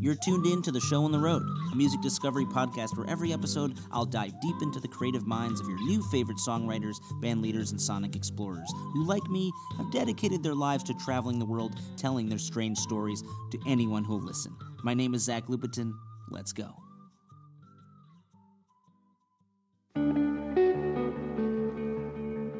You're 0.00 0.14
tuned 0.14 0.46
in 0.46 0.62
to 0.62 0.72
The 0.72 0.80
Show 0.80 1.04
on 1.04 1.12
the 1.12 1.18
Road, 1.18 1.42
a 1.70 1.76
music 1.76 2.00
discovery 2.00 2.46
podcast 2.46 2.96
where 2.96 3.06
every 3.06 3.34
episode 3.34 3.78
I'll 3.92 4.06
dive 4.06 4.32
deep 4.40 4.56
into 4.62 4.80
the 4.80 4.88
creative 4.88 5.26
minds 5.26 5.60
of 5.60 5.68
your 5.68 5.76
new 5.76 6.02
favorite 6.04 6.38
songwriters, 6.38 6.96
band 7.20 7.42
leaders, 7.42 7.70
and 7.70 7.78
sonic 7.78 8.16
explorers 8.16 8.72
who, 8.94 9.04
like 9.04 9.28
me, 9.28 9.52
have 9.76 9.92
dedicated 9.92 10.42
their 10.42 10.54
lives 10.54 10.84
to 10.84 10.94
traveling 10.94 11.38
the 11.38 11.44
world 11.44 11.78
telling 11.98 12.30
their 12.30 12.38
strange 12.38 12.78
stories 12.78 13.22
to 13.50 13.58
anyone 13.66 14.02
who'll 14.02 14.24
listen. 14.24 14.56
My 14.82 14.94
name 14.94 15.12
is 15.12 15.24
Zach 15.24 15.48
Lupetin. 15.48 15.92
Let's 16.30 16.54
go. 16.54 16.74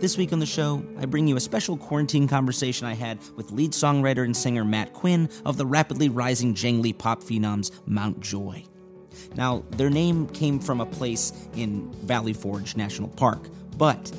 This 0.00 0.16
week 0.16 0.32
on 0.32 0.38
the 0.38 0.46
show, 0.46 0.82
I 0.98 1.04
bring 1.04 1.28
you 1.28 1.36
a 1.36 1.40
special 1.40 1.76
quarantine 1.76 2.26
conversation 2.26 2.86
I 2.86 2.94
had 2.94 3.18
with 3.36 3.50
lead 3.50 3.72
songwriter 3.72 4.24
and 4.24 4.34
singer 4.34 4.64
Matt 4.64 4.94
Quinn 4.94 5.28
of 5.44 5.58
the 5.58 5.66
rapidly 5.66 6.08
rising 6.08 6.54
jangly 6.54 6.96
pop 6.96 7.22
phenoms 7.22 7.70
Mount 7.84 8.18
Joy. 8.18 8.64
Now, 9.34 9.62
their 9.72 9.90
name 9.90 10.26
came 10.28 10.58
from 10.58 10.80
a 10.80 10.86
place 10.86 11.34
in 11.54 11.92
Valley 12.06 12.32
Forge 12.32 12.76
National 12.76 13.10
Park, 13.10 13.50
but 13.76 14.10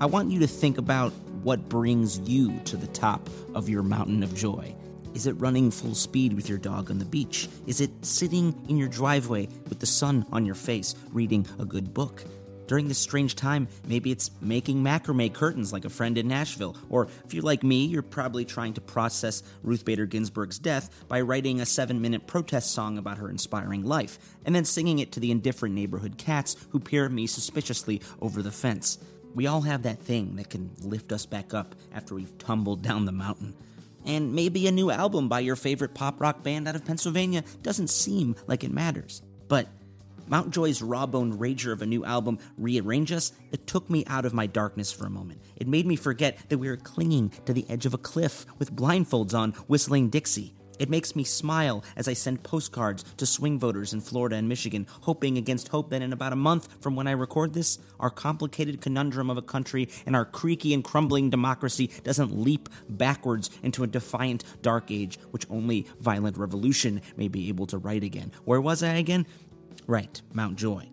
I 0.00 0.06
want 0.06 0.30
you 0.30 0.38
to 0.38 0.46
think 0.46 0.78
about 0.78 1.12
what 1.42 1.68
brings 1.68 2.20
you 2.20 2.56
to 2.66 2.76
the 2.76 2.86
top 2.86 3.28
of 3.56 3.68
your 3.68 3.82
mountain 3.82 4.22
of 4.22 4.36
joy. 4.36 4.72
Is 5.14 5.26
it 5.26 5.32
running 5.32 5.72
full 5.72 5.96
speed 5.96 6.34
with 6.34 6.48
your 6.48 6.58
dog 6.58 6.92
on 6.92 7.00
the 7.00 7.04
beach? 7.04 7.48
Is 7.66 7.80
it 7.80 7.90
sitting 8.02 8.54
in 8.68 8.76
your 8.76 8.88
driveway 8.88 9.48
with 9.68 9.80
the 9.80 9.86
sun 9.86 10.26
on 10.30 10.46
your 10.46 10.54
face, 10.54 10.94
reading 11.12 11.44
a 11.58 11.64
good 11.64 11.92
book? 11.92 12.22
During 12.66 12.88
this 12.88 12.98
strange 12.98 13.36
time, 13.36 13.68
maybe 13.86 14.10
it's 14.10 14.30
making 14.40 14.82
macrame 14.82 15.32
curtains 15.32 15.72
like 15.72 15.84
a 15.84 15.90
friend 15.90 16.16
in 16.16 16.28
Nashville. 16.28 16.76
Or 16.88 17.08
if 17.24 17.34
you're 17.34 17.42
like 17.42 17.62
me, 17.62 17.84
you're 17.84 18.02
probably 18.02 18.44
trying 18.44 18.74
to 18.74 18.80
process 18.80 19.42
Ruth 19.62 19.84
Bader 19.84 20.06
Ginsburg's 20.06 20.58
death 20.58 21.04
by 21.08 21.20
writing 21.20 21.60
a 21.60 21.66
seven 21.66 22.00
minute 22.00 22.26
protest 22.26 22.72
song 22.72 22.96
about 22.96 23.18
her 23.18 23.28
inspiring 23.28 23.84
life, 23.84 24.18
and 24.46 24.54
then 24.54 24.64
singing 24.64 24.98
it 24.98 25.12
to 25.12 25.20
the 25.20 25.30
indifferent 25.30 25.74
neighborhood 25.74 26.16
cats 26.16 26.56
who 26.70 26.80
peer 26.80 27.04
at 27.04 27.12
me 27.12 27.26
suspiciously 27.26 28.00
over 28.20 28.42
the 28.42 28.52
fence. 28.52 28.98
We 29.34 29.46
all 29.46 29.62
have 29.62 29.82
that 29.82 29.98
thing 29.98 30.36
that 30.36 30.50
can 30.50 30.70
lift 30.82 31.12
us 31.12 31.26
back 31.26 31.52
up 31.52 31.74
after 31.92 32.14
we've 32.14 32.38
tumbled 32.38 32.82
down 32.82 33.04
the 33.04 33.12
mountain. 33.12 33.54
And 34.06 34.34
maybe 34.34 34.66
a 34.66 34.72
new 34.72 34.90
album 34.90 35.28
by 35.28 35.40
your 35.40 35.56
favorite 35.56 35.94
pop 35.94 36.20
rock 36.20 36.42
band 36.42 36.68
out 36.68 36.76
of 36.76 36.84
Pennsylvania 36.84 37.42
doesn't 37.62 37.88
seem 37.88 38.36
like 38.46 38.62
it 38.62 38.70
matters. 38.70 39.22
But 39.48 39.66
Mount 40.26 40.50
Joy's 40.50 40.82
raw 40.82 41.06
boned 41.06 41.34
rager 41.34 41.72
of 41.72 41.82
a 41.82 41.86
new 41.86 42.04
album, 42.04 42.38
Rearrange 42.56 43.12
Us, 43.12 43.32
it 43.52 43.66
took 43.66 43.88
me 43.90 44.04
out 44.06 44.24
of 44.24 44.34
my 44.34 44.46
darkness 44.46 44.92
for 44.92 45.06
a 45.06 45.10
moment. 45.10 45.40
It 45.56 45.68
made 45.68 45.86
me 45.86 45.96
forget 45.96 46.38
that 46.48 46.58
we 46.58 46.68
were 46.68 46.76
clinging 46.76 47.30
to 47.46 47.52
the 47.52 47.68
edge 47.68 47.86
of 47.86 47.94
a 47.94 47.98
cliff 47.98 48.46
with 48.58 48.74
blindfolds 48.74 49.34
on, 49.34 49.52
whistling 49.68 50.08
Dixie. 50.08 50.54
It 50.78 50.90
makes 50.90 51.14
me 51.14 51.24
smile 51.24 51.84
as 51.96 52.08
I 52.08 52.14
send 52.14 52.42
postcards 52.42 53.04
to 53.16 53.26
swing 53.26 53.58
voters 53.58 53.92
in 53.92 54.00
Florida 54.00 54.36
and 54.36 54.48
Michigan, 54.48 54.86
hoping 55.02 55.38
against 55.38 55.68
hope 55.68 55.90
that 55.90 56.02
in 56.02 56.12
about 56.12 56.32
a 56.32 56.36
month 56.36 56.68
from 56.80 56.96
when 56.96 57.06
I 57.06 57.12
record 57.12 57.52
this, 57.54 57.78
our 58.00 58.10
complicated 58.10 58.80
conundrum 58.80 59.30
of 59.30 59.36
a 59.36 59.42
country 59.42 59.88
and 60.06 60.16
our 60.16 60.24
creaky 60.24 60.74
and 60.74 60.82
crumbling 60.82 61.30
democracy 61.30 61.90
doesn't 62.02 62.36
leap 62.36 62.68
backwards 62.88 63.50
into 63.62 63.84
a 63.84 63.86
defiant 63.86 64.42
dark 64.62 64.90
age, 64.90 65.18
which 65.30 65.48
only 65.48 65.86
violent 66.00 66.36
revolution 66.36 67.00
may 67.16 67.28
be 67.28 67.48
able 67.48 67.66
to 67.66 67.78
right 67.78 68.02
again. 68.02 68.32
Where 68.44 68.60
was 68.60 68.82
I 68.82 68.94
again? 68.94 69.26
Right, 69.86 70.20
Mount 70.32 70.56
Joy. 70.56 70.88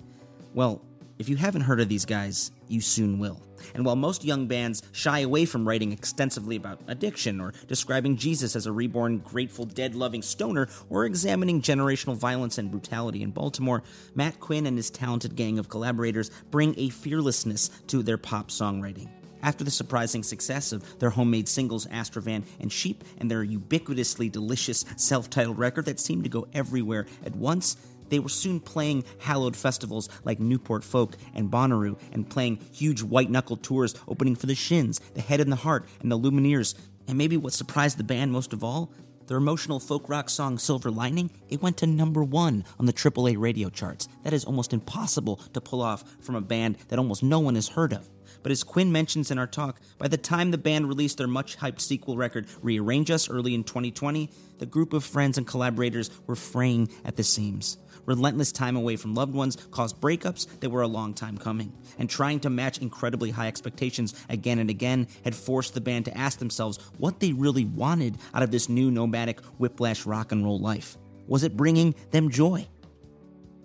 Well, 0.54 0.82
if 1.18 1.30
you 1.30 1.36
haven't 1.38 1.62
heard 1.62 1.80
of 1.80 1.88
these 1.88 2.06
guys, 2.06 2.52
you 2.68 2.82
soon 2.82 3.20
will. 3.20 3.40
And 3.76 3.86
while 3.86 3.96
most 3.96 4.26
young 4.26 4.48
bands 4.48 4.82
shy 4.92 5.20
away 5.20 5.46
from 5.46 5.68
writing 5.68 5.92
extensively 5.92 6.56
about 6.56 6.82
addiction 6.88 7.40
or 7.40 7.54
describing 7.68 8.18
Jesus 8.18 8.56
as 8.56 8.66
a 8.66 8.72
reborn, 8.72 9.20
grateful, 9.20 9.66
dead 9.66 9.94
loving 9.94 10.24
stoner 10.24 10.68
or 10.90 11.06
examining 11.06 11.62
generational 11.62 12.16
violence 12.16 12.58
and 12.58 12.72
brutality 12.72 13.22
in 13.22 13.32
Baltimore, 13.32 13.84
Matt 14.16 14.40
Quinn 14.40 14.66
and 14.66 14.78
his 14.78 14.90
talented 14.90 15.36
gang 15.36 15.60
of 15.60 15.70
collaborators 15.70 16.32
bring 16.50 16.74
a 16.78 16.90
fearlessness 16.90 17.70
to 17.88 18.02
their 18.02 18.18
pop 18.18 18.50
songwriting. 18.50 19.08
After 19.44 19.64
the 19.64 19.72
surprising 19.72 20.24
success 20.24 20.72
of 20.72 21.00
their 21.00 21.10
homemade 21.10 21.48
singles 21.48 21.88
Astrovan 21.88 22.44
and 22.60 22.72
Sheep 22.72 23.04
and 23.18 23.30
their 23.30 23.44
ubiquitously 23.46 24.32
delicious 24.32 24.86
self 24.98 25.30
titled 25.30 25.58
record 25.58 25.86
that 25.86 26.00
seemed 26.00 26.24
to 26.24 26.30
go 26.30 26.48
everywhere 26.54 27.08
at 27.26 27.36
once, 27.36 27.78
they 28.12 28.20
were 28.20 28.30
soon 28.30 28.60
playing 28.60 29.06
hallowed 29.20 29.56
festivals 29.56 30.10
like 30.24 30.40
Newport 30.40 30.84
Folk 30.84 31.16
and 31.34 31.50
Bonnaroo 31.50 31.98
and 32.12 32.30
playing 32.30 32.60
huge 32.72 33.02
white 33.02 33.32
knuckle 33.32 33.58
tours 33.58 33.96
opening 34.08 34.36
for 34.36 34.46
the 34.46 34.54
Shins, 34.54 35.00
the 35.16 35.22
Head 35.22 35.40
and 35.40 35.52
the 35.52 35.56
Heart, 35.56 35.88
and 36.02 36.12
the 36.12 36.20
Lumineers. 36.20 36.76
And 37.08 37.18
maybe 37.18 37.38
what 37.38 37.54
surprised 37.54 37.98
the 37.98 38.04
band 38.04 38.32
most 38.32 38.54
of 38.54 38.64
all, 38.64 38.92
their 39.28 39.38
emotional 39.38 39.80
folk 39.80 40.10
rock 40.10 40.30
song 40.30 40.58
Silver 40.58 40.92
Lining, 40.92 41.32
it 41.48 41.62
went 41.62 41.78
to 41.78 41.88
number 41.88 42.22
one 42.22 42.66
on 42.78 42.86
the 42.86 42.92
AAA 42.92 43.40
radio 43.40 43.70
charts. 43.70 44.10
That 44.24 44.34
is 44.34 44.44
almost 44.44 44.74
impossible 44.74 45.38
to 45.54 45.62
pull 45.62 45.82
off 45.82 46.04
from 46.20 46.36
a 46.36 46.42
band 46.42 46.78
that 46.90 47.00
almost 47.00 47.24
no 47.24 47.40
one 47.40 47.56
has 47.56 47.70
heard 47.70 47.94
of. 47.94 48.10
But 48.44 48.52
as 48.52 48.64
Quinn 48.64 48.92
mentions 48.92 49.32
in 49.32 49.38
our 49.38 49.48
talk, 49.48 49.80
by 49.98 50.08
the 50.08 50.18
time 50.18 50.52
the 50.52 50.58
band 50.58 50.88
released 50.88 51.18
their 51.18 51.28
much 51.28 51.58
hyped 51.58 51.80
sequel 51.80 52.18
record, 52.18 52.48
Rearrange 52.62 53.12
Us, 53.12 53.30
early 53.30 53.54
in 53.54 53.64
2020, 53.64 54.30
the 54.58 54.66
group 54.66 54.94
of 54.94 55.04
friends 55.04 55.38
and 55.38 55.48
collaborators 55.48 56.10
were 56.28 56.36
fraying 56.36 56.90
at 57.06 57.16
the 57.16 57.24
seams. 57.24 57.78
Relentless 58.06 58.52
time 58.52 58.76
away 58.76 58.96
from 58.96 59.14
loved 59.14 59.34
ones 59.34 59.58
caused 59.72 60.00
breakups 60.00 60.48
that 60.60 60.70
were 60.70 60.82
a 60.82 60.88
long 60.88 61.14
time 61.14 61.38
coming. 61.38 61.74
And 62.00 62.10
trying 62.10 62.40
to 62.42 62.50
match 62.50 62.80
incredibly 62.80 63.32
high 63.32 63.48
expectations 63.48 64.14
again 64.30 64.60
and 64.60 64.70
again 64.70 65.08
had 65.24 65.36
forced 65.36 65.74
the 65.74 65.82
band 65.82 66.06
to 66.06 66.18
ask 66.18 66.40
themselves 66.40 66.78
what 66.98 67.20
they 67.20 67.34
really 67.34 67.66
wanted 67.66 68.18
out 68.34 68.44
of 68.44 68.52
this 68.52 68.70
new 68.70 68.92
nomadic 68.92 69.40
whiplash 69.58 70.06
rock 70.06 70.32
and 70.32 70.44
roll 70.44 70.60
life. 70.60 70.98
Was 71.28 71.44
it 71.44 71.56
bringing 71.56 71.96
them 72.12 72.30
joy? 72.30 72.68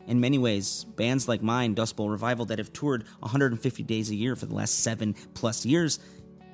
In 0.07 0.21
many 0.21 0.39
ways, 0.39 0.85
bands 0.85 1.27
like 1.27 1.43
mine, 1.43 1.75
Dustbowl 1.75 2.11
Revival, 2.11 2.45
that 2.47 2.59
have 2.59 2.73
toured 2.73 3.05
150 3.21 3.83
days 3.83 4.11
a 4.11 4.15
year 4.15 4.37
for 4.37 4.47
the 4.47 4.55
last 4.55 4.81
seven 4.81 5.15
plus 5.35 5.67
years, 5.67 5.99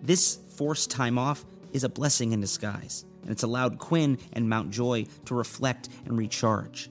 this 0.02 0.38
forced 0.56 0.90
time 0.90 1.18
off 1.18 1.44
is 1.72 1.84
a 1.84 1.88
blessing 1.88 2.32
in 2.32 2.40
disguise, 2.40 3.04
and 3.22 3.30
it's 3.30 3.42
allowed 3.42 3.78
Quinn 3.78 4.18
and 4.32 4.48
Mount 4.48 4.70
Joy 4.70 5.06
to 5.26 5.34
reflect 5.34 5.90
and 6.06 6.16
recharge. 6.16 6.90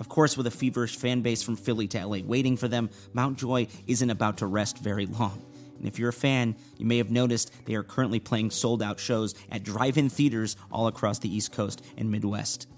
Of 0.00 0.08
course, 0.08 0.36
with 0.36 0.46
a 0.46 0.50
feverish 0.50 0.96
fan 0.96 1.22
base 1.22 1.42
from 1.42 1.56
Philly 1.56 1.86
to 1.88 2.06
LA 2.06 2.18
waiting 2.24 2.56
for 2.56 2.68
them, 2.68 2.90
Mount 3.12 3.38
Joy 3.38 3.68
isn't 3.86 4.10
about 4.10 4.38
to 4.38 4.46
rest 4.46 4.78
very 4.78 5.06
long. 5.06 5.40
And 5.78 5.86
if 5.86 5.98
you're 5.98 6.08
a 6.08 6.12
fan, 6.12 6.56
you 6.78 6.86
may 6.86 6.98
have 6.98 7.10
noticed 7.10 7.52
they 7.66 7.74
are 7.74 7.82
currently 7.82 8.20
playing 8.20 8.50
sold 8.50 8.82
out 8.82 8.98
shows 8.98 9.34
at 9.50 9.62
drive 9.62 9.98
in 9.98 10.08
theaters 10.08 10.56
all 10.70 10.86
across 10.86 11.18
the 11.18 11.34
East 11.34 11.52
Coast 11.52 11.84
and 11.96 12.10
Midwest. 12.10 12.68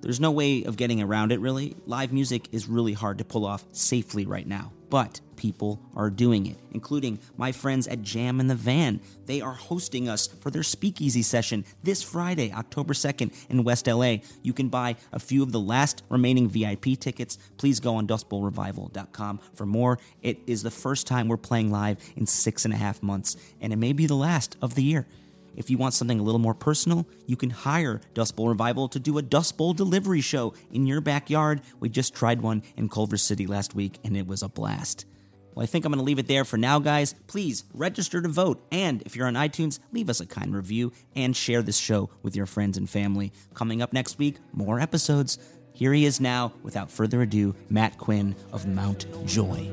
There's 0.00 0.20
no 0.20 0.30
way 0.30 0.64
of 0.64 0.76
getting 0.76 1.00
around 1.00 1.32
it, 1.32 1.40
really. 1.40 1.76
Live 1.86 2.12
music 2.12 2.48
is 2.52 2.68
really 2.68 2.92
hard 2.92 3.18
to 3.18 3.24
pull 3.24 3.46
off 3.46 3.64
safely 3.72 4.26
right 4.26 4.46
now. 4.46 4.72
But 4.92 5.22
people 5.36 5.80
are 5.96 6.10
doing 6.10 6.44
it, 6.44 6.58
including 6.72 7.18
my 7.38 7.50
friends 7.50 7.88
at 7.88 8.02
Jam 8.02 8.40
in 8.40 8.46
the 8.46 8.54
Van. 8.54 9.00
They 9.24 9.40
are 9.40 9.54
hosting 9.54 10.06
us 10.06 10.26
for 10.26 10.50
their 10.50 10.62
speakeasy 10.62 11.22
session 11.22 11.64
this 11.82 12.02
Friday, 12.02 12.52
October 12.52 12.92
2nd 12.92 13.32
in 13.48 13.64
West 13.64 13.86
LA. 13.86 14.16
You 14.42 14.52
can 14.52 14.68
buy 14.68 14.96
a 15.10 15.18
few 15.18 15.42
of 15.42 15.50
the 15.50 15.58
last 15.58 16.02
remaining 16.10 16.46
VIP 16.46 17.00
tickets. 17.00 17.38
Please 17.56 17.80
go 17.80 17.94
on 17.94 18.06
dustbowlrevival.com 18.06 19.40
for 19.54 19.64
more. 19.64 19.98
It 20.20 20.40
is 20.46 20.62
the 20.62 20.70
first 20.70 21.06
time 21.06 21.26
we're 21.26 21.38
playing 21.38 21.70
live 21.70 21.96
in 22.14 22.26
six 22.26 22.66
and 22.66 22.74
a 22.74 22.76
half 22.76 23.02
months, 23.02 23.38
and 23.62 23.72
it 23.72 23.76
may 23.76 23.94
be 23.94 24.04
the 24.04 24.14
last 24.14 24.58
of 24.60 24.74
the 24.74 24.82
year. 24.82 25.06
If 25.56 25.70
you 25.70 25.78
want 25.78 25.94
something 25.94 26.18
a 26.18 26.22
little 26.22 26.38
more 26.38 26.54
personal, 26.54 27.06
you 27.26 27.36
can 27.36 27.50
hire 27.50 28.00
Dustbowl 28.14 28.48
Revival 28.48 28.88
to 28.88 28.98
do 28.98 29.18
a 29.18 29.22
Dust 29.22 29.56
Bowl 29.56 29.72
delivery 29.72 30.20
show 30.20 30.54
in 30.70 30.86
your 30.86 31.00
backyard. 31.00 31.60
We 31.80 31.88
just 31.88 32.14
tried 32.14 32.40
one 32.40 32.62
in 32.76 32.88
Culver 32.88 33.16
City 33.16 33.46
last 33.46 33.74
week, 33.74 33.98
and 34.04 34.16
it 34.16 34.26
was 34.26 34.42
a 34.42 34.48
blast. 34.48 35.06
Well, 35.54 35.62
I 35.62 35.66
think 35.66 35.84
I'm 35.84 35.92
going 35.92 35.98
to 35.98 36.04
leave 36.04 36.18
it 36.18 36.28
there 36.28 36.44
for 36.44 36.56
now, 36.56 36.78
guys. 36.78 37.14
Please 37.26 37.64
register 37.74 38.22
to 38.22 38.28
vote. 38.28 38.66
And 38.72 39.02
if 39.02 39.16
you're 39.16 39.26
on 39.26 39.34
iTunes, 39.34 39.80
leave 39.92 40.08
us 40.08 40.20
a 40.20 40.26
kind 40.26 40.54
review 40.54 40.92
and 41.14 41.36
share 41.36 41.62
this 41.62 41.76
show 41.76 42.10
with 42.22 42.34
your 42.34 42.46
friends 42.46 42.78
and 42.78 42.88
family. 42.88 43.32
Coming 43.52 43.82
up 43.82 43.92
next 43.92 44.18
week, 44.18 44.38
more 44.52 44.80
episodes. 44.80 45.38
Here 45.74 45.92
he 45.92 46.04
is 46.04 46.20
now, 46.20 46.52
without 46.62 46.90
further 46.90 47.22
ado, 47.22 47.54
Matt 47.68 47.98
Quinn 47.98 48.34
of 48.52 48.66
Mount 48.66 49.06
Joy. 49.26 49.70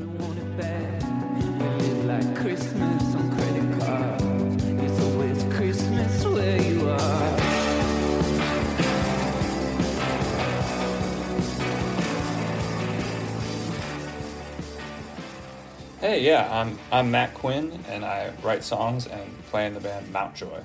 Hey, 16.09 16.25
yeah, 16.25 16.49
I'm 16.51 16.79
I'm 16.91 17.11
Matt 17.11 17.35
Quinn, 17.35 17.71
and 17.87 18.03
I 18.03 18.31
write 18.41 18.63
songs 18.63 19.05
and 19.05 19.45
play 19.51 19.67
in 19.67 19.75
the 19.75 19.79
band 19.79 20.11
Mount 20.11 20.33
Joy. 20.33 20.59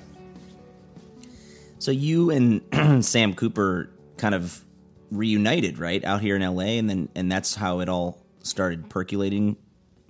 So 1.77 1.91
you 1.91 2.31
and 2.31 3.05
Sam 3.05 3.35
Cooper 3.35 3.91
kind 4.17 4.33
of 4.33 4.65
reunited, 5.11 5.77
right, 5.77 6.03
out 6.03 6.21
here 6.21 6.35
in 6.35 6.41
LA, 6.41 6.79
and 6.79 6.89
then 6.89 7.09
and 7.13 7.31
that's 7.31 7.53
how 7.53 7.79
it 7.81 7.89
all 7.89 8.25
started 8.41 8.89
percolating 8.89 9.55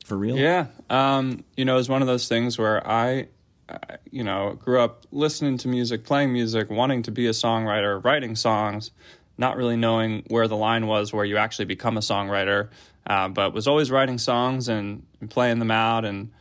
for 0.05 0.17
real. 0.17 0.37
Yeah, 0.37 0.67
um, 0.89 1.43
you 1.57 1.65
know, 1.65 1.73
it 1.73 1.79
was 1.79 1.89
one 1.89 2.01
of 2.01 2.07
those 2.07 2.29
things 2.29 2.57
where 2.57 2.87
I, 2.87 3.27
I, 3.67 3.97
you 4.09 4.23
know, 4.23 4.53
grew 4.53 4.79
up 4.79 5.05
listening 5.11 5.57
to 5.57 5.67
music, 5.67 6.05
playing 6.05 6.31
music, 6.31 6.69
wanting 6.69 7.01
to 7.01 7.11
be 7.11 7.27
a 7.27 7.31
songwriter, 7.31 8.01
writing 8.01 8.37
songs, 8.37 8.91
not 9.37 9.57
really 9.57 9.75
knowing 9.75 10.23
where 10.29 10.47
the 10.47 10.55
line 10.55 10.87
was 10.87 11.11
where 11.11 11.25
you 11.25 11.35
actually 11.35 11.65
become 11.65 11.97
a 11.97 12.01
songwriter, 12.01 12.69
uh, 13.07 13.27
but 13.29 13.53
was 13.53 13.67
always 13.67 13.91
writing 13.91 14.17
songs 14.17 14.67
and, 14.67 15.05
and 15.21 15.29
playing 15.29 15.59
them 15.59 15.71
out, 15.71 16.05
and 16.05 16.31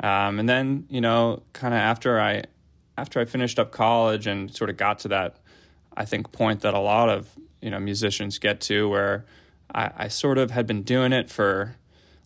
um, 0.00 0.38
and 0.38 0.48
then 0.48 0.86
you 0.88 1.00
know, 1.00 1.42
kind 1.52 1.74
of 1.74 1.78
after 1.78 2.20
I 2.20 2.44
after 2.96 3.20
I 3.20 3.24
finished 3.24 3.58
up 3.58 3.72
college 3.72 4.26
and 4.26 4.54
sort 4.54 4.70
of 4.70 4.76
got 4.76 5.00
to 5.00 5.08
that, 5.08 5.36
I 5.96 6.04
think 6.04 6.32
point 6.32 6.60
that 6.62 6.74
a 6.74 6.78
lot 6.78 7.08
of 7.08 7.28
you 7.60 7.70
know 7.70 7.78
musicians 7.78 8.38
get 8.38 8.60
to 8.62 8.88
where 8.88 9.24
I, 9.74 9.90
I 9.96 10.08
sort 10.08 10.38
of 10.38 10.50
had 10.50 10.66
been 10.66 10.82
doing 10.82 11.12
it 11.12 11.30
for 11.30 11.76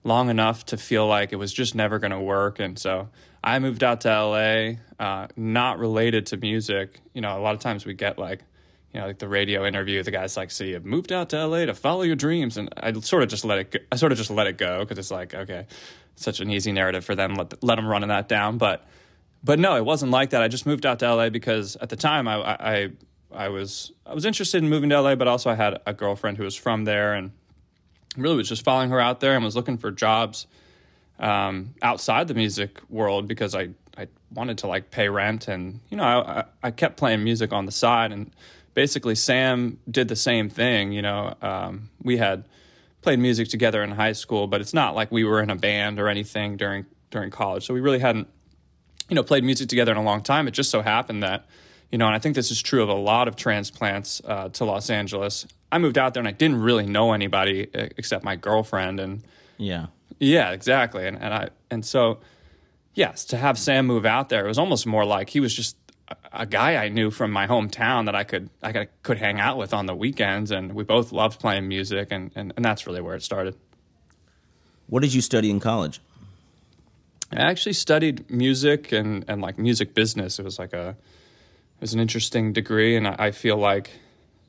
long 0.05 0.31
enough 0.31 0.65
to 0.67 0.77
feel 0.77 1.06
like 1.06 1.33
it 1.33 1.37
was 1.37 1.53
just 1.53 1.75
never 1.75 1.99
going 1.99 2.11
to 2.11 2.21
work. 2.21 2.59
And 2.59 2.79
so 2.79 3.09
I 3.43 3.59
moved 3.59 3.83
out 3.83 4.00
to 4.03 4.09
LA, 4.09 5.05
uh, 5.05 5.29
not 5.37 5.79
related 5.79 6.27
to 6.27 6.37
music. 6.37 7.00
You 7.15 7.21
know, 7.21 7.39
a 7.39 7.41
lot 7.41 7.55
of 7.55 7.61
times 7.61 7.85
we 7.85 7.95
get 7.95 8.19
like, 8.19 8.43
you 8.99 9.03
know, 9.03 9.06
like 9.06 9.21
the 9.21 9.29
radio 9.29 9.65
interview, 9.65 10.03
the 10.03 10.11
guy's 10.11 10.37
like, 10.37 10.50
so 10.50 10.65
you 10.65 10.81
moved 10.81 11.12
out 11.12 11.31
to 11.31 11.47
LA 11.47 11.67
to 11.67 11.75
follow 11.75 12.03
your 12.03 12.17
dreams. 12.17 12.56
And 12.56 12.69
I 12.77 12.93
sort 12.95 13.23
of 13.23 13.29
just 13.29 13.45
let 13.45 13.59
it, 13.61 13.71
go. 13.71 13.79
I 13.93 13.97
sort 13.97 14.11
of 14.11 14.19
just 14.19 14.29
let 14.29 14.49
it 14.49 14.59
go 14.59 14.81
because 14.81 14.99
it's 14.99 15.12
like, 15.12 15.35
okay, 15.35 15.67
such 16.17 16.41
an 16.41 16.50
easy 16.50 16.73
narrative 16.73 17.05
for 17.05 17.15
them. 17.15 17.37
Let, 17.37 17.62
let 17.62 17.77
them 17.77 17.87
running 17.87 18.09
that 18.09 18.29
down. 18.29 18.59
But, 18.59 18.85
but 19.45 19.61
no, 19.61 19.77
it 19.77 19.85
wasn't 19.85 20.11
like 20.11 20.31
that. 20.31 20.43
I 20.43 20.49
just 20.49 20.67
moved 20.67 20.85
out 20.85 20.99
to 20.99 21.15
LA 21.15 21.31
because 21.31 21.77
at 21.77 21.91
the 21.91 21.97
time 21.97 22.27
I, 22.27 22.41
I, 22.41 22.89
I 23.31 23.49
was, 23.50 23.93
I 24.05 24.15
was 24.15 24.25
interested 24.25 24.65
in 24.65 24.69
moving 24.69 24.91
to 24.91 25.00
LA, 25.00 25.15
but 25.15 25.29
also 25.29 25.49
I 25.49 25.55
had 25.55 25.81
a 25.87 25.95
girlfriend 25.95 26.37
who 26.37 26.43
was 26.43 26.56
from 26.56 26.85
there 26.85 27.15
and, 27.15 27.31
really 28.17 28.35
was 28.35 28.49
just 28.49 28.65
following 28.65 28.91
her 28.91 28.99
out 28.99 29.21
there 29.21 29.37
and 29.37 29.45
was 29.45 29.55
looking 29.55 29.79
for 29.79 29.93
jobs 29.93 30.49
um, 31.21 31.75
outside 31.83 32.27
the 32.27 32.35
music 32.35 32.81
world 32.89 33.29
because 33.29 33.55
I, 33.55 33.69
I 33.97 34.09
wanted 34.33 34.59
to 34.59 34.67
like 34.67 34.91
pay 34.91 35.09
rent 35.09 35.47
and 35.47 35.79
you 35.89 35.97
know 35.97 36.03
I, 36.05 36.45
I 36.62 36.73
kept 36.73 36.97
playing 36.97 37.23
music 37.23 37.53
on 37.53 37.67
the 37.67 37.71
side 37.71 38.11
and 38.11 38.33
basically 38.82 39.16
Sam 39.16 39.80
did 39.90 40.06
the 40.06 40.14
same 40.30 40.48
thing 40.48 40.92
you 40.92 41.02
know 41.02 41.34
um, 41.42 41.90
we 42.00 42.16
had 42.16 42.44
played 43.02 43.19
music 43.19 43.48
together 43.48 43.82
in 43.82 43.90
high 43.90 44.12
school 44.12 44.46
but 44.46 44.60
it's 44.60 44.72
not 44.72 44.94
like 44.94 45.10
we 45.10 45.25
were 45.25 45.42
in 45.42 45.50
a 45.50 45.56
band 45.56 45.98
or 45.98 46.06
anything 46.08 46.56
during 46.56 46.86
during 47.10 47.28
college 47.30 47.66
so 47.66 47.75
we 47.75 47.80
really 47.80 47.98
hadn't 47.98 48.28
you 49.08 49.16
know 49.16 49.25
played 49.25 49.42
music 49.42 49.69
together 49.69 49.90
in 49.90 49.98
a 49.98 50.02
long 50.10 50.22
time 50.22 50.46
it 50.46 50.52
just 50.52 50.70
so 50.70 50.80
happened 50.80 51.25
that 51.25 51.40
you 51.90 51.98
know 51.98 52.06
and 52.06 52.14
I 52.14 52.20
think 52.20 52.36
this 52.36 52.52
is 52.52 52.62
true 52.62 52.82
of 52.84 52.88
a 52.88 53.00
lot 53.12 53.26
of 53.26 53.34
transplants 53.34 54.22
uh, 54.25 54.48
to 54.50 54.64
Los 54.64 54.90
Angeles 54.90 55.44
I 55.72 55.78
moved 55.78 55.98
out 55.98 56.14
there 56.14 56.20
and 56.20 56.28
I 56.28 56.36
didn't 56.42 56.60
really 56.62 56.86
know 56.86 57.12
anybody 57.12 57.66
except 57.75 58.22
my 58.25 58.36
girlfriend 58.36 59.00
and 59.00 59.22
Yeah. 59.56 59.86
yeah, 60.20 60.52
exactly. 60.52 61.04
And 61.08 61.16
and 61.25 61.34
I 61.34 61.48
and 61.72 61.84
so 61.84 62.20
yes, 62.94 63.25
to 63.26 63.36
have 63.36 63.58
Sam 63.58 63.86
move 63.86 64.06
out 64.06 64.28
there, 64.28 64.44
it 64.44 64.48
was 64.48 64.58
almost 64.58 64.86
more 64.86 65.04
like 65.04 65.30
he 65.30 65.40
was 65.40 65.52
just 65.54 65.76
a, 66.32 66.46
guy 66.46 66.76
I 66.76 66.88
knew 66.88 67.10
from 67.10 67.31
my 67.31 67.46
hometown 67.46 68.06
that 68.06 68.14
I 68.14 68.25
could 68.25 68.50
I 68.62 68.72
could, 68.72 68.88
could 69.02 69.19
hang 69.19 69.40
out 69.40 69.58
with 69.58 69.75
on 69.75 69.87
the 69.87 69.94
weekends 69.94 70.50
and 70.50 70.75
we 70.75 70.84
both 70.84 71.12
loved 71.12 71.40
playing 71.40 71.69
music 71.69 72.08
and, 72.10 72.31
and, 72.34 72.52
and 72.56 72.64
that's 72.64 72.87
really 72.87 73.00
where 73.00 73.14
it 73.14 73.22
started. 73.22 73.56
What 74.87 75.02
did 75.02 75.12
you 75.12 75.20
study 75.20 75.50
in 75.50 75.60
college? 75.60 76.00
I 77.31 77.43
actually 77.43 77.75
studied 77.75 78.31
music 78.31 78.93
and, 78.93 79.25
and 79.28 79.43
like 79.43 79.58
music 79.58 79.94
business. 79.94 80.38
It 80.38 80.44
was 80.44 80.58
like 80.58 80.72
a 80.72 80.90
it 80.90 81.81
was 81.81 81.94
an 81.94 82.00
interesting 82.00 82.52
degree 82.52 82.96
and 82.96 83.06
I, 83.06 83.16
I 83.19 83.31
feel 83.31 83.56
like 83.56 83.90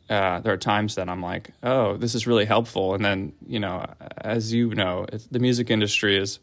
uh, 0.10 0.40
there 0.40 0.54
are 0.54 0.58
times 0.58 0.96
that 0.96 1.08
I'm 1.08 1.22
like, 1.22 1.52
oh, 1.62 1.96
this 1.96 2.16
is 2.16 2.26
really 2.26 2.46
helpful, 2.46 2.96
and 2.96 3.06
then 3.06 3.34
you 3.48 3.60
know, 3.60 3.86
as 4.18 4.52
you 4.52 4.74
know, 4.74 5.06
it's, 5.14 5.28
the 5.28 5.38
music 5.38 5.70
industry 5.70 6.18
is 6.18 6.40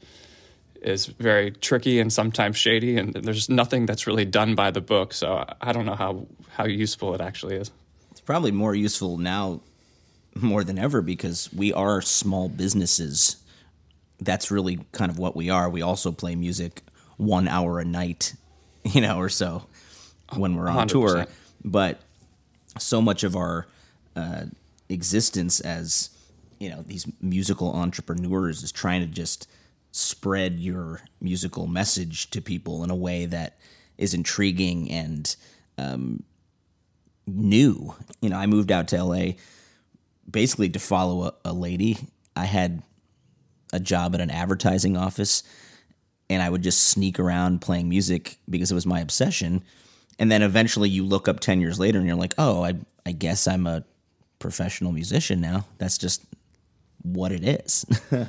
is 0.86 1.06
very 1.06 1.50
tricky 1.50 2.00
and 2.00 2.12
sometimes 2.12 2.56
shady, 2.56 2.96
and 2.96 3.12
there's 3.12 3.48
nothing 3.48 3.86
that's 3.86 4.06
really 4.06 4.24
done 4.24 4.54
by 4.54 4.70
the 4.70 4.80
book. 4.80 5.12
So 5.12 5.44
I 5.60 5.72
don't 5.72 5.86
know 5.86 5.94
how 5.94 6.26
how 6.50 6.64
useful 6.66 7.14
it 7.14 7.20
actually 7.20 7.56
is. 7.56 7.70
It's 8.10 8.20
probably 8.20 8.52
more 8.52 8.74
useful 8.74 9.18
now 9.18 9.60
more 10.34 10.64
than 10.64 10.78
ever 10.78 11.02
because 11.02 11.50
we 11.52 11.72
are 11.72 12.00
small 12.00 12.48
businesses. 12.48 13.36
That's 14.20 14.50
really 14.50 14.80
kind 14.92 15.10
of 15.10 15.18
what 15.18 15.36
we 15.36 15.50
are. 15.50 15.68
We 15.68 15.82
also 15.82 16.12
play 16.12 16.34
music 16.34 16.82
one 17.16 17.48
hour 17.48 17.80
a 17.80 17.84
night, 17.84 18.34
you 18.84 19.00
know, 19.00 19.18
or 19.18 19.28
so 19.28 19.66
when 20.34 20.56
we're 20.56 20.68
on 20.68 20.86
100%. 20.86 20.88
tour. 20.88 21.26
But 21.64 22.00
so 22.78 23.00
much 23.00 23.24
of 23.24 23.36
our 23.36 23.66
uh, 24.14 24.44
existence 24.88 25.60
as 25.60 26.10
you 26.58 26.70
know 26.70 26.82
these 26.86 27.06
musical 27.20 27.72
entrepreneurs 27.74 28.62
is 28.62 28.72
trying 28.72 29.00
to 29.00 29.06
just 29.06 29.48
spread 29.96 30.60
your 30.60 31.00
musical 31.20 31.66
message 31.66 32.30
to 32.30 32.42
people 32.42 32.84
in 32.84 32.90
a 32.90 32.94
way 32.94 33.24
that 33.26 33.58
is 33.96 34.12
intriguing 34.12 34.90
and 34.90 35.34
um, 35.78 36.22
new. 37.26 37.94
You 38.20 38.28
know, 38.28 38.36
I 38.36 38.46
moved 38.46 38.70
out 38.70 38.88
to 38.88 39.02
LA 39.02 39.32
basically 40.30 40.68
to 40.70 40.78
follow 40.78 41.24
a, 41.24 41.34
a 41.46 41.52
lady. 41.52 41.96
I 42.34 42.44
had 42.44 42.82
a 43.72 43.80
job 43.80 44.14
at 44.14 44.20
an 44.20 44.30
advertising 44.30 44.96
office 44.96 45.42
and 46.28 46.42
I 46.42 46.50
would 46.50 46.62
just 46.62 46.84
sneak 46.84 47.18
around 47.18 47.62
playing 47.62 47.88
music 47.88 48.38
because 48.50 48.70
it 48.70 48.74
was 48.74 48.86
my 48.86 49.00
obsession. 49.00 49.62
And 50.18 50.30
then 50.30 50.42
eventually 50.42 50.90
you 50.90 51.04
look 51.04 51.28
up 51.28 51.40
10 51.40 51.60
years 51.60 51.78
later 51.78 51.98
and 51.98 52.06
you're 52.06 52.16
like, 52.16 52.34
oh, 52.36 52.64
I, 52.64 52.74
I 53.06 53.12
guess 53.12 53.48
I'm 53.48 53.66
a 53.66 53.84
professional 54.38 54.92
musician 54.92 55.40
now. 55.40 55.66
That's 55.78 55.98
just 55.98 56.22
what 57.02 57.32
it 57.32 57.44
is. 57.44 57.86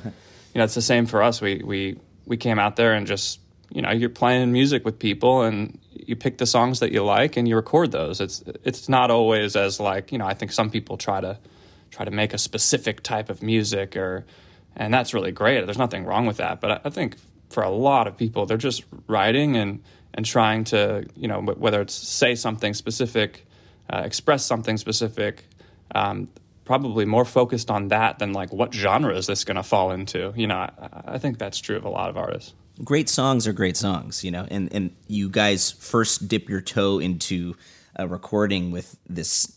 you 0.58 0.60
know, 0.60 0.64
it's 0.64 0.74
the 0.74 0.82
same 0.82 1.06
for 1.06 1.22
us. 1.22 1.40
We 1.40 1.62
we 1.64 2.00
we 2.26 2.36
came 2.36 2.58
out 2.58 2.74
there 2.74 2.92
and 2.92 3.06
just 3.06 3.38
you 3.70 3.80
know 3.80 3.92
you're 3.92 4.10
playing 4.10 4.50
music 4.50 4.84
with 4.84 4.98
people 4.98 5.42
and 5.42 5.78
you 5.92 6.16
pick 6.16 6.38
the 6.38 6.46
songs 6.46 6.80
that 6.80 6.90
you 6.90 7.04
like 7.04 7.36
and 7.36 7.46
you 7.46 7.54
record 7.54 7.92
those. 7.92 8.20
It's 8.20 8.42
it's 8.64 8.88
not 8.88 9.08
always 9.08 9.54
as 9.54 9.78
like 9.78 10.10
you 10.10 10.18
know 10.18 10.26
I 10.26 10.34
think 10.34 10.50
some 10.50 10.68
people 10.68 10.96
try 10.96 11.20
to 11.20 11.38
try 11.92 12.04
to 12.04 12.10
make 12.10 12.34
a 12.34 12.38
specific 12.38 13.04
type 13.04 13.30
of 13.30 13.40
music 13.40 13.96
or 13.96 14.26
and 14.74 14.92
that's 14.92 15.14
really 15.14 15.30
great. 15.30 15.64
There's 15.64 15.78
nothing 15.78 16.04
wrong 16.04 16.26
with 16.26 16.38
that. 16.38 16.60
But 16.60 16.70
I, 16.72 16.80
I 16.86 16.90
think 16.90 17.14
for 17.50 17.62
a 17.62 17.70
lot 17.70 18.08
of 18.08 18.16
people, 18.16 18.44
they're 18.44 18.56
just 18.56 18.82
writing 19.06 19.56
and 19.56 19.80
and 20.12 20.26
trying 20.26 20.64
to 20.64 21.06
you 21.14 21.28
know 21.28 21.40
whether 21.40 21.80
it's 21.82 21.94
say 21.94 22.34
something 22.34 22.74
specific, 22.74 23.46
uh, 23.88 24.02
express 24.04 24.44
something 24.44 24.76
specific. 24.76 25.44
Um, 25.94 26.26
probably 26.68 27.04
more 27.06 27.24
focused 27.24 27.70
on 27.70 27.88
that 27.88 28.18
than 28.18 28.32
like 28.32 28.52
what 28.52 28.72
genre 28.74 29.14
is 29.16 29.26
this 29.26 29.42
going 29.42 29.56
to 29.56 29.62
fall 29.62 29.90
into 29.90 30.32
you 30.36 30.46
know 30.46 30.54
I, 30.56 30.70
I 31.14 31.18
think 31.18 31.38
that's 31.38 31.58
true 31.58 31.76
of 31.76 31.84
a 31.84 31.88
lot 31.88 32.10
of 32.10 32.16
artists 32.16 32.52
great 32.84 33.08
songs 33.08 33.48
are 33.48 33.52
great 33.52 33.76
songs, 33.76 34.22
you 34.22 34.30
know, 34.30 34.46
and, 34.52 34.72
and 34.72 34.94
you 35.08 35.28
guys 35.28 35.72
first 35.72 36.28
dip 36.28 36.48
your 36.48 36.60
toe 36.60 37.00
into 37.00 37.56
a 37.96 38.06
recording 38.06 38.70
with 38.70 38.96
this 39.08 39.52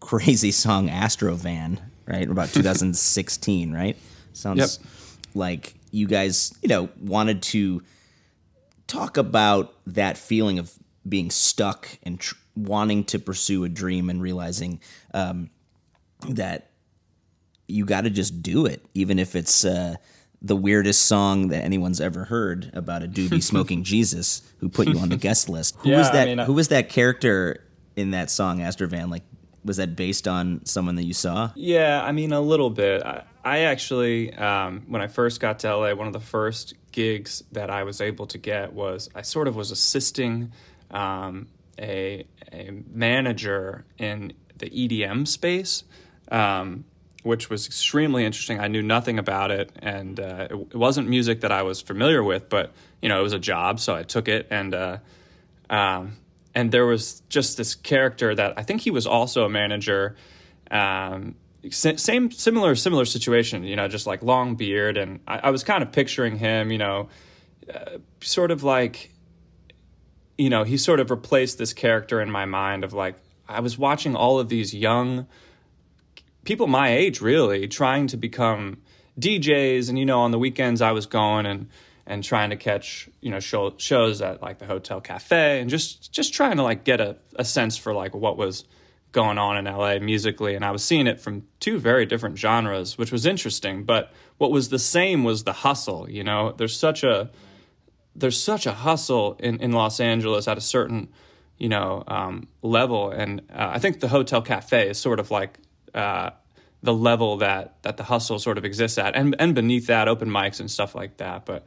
crazy 0.00 0.50
song 0.50 0.88
Astrovan, 0.88 1.78
right? 2.08 2.28
About 2.28 2.48
2016, 2.52 3.72
right? 3.72 3.96
Sounds 4.32 4.80
Yep. 4.80 4.88
like 5.36 5.74
you 5.92 6.08
guys, 6.08 6.58
you 6.60 6.68
know, 6.68 6.88
wanted 7.00 7.40
to 7.54 7.82
talk 8.88 9.16
about 9.16 9.72
that 9.86 10.18
feeling 10.18 10.58
of 10.58 10.72
being 11.08 11.30
stuck 11.30 11.88
and 12.02 12.18
tr- 12.18 12.34
wanting 12.56 13.04
to 13.04 13.20
pursue 13.20 13.62
a 13.62 13.68
dream 13.68 14.10
and 14.10 14.20
realizing 14.20 14.80
um, 15.14 15.50
that 16.30 16.70
you 17.68 17.84
got 17.84 18.02
to 18.02 18.10
just 18.10 18.42
do 18.42 18.66
it, 18.66 18.84
even 18.94 19.18
if 19.18 19.34
it's 19.34 19.64
uh, 19.64 19.96
the 20.42 20.56
weirdest 20.56 21.02
song 21.06 21.48
that 21.48 21.64
anyone's 21.64 22.00
ever 22.00 22.24
heard 22.24 22.70
about 22.74 23.02
a 23.02 23.08
doobie 23.08 23.42
smoking 23.52 23.82
Jesus 23.82 24.42
who 24.58 24.68
put 24.68 24.86
you 24.88 24.98
on 24.98 25.08
the 25.08 25.16
guest 25.16 25.48
list. 25.48 25.74
Who 25.78 25.90
Yeah, 25.90 25.98
was 25.98 26.08
I 26.08 26.12
that? 26.12 26.26
mean, 26.28 26.40
I- 26.40 26.44
who 26.44 26.52
was 26.52 26.68
that 26.68 26.88
character 26.88 27.64
in 27.96 28.12
that 28.12 28.30
song, 28.30 28.58
Astrovan? 28.60 29.10
Like, 29.10 29.24
was 29.64 29.78
that 29.78 29.96
based 29.96 30.28
on 30.28 30.64
someone 30.64 30.94
that 30.94 31.02
you 31.04 31.14
saw? 31.14 31.50
Yeah, 31.56 32.00
I 32.04 32.12
mean, 32.12 32.32
a 32.32 32.40
little 32.40 32.70
bit. 32.70 33.02
I, 33.02 33.24
I 33.44 33.58
actually, 33.60 34.32
um, 34.34 34.82
when 34.86 35.02
I 35.02 35.08
first 35.08 35.40
got 35.40 35.58
to 35.60 35.74
LA, 35.76 35.92
one 35.94 36.06
of 36.06 36.12
the 36.12 36.20
first 36.20 36.74
gigs 36.92 37.42
that 37.50 37.68
I 37.68 37.82
was 37.82 38.00
able 38.00 38.26
to 38.28 38.38
get 38.38 38.72
was 38.72 39.08
I 39.14 39.22
sort 39.22 39.48
of 39.48 39.56
was 39.56 39.72
assisting 39.72 40.52
um, 40.92 41.48
a, 41.80 42.24
a 42.52 42.70
manager 42.92 43.84
in 43.98 44.34
the 44.56 44.70
EDM 44.70 45.26
space, 45.26 45.82
um, 46.30 46.84
which 47.22 47.50
was 47.50 47.66
extremely 47.66 48.24
interesting. 48.24 48.60
I 48.60 48.68
knew 48.68 48.82
nothing 48.82 49.18
about 49.18 49.50
it, 49.50 49.72
and 49.80 50.18
uh, 50.18 50.48
it, 50.50 50.54
it 50.54 50.76
wasn't 50.76 51.08
music 51.08 51.40
that 51.40 51.52
I 51.52 51.62
was 51.62 51.80
familiar 51.80 52.22
with, 52.22 52.48
but 52.48 52.72
you 53.02 53.08
know, 53.08 53.18
it 53.18 53.22
was 53.22 53.32
a 53.32 53.38
job, 53.38 53.80
so 53.80 53.94
I 53.94 54.02
took 54.02 54.28
it 54.28 54.46
and. 54.50 54.74
Uh, 54.74 54.98
um, 55.68 56.16
and 56.56 56.72
there 56.72 56.86
was 56.86 57.22
just 57.28 57.58
this 57.58 57.74
character 57.74 58.34
that 58.34 58.54
I 58.56 58.62
think 58.62 58.80
he 58.80 58.90
was 58.90 59.06
also 59.06 59.44
a 59.44 59.48
manager. 59.48 60.16
Um, 60.70 61.34
same, 61.70 62.30
similar, 62.30 62.74
similar 62.74 63.04
situation. 63.04 63.62
You 63.62 63.76
know, 63.76 63.88
just 63.88 64.06
like 64.06 64.22
long 64.22 64.56
beard, 64.56 64.96
and 64.96 65.20
I, 65.28 65.40
I 65.44 65.50
was 65.50 65.62
kind 65.62 65.82
of 65.82 65.92
picturing 65.92 66.38
him. 66.38 66.72
You 66.72 66.78
know, 66.78 67.08
uh, 67.72 67.98
sort 68.22 68.50
of 68.50 68.62
like, 68.62 69.12
you 70.38 70.48
know, 70.48 70.64
he 70.64 70.78
sort 70.78 70.98
of 70.98 71.10
replaced 71.10 71.58
this 71.58 71.74
character 71.74 72.22
in 72.22 72.30
my 72.30 72.46
mind 72.46 72.84
of 72.84 72.94
like 72.94 73.16
I 73.46 73.60
was 73.60 73.76
watching 73.76 74.16
all 74.16 74.38
of 74.38 74.48
these 74.48 74.74
young 74.74 75.26
people 76.46 76.66
my 76.66 76.92
age 76.92 77.20
really 77.20 77.68
trying 77.68 78.06
to 78.06 78.16
become 78.16 78.78
DJs 79.18 79.88
and 79.88 79.98
you 79.98 80.06
know 80.06 80.20
on 80.20 80.30
the 80.30 80.38
weekends 80.38 80.80
I 80.80 80.92
was 80.92 81.06
going 81.06 81.44
and 81.46 81.68
and 82.06 82.22
trying 82.22 82.50
to 82.50 82.56
catch 82.56 83.08
you 83.20 83.30
know 83.30 83.40
show, 83.40 83.74
shows 83.76 84.22
at 84.22 84.40
like 84.40 84.58
the 84.58 84.66
hotel 84.66 85.00
cafe 85.00 85.60
and 85.60 85.68
just 85.68 86.12
just 86.12 86.32
trying 86.32 86.56
to 86.56 86.62
like 86.62 86.84
get 86.84 87.00
a, 87.00 87.16
a 87.34 87.44
sense 87.44 87.76
for 87.76 87.92
like 87.92 88.14
what 88.14 88.36
was 88.36 88.64
going 89.12 89.38
on 89.38 89.56
in 89.56 89.64
LA 89.64 89.98
musically. 89.98 90.54
And 90.54 90.64
I 90.64 90.70
was 90.70 90.84
seeing 90.84 91.06
it 91.06 91.20
from 91.20 91.46
two 91.58 91.78
very 91.78 92.06
different 92.06 92.38
genres 92.38 92.96
which 92.96 93.10
was 93.10 93.26
interesting. 93.26 93.84
But 93.84 94.12
what 94.38 94.50
was 94.50 94.68
the 94.68 94.78
same 94.78 95.24
was 95.24 95.44
the 95.44 95.52
hustle 95.52 96.08
you 96.08 96.22
know? 96.22 96.52
There's 96.52 96.78
such 96.78 97.02
a 97.02 97.30
there's 98.14 98.40
such 98.42 98.66
a 98.66 98.72
hustle 98.72 99.36
in, 99.38 99.60
in 99.60 99.72
Los 99.72 100.00
Angeles 100.00 100.48
at 100.48 100.56
a 100.56 100.62
certain 100.62 101.08
you 101.58 101.68
know 101.68 102.04
um, 102.06 102.46
level. 102.62 103.10
And 103.10 103.40
uh, 103.50 103.70
I 103.74 103.78
think 103.78 104.00
the 104.00 104.08
hotel 104.08 104.42
cafe 104.42 104.88
is 104.88 104.98
sort 104.98 105.18
of 105.18 105.30
like 105.30 105.58
uh, 105.96 106.30
the 106.82 106.94
level 106.94 107.38
that 107.38 107.82
that 107.82 107.96
the 107.96 108.04
hustle 108.04 108.38
sort 108.38 108.58
of 108.58 108.64
exists 108.64 108.98
at 108.98 109.16
and 109.16 109.34
and 109.38 109.54
beneath 109.54 109.86
that 109.86 110.08
open 110.08 110.28
mics 110.28 110.60
and 110.60 110.70
stuff 110.70 110.94
like 110.94 111.16
that 111.16 111.44
but 111.44 111.66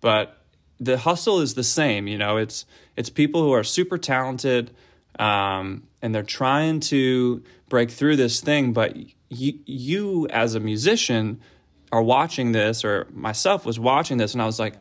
but 0.00 0.38
the 0.80 0.98
hustle 0.98 1.40
is 1.40 1.54
the 1.54 1.64
same 1.64 2.06
you 2.06 2.18
know 2.18 2.36
it's 2.36 2.66
it's 2.96 3.08
people 3.08 3.42
who 3.42 3.52
are 3.52 3.64
super 3.64 3.96
talented 3.96 4.70
um, 5.18 5.82
and 6.02 6.14
they're 6.14 6.22
trying 6.22 6.78
to 6.78 7.42
break 7.68 7.90
through 7.90 8.16
this 8.16 8.40
thing 8.40 8.72
but 8.72 8.96
you 9.28 9.58
you 9.64 10.26
as 10.28 10.54
a 10.54 10.60
musician 10.60 11.40
are 11.90 12.02
watching 12.02 12.52
this 12.52 12.84
or 12.84 13.06
myself 13.12 13.64
was 13.64 13.78
watching 13.80 14.18
this 14.18 14.34
and 14.34 14.42
I 14.42 14.46
was 14.46 14.58
like 14.58 14.74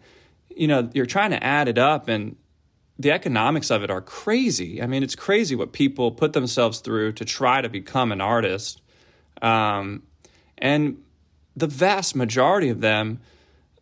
you 0.55 0.67
know 0.67 0.89
you're 0.93 1.05
trying 1.05 1.31
to 1.31 1.43
add 1.43 1.67
it 1.67 1.77
up 1.77 2.07
and 2.07 2.35
the 2.99 3.11
economics 3.11 3.69
of 3.69 3.83
it 3.83 3.91
are 3.91 4.01
crazy. 4.01 4.81
I 4.81 4.87
mean, 4.87 5.03
it's 5.03 5.15
crazy 5.15 5.55
what 5.55 5.71
people 5.71 6.11
put 6.11 6.33
themselves 6.33 6.79
through 6.79 7.13
to 7.13 7.25
try 7.25 7.61
to 7.61 7.69
become 7.69 8.11
an 8.11 8.21
artist. 8.21 8.81
Um, 9.41 10.03
and 10.57 11.03
the 11.55 11.67
vast 11.67 12.15
majority 12.15 12.69
of 12.69 12.81
them, 12.81 13.19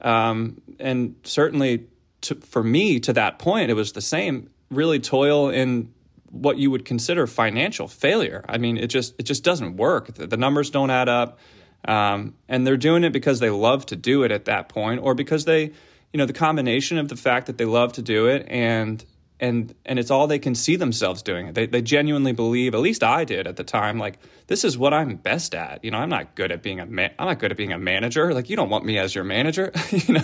um, 0.01 0.61
and 0.79 1.15
certainly 1.23 1.87
to, 2.21 2.35
for 2.35 2.63
me 2.63 2.99
to 3.01 3.13
that 3.13 3.39
point, 3.39 3.69
it 3.69 3.75
was 3.75 3.91
the 3.93 4.01
same, 4.01 4.49
really 4.69 4.99
toil 4.99 5.49
in 5.49 5.93
what 6.31 6.57
you 6.57 6.69
would 6.71 6.85
consider 6.85 7.27
financial 7.27 7.87
failure. 7.87 8.43
I 8.49 8.57
mean, 8.57 8.77
it 8.77 8.87
just 8.87 9.15
it 9.17 9.23
just 9.23 9.43
doesn't 9.43 9.77
work. 9.77 10.13
The, 10.15 10.27
the 10.27 10.37
numbers 10.37 10.69
don't 10.69 10.89
add 10.89 11.07
up, 11.07 11.39
um, 11.87 12.35
and 12.49 12.65
they're 12.65 12.77
doing 12.77 13.03
it 13.03 13.11
because 13.11 13.39
they 13.39 13.49
love 13.49 13.85
to 13.87 13.95
do 13.95 14.23
it 14.23 14.31
at 14.31 14.45
that 14.45 14.69
point, 14.69 15.01
or 15.01 15.15
because 15.15 15.45
they, 15.45 15.71
you 16.11 16.17
know, 16.17 16.25
the 16.25 16.33
combination 16.33 16.97
of 16.97 17.07
the 17.07 17.15
fact 17.15 17.47
that 17.47 17.57
they 17.57 17.65
love 17.65 17.93
to 17.93 18.01
do 18.01 18.27
it 18.27 18.45
and 18.49 19.05
and 19.39 19.75
and 19.85 19.99
it's 19.99 20.11
all 20.11 20.27
they 20.27 20.39
can 20.39 20.55
see 20.55 20.75
themselves 20.75 21.21
doing. 21.21 21.53
They 21.53 21.65
they 21.65 21.81
genuinely 21.81 22.31
believe, 22.31 22.73
at 22.73 22.79
least 22.79 23.03
I 23.03 23.25
did 23.25 23.47
at 23.47 23.57
the 23.57 23.63
time, 23.63 23.99
like 23.99 24.17
this 24.47 24.63
is 24.63 24.77
what 24.77 24.93
I'm 24.93 25.15
best 25.17 25.53
at. 25.53 25.83
You 25.83 25.91
know, 25.91 25.97
I'm 25.97 26.09
not 26.09 26.35
good 26.35 26.51
at 26.51 26.63
being 26.63 26.79
a 26.79 26.85
man. 26.85 27.11
I'm 27.19 27.27
not 27.27 27.39
good 27.39 27.51
at 27.51 27.57
being 27.57 27.73
a 27.73 27.77
manager. 27.77 28.33
Like 28.33 28.49
you 28.49 28.55
don't 28.55 28.69
want 28.69 28.85
me 28.85 28.97
as 28.97 29.13
your 29.13 29.25
manager. 29.25 29.71
you 29.91 30.15
know, 30.15 30.23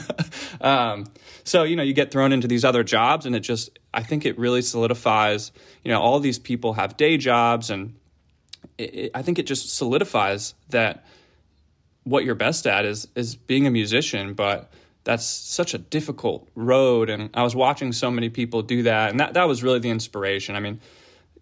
um, 0.62 1.06
so 1.44 1.64
you 1.64 1.76
know 1.76 1.84
you 1.84 1.94
get 1.94 2.12
thrown 2.12 2.32
into 2.32 2.48
these 2.48 2.64
other 2.64 2.84
jobs, 2.84 3.26
and 3.26 3.36
it 3.36 3.42
just 3.42 3.78
I 3.94 4.04
think 4.04 4.26
it 4.26 4.40
really 4.40 4.62
solidifies. 4.62 5.52
You 5.84 5.92
know, 5.92 6.00
all 6.00 6.20
these 6.20 6.40
people 6.40 6.74
have 6.74 6.96
day 6.96 7.18
jobs, 7.18 7.70
and 7.70 7.96
it, 8.78 8.96
it, 8.96 9.12
I 9.14 9.24
think 9.24 9.40
it 9.40 9.44
just 9.46 9.76
solidifies 9.76 10.54
that 10.70 11.06
what 12.04 12.24
you're 12.24 12.36
best 12.36 12.66
at 12.66 12.86
is 12.86 13.10
is 13.16 13.36
being 13.36 13.68
a 13.68 13.72
musician, 13.72 14.36
but 14.36 14.72
that's 15.04 15.26
such 15.26 15.74
a 15.74 15.78
difficult 15.78 16.48
road 16.56 17.10
and 17.10 17.30
i 17.34 17.44
was 17.44 17.56
watching 17.56 17.92
so 17.92 18.12
many 18.12 18.30
people 18.30 18.62
do 18.62 18.84
that 18.84 19.12
and 19.12 19.20
that, 19.20 19.34
that 19.34 19.48
was 19.48 19.64
really 19.64 19.80
the 19.80 19.90
inspiration 19.90 20.56
i 20.56 20.60
mean 20.60 20.80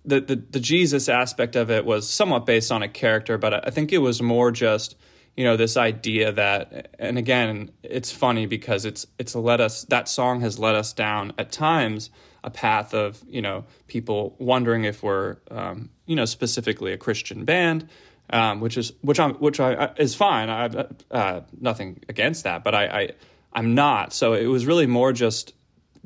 the, 0.05 0.21
the, 0.21 0.35
the 0.35 0.59
jesus 0.59 1.09
aspect 1.09 1.55
of 1.55 1.69
it 1.69 1.85
was 1.85 2.09
somewhat 2.09 2.45
based 2.45 2.71
on 2.71 2.83
a 2.83 2.87
character 2.87 3.37
but 3.37 3.67
i 3.67 3.69
think 3.69 3.91
it 3.91 3.99
was 3.99 4.21
more 4.21 4.51
just 4.51 4.95
you 5.35 5.43
know 5.43 5.55
this 5.55 5.77
idea 5.77 6.31
that 6.31 6.95
and 6.99 7.17
again 7.17 7.71
it's 7.83 8.11
funny 8.11 8.45
because 8.45 8.85
it's 8.85 9.05
it's 9.17 9.35
led 9.35 9.61
us 9.61 9.83
that 9.85 10.07
song 10.07 10.41
has 10.41 10.59
led 10.59 10.75
us 10.75 10.93
down 10.93 11.33
at 11.37 11.51
times 11.51 12.09
a 12.43 12.49
path 12.49 12.93
of 12.93 13.23
you 13.27 13.41
know 13.41 13.65
people 13.87 14.35
wondering 14.39 14.85
if 14.85 15.03
we're 15.03 15.37
um, 15.51 15.89
you 16.05 16.15
know 16.15 16.25
specifically 16.25 16.93
a 16.93 16.97
christian 16.97 17.45
band 17.45 17.87
um, 18.31 18.59
which 18.59 18.77
is 18.77 18.93
which 19.01 19.19
I'm 19.19 19.33
which 19.35 19.59
I, 19.59 19.73
I 19.73 19.93
is 19.97 20.15
fine. 20.15 20.49
I 20.49 20.85
uh, 21.11 21.41
nothing 21.59 22.01
against 22.07 22.43
that, 22.43 22.63
but 22.63 22.75
I, 22.75 22.85
I 22.85 23.09
I'm 23.53 23.75
not. 23.75 24.13
So 24.13 24.33
it 24.33 24.45
was 24.45 24.65
really 24.65 24.87
more 24.87 25.11
just 25.13 25.53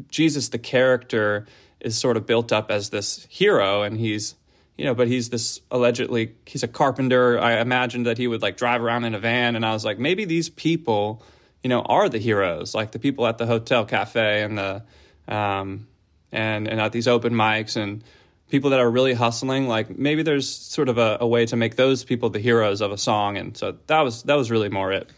Jesus, 0.09 0.49
the 0.49 0.57
character, 0.57 1.45
is 1.79 1.97
sort 1.97 2.17
of 2.17 2.25
built 2.25 2.51
up 2.51 2.71
as 2.71 2.89
this 2.89 3.27
hero, 3.29 3.83
and 3.83 3.97
he's, 3.97 4.35
you 4.77 4.85
know, 4.85 4.95
but 4.95 5.07
he's 5.07 5.29
this 5.29 5.59
allegedly, 5.69 6.33
he's 6.45 6.63
a 6.63 6.67
carpenter. 6.67 7.39
I 7.39 7.59
imagined 7.59 8.05
that 8.05 8.17
he 8.17 8.27
would 8.27 8.41
like 8.41 8.57
drive 8.57 8.81
around 8.81 9.03
in 9.03 9.13
a 9.13 9.19
van, 9.19 9.55
and 9.55 9.65
I 9.65 9.73
was 9.73 9.83
like, 9.83 9.99
maybe 9.99 10.25
these 10.25 10.49
people, 10.49 11.21
you 11.63 11.69
know, 11.69 11.81
are 11.81 12.09
the 12.09 12.19
heroes, 12.19 12.73
like 12.73 12.91
the 12.91 12.99
people 12.99 13.27
at 13.27 13.37
the 13.37 13.45
hotel 13.45 13.85
cafe 13.85 14.43
and 14.43 14.57
the, 14.57 14.83
um, 15.27 15.87
and 16.31 16.67
and 16.67 16.81
at 16.81 16.91
these 16.91 17.07
open 17.07 17.33
mics 17.33 17.75
and 17.75 18.03
people 18.49 18.71
that 18.71 18.79
are 18.79 18.89
really 18.89 19.13
hustling. 19.13 19.67
Like 19.67 19.97
maybe 19.97 20.23
there's 20.23 20.49
sort 20.49 20.89
of 20.89 20.97
a, 20.97 21.17
a 21.21 21.27
way 21.27 21.45
to 21.45 21.55
make 21.55 21.75
those 21.75 22.03
people 22.03 22.29
the 22.29 22.39
heroes 22.39 22.81
of 22.81 22.91
a 22.91 22.97
song, 22.97 23.37
and 23.37 23.55
so 23.55 23.77
that 23.87 24.01
was 24.01 24.23
that 24.23 24.35
was 24.35 24.49
really 24.49 24.69
more 24.69 24.91
it. 24.91 25.09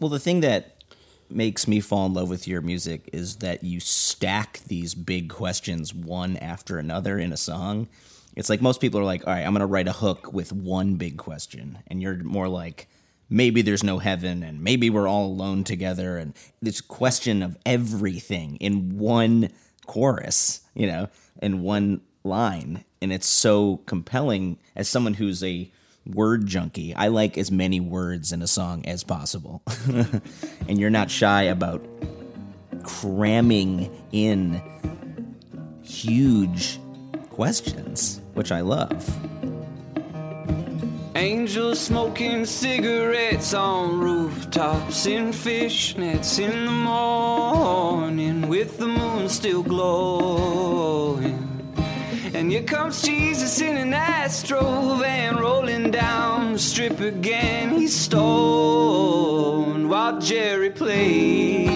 Well, 0.00 0.10
the 0.10 0.18
thing 0.18 0.40
that 0.40 0.73
makes 1.34 1.68
me 1.68 1.80
fall 1.80 2.06
in 2.06 2.14
love 2.14 2.28
with 2.28 2.48
your 2.48 2.60
music 2.60 3.10
is 3.12 3.36
that 3.36 3.64
you 3.64 3.80
stack 3.80 4.60
these 4.66 4.94
big 4.94 5.28
questions 5.28 5.92
one 5.92 6.36
after 6.38 6.78
another 6.78 7.18
in 7.18 7.32
a 7.32 7.36
song. 7.36 7.88
It's 8.36 8.48
like 8.50 8.60
most 8.60 8.80
people 8.80 9.00
are 9.00 9.04
like, 9.04 9.26
all 9.26 9.32
right, 9.32 9.44
I'm 9.44 9.52
going 9.52 9.60
to 9.60 9.66
write 9.66 9.88
a 9.88 9.92
hook 9.92 10.32
with 10.32 10.52
one 10.52 10.96
big 10.96 11.18
question. 11.18 11.78
And 11.86 12.02
you're 12.02 12.22
more 12.22 12.48
like, 12.48 12.88
maybe 13.28 13.62
there's 13.62 13.84
no 13.84 13.98
heaven 13.98 14.42
and 14.42 14.62
maybe 14.62 14.90
we're 14.90 15.08
all 15.08 15.26
alone 15.26 15.64
together. 15.64 16.18
And 16.18 16.34
this 16.60 16.80
question 16.80 17.42
of 17.42 17.56
everything 17.64 18.56
in 18.56 18.98
one 18.98 19.50
chorus, 19.86 20.62
you 20.74 20.86
know, 20.86 21.08
in 21.42 21.62
one 21.62 22.00
line. 22.24 22.84
And 23.00 23.12
it's 23.12 23.26
so 23.26 23.78
compelling 23.86 24.58
as 24.74 24.88
someone 24.88 25.14
who's 25.14 25.42
a 25.42 25.70
word 26.06 26.46
junkie. 26.46 26.94
I 26.94 27.08
like 27.08 27.38
as 27.38 27.50
many 27.50 27.80
words 27.80 28.32
in 28.32 28.42
a 28.42 28.46
song 28.46 28.86
as 28.86 29.04
possible. 29.04 29.62
and 30.68 30.78
you're 30.78 30.90
not 30.90 31.10
shy 31.10 31.42
about 31.44 31.84
cramming 32.82 33.90
in 34.12 34.62
huge 35.82 36.78
questions, 37.30 38.20
which 38.34 38.52
I 38.52 38.60
love. 38.60 39.08
Angels 41.16 41.78
smoking 41.78 42.44
cigarettes 42.44 43.54
on 43.54 44.00
rooftops 44.00 45.06
in 45.06 45.28
fishnets 45.28 46.40
in 46.40 46.64
the 46.64 46.72
morning 46.72 48.48
with 48.48 48.78
the 48.78 48.88
moon 48.88 49.28
still 49.28 49.62
glowing. 49.62 51.43
And 52.34 52.50
here 52.50 52.64
comes 52.64 53.00
Jesus 53.00 53.60
in 53.60 53.76
an 53.76 53.94
Astro 53.94 54.96
van 54.96 55.36
rolling 55.36 55.92
down 55.92 56.54
the 56.54 56.58
strip 56.58 56.98
again. 56.98 57.78
He's 57.78 57.94
stoned 57.94 59.88
while 59.88 60.20
Jerry 60.20 60.70
plays. 60.70 61.68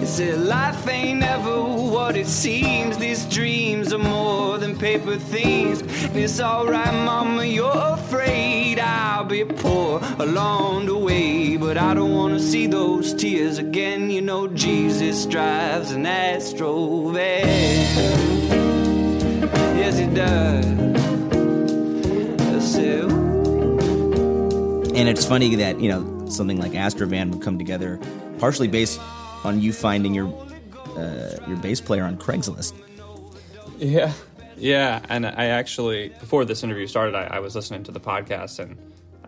He 0.00 0.06
said, 0.06 0.40
Life 0.40 0.88
ain't 0.88 1.22
ever 1.22 1.62
what 1.62 2.16
it 2.16 2.26
seems. 2.26 2.98
These 2.98 3.26
dreams 3.26 3.92
are 3.92 3.98
more 3.98 4.58
than 4.58 4.76
paper 4.76 5.14
things. 5.14 5.82
And 5.82 6.16
it's 6.16 6.40
alright, 6.40 6.92
Mama, 6.92 7.44
you're 7.44 7.70
afraid 7.72 8.80
I'll 8.80 9.24
be 9.24 9.44
poor 9.44 10.00
along 10.18 10.86
the 10.86 10.98
way. 10.98 11.56
But 11.56 11.78
I 11.78 11.94
don't 11.94 12.12
wanna 12.12 12.40
see 12.40 12.66
those 12.66 13.14
tears 13.14 13.58
again. 13.58 14.10
You 14.10 14.22
know, 14.22 14.48
Jesus 14.48 15.26
drives 15.26 15.92
an 15.92 16.06
Astro 16.06 17.10
van. 17.12 18.75
Yes, 19.76 19.98
he 19.98 20.06
does. 20.06 20.66
I 22.40 22.58
said, 22.60 23.10
"Ooh." 23.10 24.82
And 24.94 25.08
it's 25.08 25.24
funny 25.24 25.54
that 25.56 25.80
you 25.80 25.88
know 25.88 26.28
something 26.28 26.58
like 26.58 26.72
Astrovan 26.72 27.30
would 27.30 27.42
come 27.42 27.58
together, 27.58 28.00
partially 28.38 28.68
based 28.68 29.00
on 29.44 29.60
you 29.60 29.72
finding 29.72 30.14
your 30.14 30.26
uh, 30.96 31.36
your 31.46 31.56
bass 31.58 31.80
player 31.80 32.04
on 32.04 32.16
Craigslist. 32.16 32.72
Yeah, 33.78 34.12
yeah. 34.56 35.04
And 35.08 35.26
I 35.26 35.46
actually, 35.46 36.08
before 36.20 36.44
this 36.44 36.62
interview 36.62 36.86
started, 36.86 37.14
I, 37.14 37.24
I 37.24 37.38
was 37.40 37.54
listening 37.54 37.84
to 37.84 37.92
the 37.92 38.00
podcast 38.00 38.58
and 38.58 38.76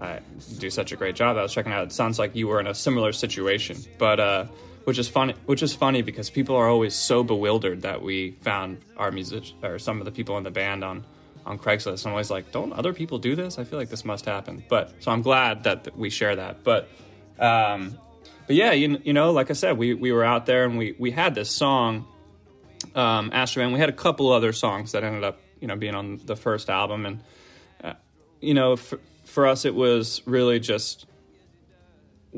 I 0.00 0.21
do 0.59 0.71
such 0.71 0.93
a 0.93 0.97
great 0.97 1.17
job. 1.17 1.37
I 1.37 1.43
was 1.43 1.52
checking 1.52 1.73
out. 1.73 1.85
It 1.85 1.93
sounds 1.93 2.19
like 2.19 2.35
you 2.35 2.49
were 2.49 2.61
in 2.61 2.67
a 2.67 2.75
similar 2.75 3.12
situation, 3.12 3.76
but 3.99 4.21
uh, 4.21 4.47
which 4.88 4.99
is 4.99 5.07
funny. 5.07 5.35
Which 5.45 5.62
is 5.62 5.75
funny 5.75 6.00
because 6.00 6.30
people 6.30 6.57
are 6.57 6.66
always 6.66 6.95
so 6.95 7.23
bewildered 7.23 7.83
that 7.83 8.00
we 8.00 8.30
found 8.40 8.78
our 8.97 9.11
music 9.11 9.45
or 9.62 9.78
some 9.78 9.99
of 9.99 10.07
the 10.07 10.11
people 10.11 10.38
in 10.38 10.45
the 10.45 10.50
band 10.50 10.83
on 10.83 11.04
on 11.45 11.59
Craigslist. 11.59 12.07
I'm 12.07 12.12
always 12.12 12.30
like, 12.30 12.52
don't 12.52 12.73
other 12.73 12.95
people 12.95 13.18
do 13.18 13.37
this? 13.37 13.59
I 13.59 13.64
feel 13.64 13.78
like 13.78 13.90
this 13.90 14.07
must 14.07 14.25
happen. 14.25 14.64
But 14.66 14.95
so 15.00 15.11
I'm 15.11 15.21
glad 15.21 15.64
that 15.64 15.95
we 15.95 16.09
share 16.09 16.37
that. 16.37 16.64
But 16.64 16.88
um, 17.38 17.99
but 18.47 18.57
yeah, 18.57 18.73
you, 18.73 18.99
you 19.04 19.12
know, 19.12 19.30
like 19.30 19.50
I 19.50 19.52
said, 19.52 19.76
we 19.76 19.92
we 19.92 20.11
were 20.11 20.25
out 20.25 20.47
there 20.47 20.64
and 20.64 20.78
we 20.78 20.97
we 20.99 21.11
had 21.11 21.35
this 21.35 21.50
song 21.50 22.07
um, 22.95 23.30
Astrovan. 23.30 23.75
We 23.75 23.80
had 23.80 23.90
a 23.90 24.00
couple 24.07 24.33
other 24.33 24.54
songs 24.54 24.92
that 24.92 25.04
ended 25.04 25.23
up, 25.23 25.38
you 25.61 25.68
know, 25.68 25.76
being 25.76 25.95
on 25.95 26.18
the 26.25 26.35
first 26.35 26.71
album, 26.71 27.04
and 27.04 27.23
uh, 27.85 27.92
you 28.40 28.54
know, 28.54 28.76
for, 28.76 28.99
for 29.26 29.47
us, 29.47 29.66
it 29.66 29.75
was 29.75 30.23
really 30.25 30.59
just 30.59 31.04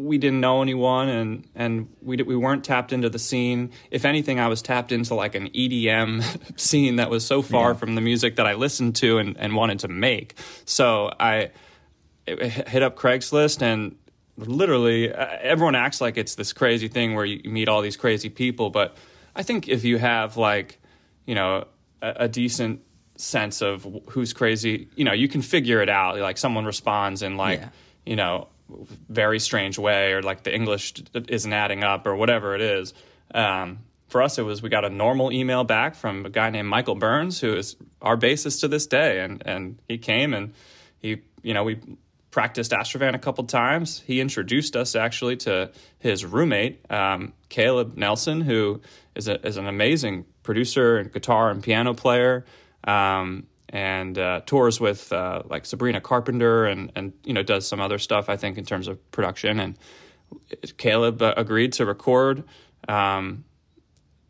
we 0.05 0.19
didn't 0.19 0.41
know 0.41 0.63
anyone, 0.63 1.09
and 1.09 1.45
and 1.55 1.89
we 2.03 2.17
we 2.23 2.37
weren't 2.37 2.65
tapped 2.65 2.93
into 2.93 3.09
the 3.11 3.19
scene. 3.19 3.71
If 3.91 4.05
anything, 4.05 4.39
I 4.41 4.49
was 4.49 4.63
tapped 4.63 4.93
into 4.93 5.15
like 5.15 5.35
an 5.35 5.49
EDM 5.51 6.59
scene 6.61 6.97
that 6.97 7.11
was 7.11 7.25
so 7.27 7.43
far 7.43 7.71
Yeah. 7.71 7.77
from 7.77 7.95
the 7.95 8.01
music 8.01 8.37
that 8.37 8.47
I 8.47 8.55
listened 8.55 8.97
to 8.97 9.19
and, 9.19 9.37
and 9.39 9.55
wanted 9.55 9.81
to 9.81 9.89
make. 9.89 10.37
So 10.65 11.13
I 11.19 11.51
hit 12.27 12.83
up 12.83 12.97
Craigslist 12.97 13.63
and 13.63 13.97
literally 14.37 15.13
uh, 15.13 15.27
everyone 15.41 15.75
acts 15.75 16.01
like 16.01 16.17
it's 16.17 16.35
this 16.37 16.53
crazy 16.53 16.89
thing 16.89 17.15
where 17.15 17.25
you 17.25 17.51
meet 17.51 17.69
all 17.69 17.83
these 17.83 17.97
crazy 17.97 18.31
people 18.31 18.71
but 18.71 18.97
i 19.37 19.43
think 19.43 19.69
if 19.69 19.85
you 19.85 19.99
have 19.99 20.39
like 20.39 20.81
you 21.27 21.35
know 21.35 21.67
a, 22.01 22.13
a 22.21 22.29
decent 22.29 22.81
sense 23.17 23.61
of 23.61 23.87
who's 24.09 24.33
crazy 24.33 24.89
you 24.97 25.05
know 25.05 25.13
you 25.13 25.29
can 25.29 25.43
figure 25.43 25.83
it 25.83 25.91
out 25.91 26.17
like 26.19 26.39
someone 26.39 26.65
responds 26.65 27.21
and 27.21 27.37
like 27.37 27.61
Yeah. 27.61 27.69
you 28.07 28.17
know 28.17 28.49
very 29.09 29.39
strange 29.39 29.79
way 29.79 30.13
or 30.13 30.23
like 30.23 30.43
the 30.43 30.55
english 30.55 30.95
isn't 31.29 31.53
adding 31.53 31.85
up 31.85 32.07
or 32.07 32.17
whatever 32.17 32.55
it 32.55 32.61
is 32.61 32.95
um, 33.35 33.79
for 34.09 34.23
us 34.23 34.39
it 34.39 34.43
was 34.43 34.63
we 34.63 34.69
got 34.69 34.85
a 34.85 34.91
normal 34.91 35.33
email 35.33 35.65
back 35.65 35.95
from 35.95 36.27
a 36.27 36.31
guy 36.31 36.51
named 36.51 36.69
Michael 36.69 36.97
Byrnes 36.97 37.41
who 37.41 37.55
is 37.55 37.77
our 38.03 38.17
bassist 38.17 38.61
to 38.61 38.69
this 38.69 38.87
day 38.87 39.21
and 39.21 39.43
and 39.47 39.79
he 39.89 39.99
came 39.99 40.35
and 40.35 40.53
he 40.99 41.23
you 41.43 41.55
know 41.55 41.63
we 41.65 41.79
practiced 42.31 42.71
Astrovan 42.71 43.15
a 43.15 43.19
couple 43.19 43.45
times. 43.45 44.03
He 44.07 44.21
introduced 44.21 44.77
us 44.77 44.95
actually 44.95 45.37
to 45.39 45.71
his 45.99 46.25
roommate, 46.25 46.91
um, 46.91 47.33
Caleb 47.49 47.97
Nelson, 47.97 48.41
who 48.41 48.81
is, 49.15 49.29
a, 49.29 49.45
is 49.47 49.57
an 49.57 49.67
amazing 49.67 50.27
producer 50.43 50.99
and 50.99 51.13
guitar 51.13 51.51
and 51.51 51.63
piano 51.63 51.95
player, 51.95 52.45
um, 52.85 53.47
and 53.71 54.19
uh, 54.19 54.41
tours 54.45 54.81
with 54.81 55.13
uh, 55.13 55.43
like 55.49 55.65
Sabrina 55.65 56.01
Carpenter 56.01 56.67
and 56.67 56.93
and 56.95 57.13
you 57.25 57.33
know 57.33 57.43
does 57.43 57.67
some 57.67 57.81
other 57.81 57.99
stuff 57.99 58.29
I 58.29 58.37
think 58.37 58.59
in 58.59 58.65
terms 58.65 58.89
of 58.89 59.11
production. 59.13 59.61
And 59.61 59.79
Caleb 60.77 61.23
uh, 61.23 61.35
agreed 61.37 61.73
to 61.75 61.87
record. 61.87 62.45
Um, 62.89 63.45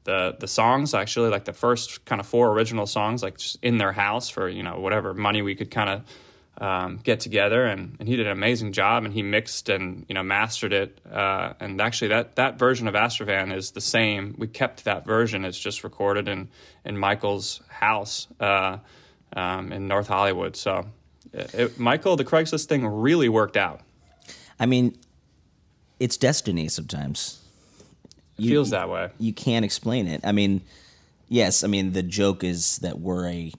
the 0.04 0.36
the 0.38 0.48
songs 0.48 0.94
actually 0.94 1.30
like 1.30 1.44
the 1.44 1.52
first 1.52 2.04
kind 2.04 2.20
of 2.20 2.26
four 2.26 2.52
original 2.52 2.86
songs 2.86 3.22
like 3.22 3.38
just 3.38 3.58
in 3.62 3.78
their 3.78 3.92
house 3.92 4.28
for 4.28 4.48
you 4.48 4.62
know 4.62 4.78
whatever 4.80 5.14
money 5.14 5.42
we 5.42 5.54
could 5.54 5.70
kind 5.70 5.90
of 5.90 6.02
um, 6.58 7.00
get 7.02 7.20
together 7.20 7.64
and, 7.64 7.96
and 8.00 8.08
he 8.08 8.16
did 8.16 8.26
an 8.26 8.32
amazing 8.32 8.72
job 8.72 9.04
and 9.04 9.14
he 9.14 9.22
mixed 9.22 9.68
and 9.68 10.04
you 10.08 10.14
know 10.14 10.22
mastered 10.22 10.72
it 10.72 11.00
uh, 11.10 11.52
and 11.60 11.80
actually 11.80 12.08
that 12.08 12.36
that 12.36 12.58
version 12.58 12.88
of 12.88 12.94
Astrovan 12.94 13.54
is 13.54 13.70
the 13.72 13.80
same 13.80 14.34
we 14.38 14.46
kept 14.46 14.84
that 14.84 15.06
version 15.06 15.44
it's 15.44 15.58
just 15.58 15.84
recorded 15.84 16.28
in 16.28 16.48
in 16.84 16.98
Michael's 16.98 17.60
house 17.68 18.26
uh, 18.40 18.78
um, 19.36 19.72
in 19.72 19.86
North 19.88 20.08
Hollywood 20.08 20.56
so 20.56 20.86
it, 21.32 21.54
it- 21.54 21.78
Michael 21.78 22.16
the 22.16 22.24
Craigslist 22.24 22.66
thing 22.66 22.86
really 22.86 23.28
worked 23.28 23.56
out 23.56 23.80
I 24.58 24.66
mean, 24.66 24.98
it's 25.98 26.16
destiny 26.18 26.68
sometimes. 26.68 27.40
it 28.38 28.42
feels 28.42 28.70
that 28.70 28.88
way 28.90 29.10
You 29.18 29.32
can't 29.32 29.64
explain 29.64 30.06
it. 30.06 30.20
I 30.24 30.32
mean, 30.32 30.60
yes, 31.28 31.64
I 31.64 31.66
mean 31.66 31.92
the 31.92 32.02
joke 32.02 32.44
is 32.44 32.78
that 32.78 33.00
we're 33.00 33.26
a 33.28 33.52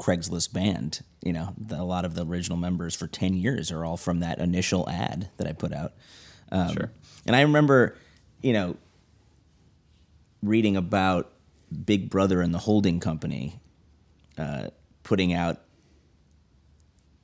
Craigslist 0.00 0.52
band. 0.52 1.02
You 1.22 1.32
know, 1.32 1.54
the, 1.58 1.80
a 1.80 1.84
lot 1.84 2.04
of 2.04 2.14
the 2.14 2.24
original 2.26 2.56
members 2.58 2.94
for 2.94 3.06
ten 3.06 3.34
years 3.34 3.70
are 3.72 3.84
all 3.84 3.96
from 3.96 4.20
that 4.20 4.38
initial 4.38 4.88
ad 4.90 5.28
that 5.36 5.46
I 5.46 5.52
put 5.52 5.72
out. 5.72 5.92
Um, 6.50 6.72
Sure. 6.72 6.90
And 7.26 7.34
I 7.36 7.40
remember, 7.42 7.96
you 8.42 8.52
know, 8.52 8.76
reading 10.42 10.76
about 10.76 11.30
Big 11.84 12.10
Brother 12.10 12.40
and 12.42 12.52
the 12.54 12.58
holding 12.58 13.00
company 13.00 13.58
uh, 14.38 14.68
putting 15.02 15.32
out 15.32 15.60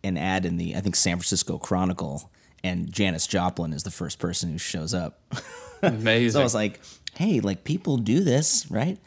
an 0.03 0.17
ad 0.17 0.47
in 0.47 0.57
the 0.57 0.77
I 0.77 0.81
think 0.81 0.97
San 0.97 1.17
Francisco 1.17 1.59
Chronicle, 1.59 2.31
and 2.65 2.91
Janis 2.91 3.27
Joplin 3.27 3.73
is 3.73 3.83
the 3.83 3.91
first 3.91 4.19
person 4.19 4.51
who 4.51 4.59
shows 4.59 4.95
up. 4.95 5.21
amazing 5.83 6.33
So 6.33 6.41
I 6.41 6.43
was 6.43 6.55
like, 6.55 6.81
hey, 7.15 7.41
like 7.41 7.65
people 7.65 7.97
do 7.97 8.23
this, 8.25 8.71
right? 8.71 8.99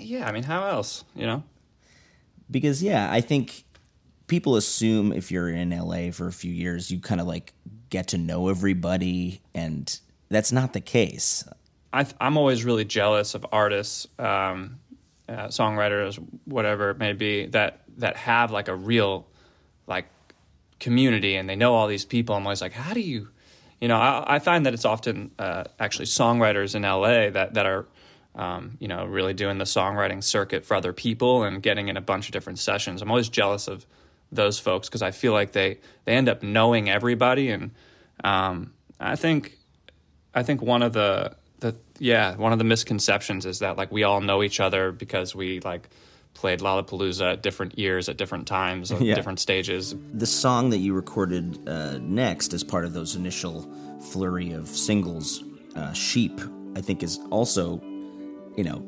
yeah 0.00 0.26
I 0.26 0.32
mean 0.32 0.42
how 0.42 0.66
else 0.68 1.04
you 1.14 1.26
know 1.26 1.42
Because 2.50 2.82
yeah, 2.82 3.12
I 3.12 3.20
think 3.20 3.64
people 4.26 4.56
assume 4.56 5.12
if 5.12 5.30
you're 5.30 5.50
in 5.50 5.68
LA 5.68 6.10
for 6.12 6.26
a 6.28 6.32
few 6.32 6.50
years, 6.52 6.90
you 6.90 6.98
kind 6.98 7.20
of 7.20 7.26
like 7.26 7.52
get 7.90 8.08
to 8.08 8.18
know 8.18 8.48
everybody, 8.48 9.42
and 9.54 10.00
that's 10.30 10.50
not 10.50 10.72
the 10.72 10.80
case. 10.80 11.44
I 11.92 12.04
th- 12.04 12.16
I'm 12.20 12.38
always 12.38 12.64
really 12.64 12.86
jealous 12.86 13.34
of 13.34 13.44
artists, 13.52 14.06
um, 14.18 14.78
uh, 15.32 15.48
songwriters, 15.48 16.22
whatever 16.44 16.90
it 16.90 16.98
may 16.98 17.12
be, 17.12 17.46
that 17.46 17.80
that 17.98 18.16
have 18.16 18.50
like 18.50 18.68
a 18.68 18.74
real 18.74 19.26
like 19.86 20.06
community 20.78 21.36
and 21.36 21.48
they 21.48 21.56
know 21.56 21.74
all 21.74 21.86
these 21.86 22.04
people. 22.04 22.34
I'm 22.34 22.46
always 22.46 22.60
like, 22.60 22.72
how 22.72 22.92
do 22.92 23.00
you, 23.00 23.28
you 23.80 23.88
know? 23.88 23.96
I, 23.96 24.36
I 24.36 24.38
find 24.38 24.66
that 24.66 24.74
it's 24.74 24.84
often 24.84 25.30
uh, 25.38 25.64
actually 25.78 26.06
songwriters 26.06 26.74
in 26.74 26.82
LA 26.82 27.30
that 27.30 27.54
that 27.54 27.66
are. 27.66 27.86
Um, 28.34 28.78
you 28.80 28.88
know, 28.88 29.04
really 29.04 29.34
doing 29.34 29.58
the 29.58 29.66
songwriting 29.66 30.24
circuit 30.24 30.64
for 30.64 30.74
other 30.74 30.94
people 30.94 31.42
and 31.42 31.62
getting 31.62 31.88
in 31.88 31.98
a 31.98 32.00
bunch 32.00 32.28
of 32.28 32.32
different 32.32 32.58
sessions. 32.58 33.02
I'm 33.02 33.10
always 33.10 33.28
jealous 33.28 33.68
of 33.68 33.84
those 34.30 34.58
folks 34.58 34.88
because 34.88 35.02
I 35.02 35.10
feel 35.10 35.34
like 35.34 35.52
they 35.52 35.80
they 36.06 36.14
end 36.14 36.30
up 36.30 36.42
knowing 36.42 36.88
everybody, 36.88 37.50
and 37.50 37.72
um, 38.24 38.72
I 38.98 39.16
think 39.16 39.58
I 40.34 40.42
think 40.42 40.62
one 40.62 40.82
of 40.82 40.94
the 40.94 41.36
the 41.62 41.74
yeah 41.98 42.36
one 42.36 42.52
of 42.52 42.58
the 42.58 42.64
misconceptions 42.64 43.46
is 43.46 43.60
that 43.60 43.76
like 43.76 43.90
we 43.90 44.02
all 44.04 44.20
know 44.20 44.42
each 44.42 44.60
other 44.60 44.92
because 44.92 45.34
we 45.34 45.60
like 45.60 45.88
played 46.34 46.60
Lollapalooza 46.60 47.32
at 47.34 47.42
different 47.42 47.78
years 47.78 48.08
at 48.08 48.16
different 48.16 48.46
times 48.46 48.90
at 48.92 49.00
Yeah. 49.00 49.14
different 49.14 49.38
stages. 49.40 49.94
The 50.14 50.26
song 50.26 50.70
that 50.70 50.78
you 50.78 50.94
recorded 50.94 51.58
uh, 51.68 51.98
next, 51.98 52.52
as 52.54 52.64
part 52.64 52.84
of 52.84 52.92
those 52.94 53.14
initial 53.16 53.68
flurry 54.10 54.52
of 54.52 54.66
singles, 54.68 55.42
uh, 55.76 55.92
"Sheep," 55.92 56.40
I 56.74 56.80
think 56.80 57.02
is 57.02 57.18
also, 57.30 57.80
you 58.56 58.64
know, 58.64 58.82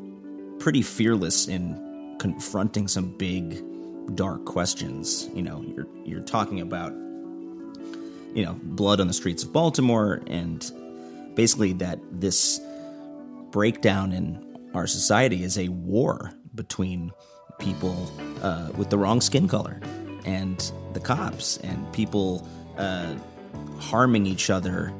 pretty 0.58 0.82
fearless 0.82 1.46
in 1.48 2.16
confronting 2.18 2.88
some 2.88 3.16
big, 3.18 3.62
dark 4.16 4.44
questions. 4.46 5.28
You 5.34 5.42
know, 5.42 5.62
you're 5.76 5.86
you're 6.04 6.22
talking 6.22 6.60
about, 6.60 6.92
you 8.34 8.44
know, 8.44 8.56
blood 8.62 9.00
on 9.00 9.06
the 9.06 9.14
streets 9.14 9.42
of 9.44 9.52
Baltimore, 9.52 10.22
and 10.26 10.64
basically 11.34 11.72
that 11.74 11.98
this 12.10 12.60
breakdown 13.50 14.12
in 14.12 14.70
our 14.74 14.86
society 14.86 15.44
is 15.44 15.58
a 15.58 15.68
war 15.68 16.32
between 16.54 17.12
people 17.58 18.10
uh, 18.42 18.70
with 18.76 18.90
the 18.90 18.98
wrong 18.98 19.20
skin 19.20 19.48
color 19.48 19.80
and 20.24 20.72
the 20.92 21.00
cops 21.00 21.58
and 21.58 21.92
people 21.92 22.46
uh, 22.76 23.14
harming 23.78 24.26
each 24.26 24.50
other 24.50 24.92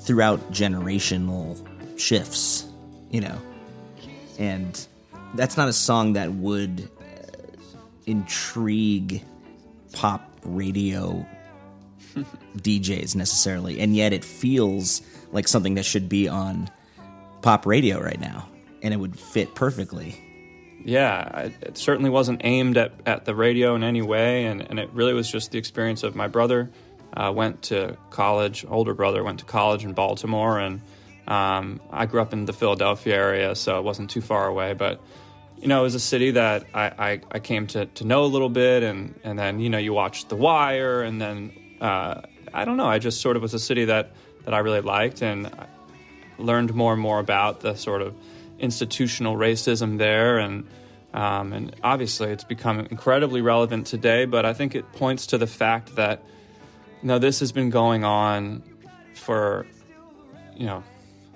throughout 0.00 0.40
generational 0.50 1.56
shifts, 1.98 2.66
you 3.10 3.20
know. 3.20 3.38
And 4.38 4.86
that's 5.34 5.56
not 5.56 5.68
a 5.68 5.72
song 5.72 6.14
that 6.14 6.32
would 6.32 6.88
uh, 7.00 7.04
intrigue 8.06 9.22
pop 9.92 10.30
radio 10.44 11.26
DJs 12.56 13.14
necessarily, 13.14 13.80
and 13.80 13.94
yet 13.94 14.12
it 14.12 14.24
feels 14.24 15.02
like 15.32 15.48
something 15.48 15.74
that 15.74 15.84
should 15.84 16.08
be 16.08 16.28
on 16.28 16.70
pop 17.42 17.66
radio 17.66 18.00
right 18.00 18.20
now, 18.20 18.48
and 18.82 18.92
it 18.92 18.98
would 18.98 19.18
fit 19.18 19.54
perfectly. 19.54 20.18
Yeah, 20.84 21.50
it 21.60 21.76
certainly 21.76 22.10
wasn't 22.10 22.40
aimed 22.42 22.78
at, 22.78 22.92
at 23.04 23.24
the 23.26 23.34
radio 23.34 23.74
in 23.74 23.84
any 23.84 24.02
way, 24.02 24.46
and, 24.46 24.62
and 24.62 24.78
it 24.78 24.90
really 24.92 25.12
was 25.12 25.30
just 25.30 25.50
the 25.50 25.58
experience 25.58 26.02
of 26.02 26.14
my 26.14 26.26
brother. 26.26 26.70
Uh, 27.12 27.32
went 27.34 27.62
to 27.62 27.96
college, 28.10 28.64
older 28.68 28.94
brother 28.94 29.22
went 29.22 29.40
to 29.40 29.44
college 29.44 29.84
in 29.84 29.92
Baltimore, 29.92 30.58
and 30.58 30.80
um, 31.26 31.80
I 31.90 32.06
grew 32.06 32.22
up 32.22 32.32
in 32.32 32.44
the 32.44 32.52
Philadelphia 32.52 33.14
area, 33.14 33.54
so 33.54 33.78
it 33.78 33.82
wasn't 33.82 34.10
too 34.10 34.20
far 34.20 34.46
away. 34.46 34.74
But 34.74 35.00
you 35.60 35.68
know, 35.68 35.80
it 35.80 35.82
was 35.82 35.94
a 35.94 36.00
city 36.00 36.32
that 36.32 36.64
I, 36.72 36.84
I, 36.86 37.20
I, 37.32 37.38
came 37.38 37.66
to, 37.68 37.84
to 37.84 38.04
know 38.04 38.24
a 38.24 38.26
little 38.26 38.48
bit, 38.48 38.82
and, 38.82 39.18
and 39.22 39.38
then, 39.38 39.60
you 39.60 39.68
know, 39.68 39.78
you 39.78 39.92
watch 39.92 40.26
The 40.28 40.36
Wire, 40.36 41.02
and 41.02 41.20
then, 41.20 41.52
uh, 41.80 42.22
I 42.52 42.64
don't 42.64 42.78
know, 42.78 42.86
I 42.86 42.98
just 42.98 43.20
sort 43.20 43.36
of 43.36 43.42
was 43.42 43.52
a 43.52 43.58
city 43.58 43.84
that, 43.84 44.12
that 44.44 44.54
I 44.54 44.58
really 44.58 44.80
liked, 44.80 45.22
and 45.22 45.50
learned 46.38 46.74
more 46.74 46.92
and 46.92 47.00
more 47.00 47.18
about 47.18 47.60
the 47.60 47.74
sort 47.74 48.02
of 48.02 48.14
institutional 48.58 49.36
racism 49.36 49.98
there, 49.98 50.38
and, 50.38 50.66
um, 51.14 51.52
and 51.52 51.76
obviously 51.82 52.30
it's 52.30 52.44
become 52.44 52.80
incredibly 52.80 53.40
relevant 53.40 53.86
today, 53.86 54.24
but 54.24 54.44
I 54.44 54.52
think 54.52 54.74
it 54.74 54.90
points 54.92 55.26
to 55.28 55.38
the 55.38 55.46
fact 55.46 55.96
that, 55.96 56.22
you 57.02 57.08
know, 57.08 57.18
this 57.18 57.40
has 57.40 57.52
been 57.52 57.70
going 57.70 58.04
on 58.04 58.62
for, 59.14 59.66
you 60.54 60.66
know, 60.66 60.82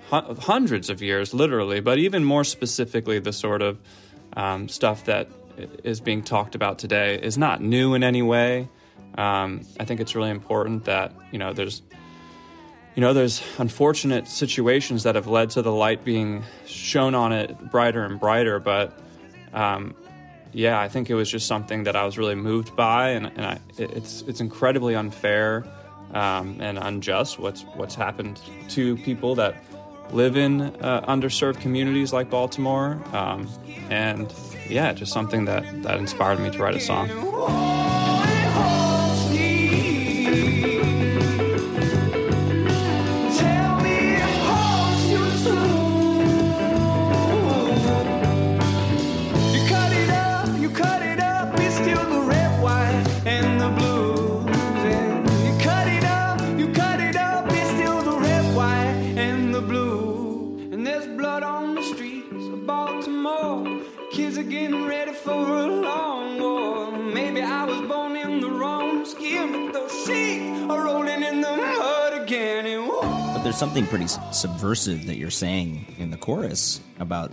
hundreds 0.09 0.89
of 0.89 1.01
years, 1.01 1.33
literally, 1.33 1.79
but 1.79 1.97
even 1.97 2.23
more 2.23 2.43
specifically, 2.43 3.19
the 3.19 3.33
sort 3.33 3.61
of 3.61 3.79
um, 4.37 4.69
stuff 4.69 5.05
that 5.05 5.27
is 5.83 5.99
being 5.99 6.21
talked 6.21 6.53
about 6.55 6.77
today 6.79 7.19
is 7.21 7.37
not 7.37 7.61
new 7.61 7.93
in 7.93 8.03
any 8.03 8.21
way. 8.21 8.69
Um, 9.17 9.61
I 9.79 9.85
think 9.85 10.01
it's 10.01 10.13
really 10.15 10.29
important 10.29 10.85
that 10.85 11.13
you 11.31 11.39
know 11.39 11.53
there's 11.53 11.81
you 12.95 13.01
know 13.01 13.13
there's 13.13 13.43
unfortunate 13.57 14.27
situations 14.27 15.03
that 15.03 15.15
have 15.15 15.27
led 15.27 15.49
to 15.51 15.61
the 15.61 15.71
light 15.71 16.03
being 16.03 16.43
shown 16.65 17.13
on 17.13 17.33
it 17.33 17.71
brighter 17.71 18.03
and 18.03 18.19
brighter, 18.19 18.59
but 18.59 18.97
um, 19.53 19.93
yeah, 20.53 20.79
I 20.79 20.87
think 20.87 21.09
it 21.09 21.15
was 21.15 21.29
just 21.29 21.47
something 21.47 21.83
that 21.83 21.95
I 21.95 22.05
was 22.05 22.17
really 22.17 22.35
moved 22.35 22.75
by, 22.75 23.09
and, 23.09 23.27
and 23.27 23.45
I, 23.45 23.59
it's 23.77 24.21
it's 24.23 24.39
incredibly 24.39 24.95
unfair 24.95 25.65
um, 26.13 26.57
and 26.61 26.77
unjust 26.77 27.39
what's 27.39 27.63
what's 27.75 27.95
happened 27.95 28.41
to 28.69 28.95
people 28.97 29.35
that 29.35 29.55
live 30.11 30.37
in 30.37 30.61
uh, 30.61 31.03
underserved 31.07 31.59
communities 31.59 32.13
like 32.13 32.29
Baltimore. 32.29 33.01
Um, 33.11 33.49
and 33.89 34.33
yeah, 34.69 34.93
just 34.93 35.11
something 35.11 35.45
that, 35.45 35.83
that 35.83 35.97
inspired 35.97 36.39
me 36.39 36.51
to 36.51 36.59
write 36.59 36.75
a 36.75 36.79
song. 36.79 37.09
There's 73.55 73.61
something 73.61 73.87
pretty 73.87 74.07
subversive 74.33 75.05
that 75.05 75.15
you're 75.15 75.31
saying 75.31 75.95
in 75.97 76.11
the 76.11 76.17
chorus 76.17 76.81
about 76.99 77.31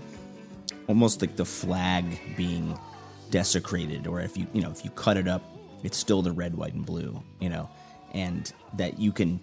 almost 0.86 1.20
like 1.20 1.34
the 1.34 1.44
flag 1.44 2.04
being 2.36 2.78
desecrated, 3.30 4.06
or 4.06 4.20
if 4.20 4.36
you 4.36 4.46
you 4.52 4.62
know 4.62 4.70
if 4.70 4.84
you 4.84 4.90
cut 4.92 5.16
it 5.16 5.26
up, 5.26 5.42
it's 5.82 5.98
still 5.98 6.22
the 6.22 6.30
red, 6.30 6.54
white, 6.54 6.74
and 6.74 6.86
blue. 6.86 7.20
You 7.40 7.48
know, 7.48 7.68
and 8.12 8.52
that 8.74 9.00
you 9.00 9.10
can 9.10 9.40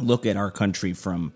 look 0.00 0.24
at 0.24 0.38
our 0.38 0.50
country 0.50 0.94
from 0.94 1.34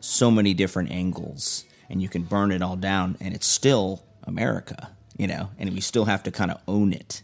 so 0.00 0.30
many 0.30 0.52
different 0.52 0.90
angles, 0.90 1.64
and 1.88 2.02
you 2.02 2.10
can 2.10 2.24
burn 2.24 2.52
it 2.52 2.60
all 2.60 2.76
down, 2.76 3.16
and 3.22 3.32
it's 3.32 3.46
still 3.46 4.04
America. 4.24 4.90
You 5.16 5.28
know, 5.28 5.48
and 5.58 5.72
we 5.72 5.80
still 5.80 6.04
have 6.04 6.24
to 6.24 6.30
kind 6.30 6.50
of 6.50 6.60
own 6.68 6.92
it. 6.92 7.22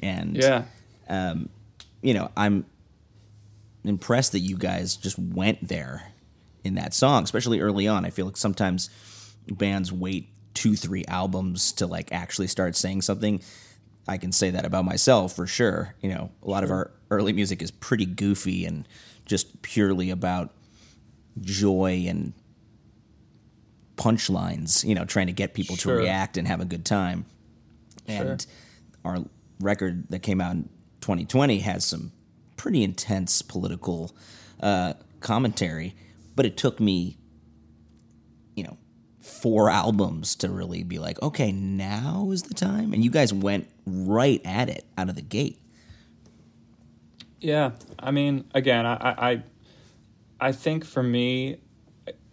And 0.00 0.34
yeah, 0.38 0.64
um, 1.10 1.50
you 2.00 2.14
know, 2.14 2.30
I'm 2.38 2.64
impressed 3.84 4.32
that 4.32 4.38
you 4.38 4.56
guys 4.56 4.96
just 4.96 5.18
went 5.18 5.68
there 5.68 6.11
in 6.64 6.74
that 6.74 6.94
song, 6.94 7.24
especially 7.24 7.60
early 7.60 7.88
on. 7.88 8.04
I 8.04 8.10
feel 8.10 8.26
like 8.26 8.36
sometimes 8.36 8.90
bands 9.48 9.92
wait 9.92 10.28
two, 10.54 10.76
three 10.76 11.04
albums 11.06 11.72
to 11.72 11.86
like 11.86 12.12
actually 12.12 12.46
start 12.46 12.76
saying 12.76 13.02
something. 13.02 13.42
I 14.08 14.18
can 14.18 14.32
say 14.32 14.50
that 14.50 14.64
about 14.64 14.84
myself 14.84 15.34
for 15.34 15.46
sure. 15.46 15.94
You 16.00 16.10
know, 16.10 16.30
a 16.42 16.50
lot 16.50 16.58
sure. 16.58 16.64
of 16.64 16.70
our 16.70 16.90
early 17.10 17.32
music 17.32 17.62
is 17.62 17.70
pretty 17.70 18.06
goofy 18.06 18.64
and 18.64 18.86
just 19.26 19.62
purely 19.62 20.10
about 20.10 20.52
joy 21.40 22.04
and 22.08 22.32
punchlines, 23.96 24.84
you 24.84 24.94
know, 24.94 25.04
trying 25.04 25.28
to 25.28 25.32
get 25.32 25.54
people 25.54 25.76
sure. 25.76 25.96
to 25.96 26.02
react 26.02 26.36
and 26.36 26.48
have 26.48 26.60
a 26.60 26.64
good 26.64 26.84
time. 26.84 27.24
Sure. 28.08 28.32
And 28.32 28.46
our 29.04 29.18
record 29.60 30.08
that 30.10 30.20
came 30.20 30.40
out 30.40 30.52
in 30.52 30.68
2020 31.00 31.60
has 31.60 31.84
some 31.84 32.12
pretty 32.56 32.82
intense 32.82 33.42
political 33.42 34.14
uh, 34.60 34.94
commentary 35.20 35.94
but 36.34 36.46
it 36.46 36.56
took 36.56 36.80
me, 36.80 37.18
you 38.54 38.64
know, 38.64 38.76
four 39.20 39.70
albums 39.70 40.34
to 40.36 40.48
really 40.48 40.82
be 40.82 40.98
like, 40.98 41.20
okay, 41.22 41.52
now 41.52 42.30
is 42.32 42.42
the 42.44 42.54
time. 42.54 42.92
And 42.92 43.04
you 43.04 43.10
guys 43.10 43.32
went 43.32 43.68
right 43.86 44.40
at 44.44 44.68
it 44.68 44.84
out 44.98 45.08
of 45.08 45.14
the 45.14 45.22
gate. 45.22 45.58
Yeah, 47.40 47.72
I 47.98 48.10
mean, 48.10 48.44
again, 48.54 48.86
I, 48.86 48.94
I, 49.00 49.42
I 50.40 50.52
think 50.52 50.84
for 50.84 51.02
me, 51.02 51.58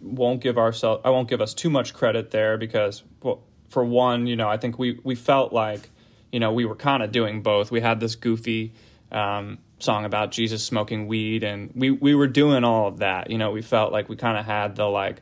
won't 0.01 0.41
give 0.41 0.57
ourselves, 0.57 1.01
I 1.03 1.09
won't 1.09 1.27
give 1.27 1.41
us 1.41 1.53
too 1.53 1.69
much 1.69 1.93
credit 1.93 2.31
there 2.31 2.57
because, 2.57 3.03
well, 3.21 3.43
for 3.69 3.83
one, 3.83 4.27
you 4.27 4.35
know, 4.35 4.49
I 4.49 4.57
think 4.57 4.79
we 4.79 4.99
we 5.03 5.15
felt 5.15 5.53
like, 5.53 5.89
you 6.31 6.39
know, 6.39 6.51
we 6.51 6.65
were 6.65 6.75
kind 6.75 7.03
of 7.03 7.11
doing 7.11 7.41
both. 7.41 7.71
We 7.71 7.81
had 7.81 7.99
this 7.99 8.15
goofy. 8.15 8.73
Um, 9.11 9.59
song 9.79 10.05
about 10.05 10.31
Jesus 10.31 10.63
smoking 10.63 11.07
weed, 11.07 11.43
and 11.43 11.71
we 11.75 11.91
we 11.91 12.13
were 12.13 12.27
doing 12.27 12.63
all 12.63 12.87
of 12.87 12.99
that. 12.99 13.31
You 13.31 13.37
know, 13.37 13.51
we 13.51 13.61
felt 13.61 13.91
like 13.91 14.09
we 14.09 14.15
kind 14.15 14.37
of 14.37 14.45
had 14.45 14.75
the 14.75 14.85
like, 14.85 15.21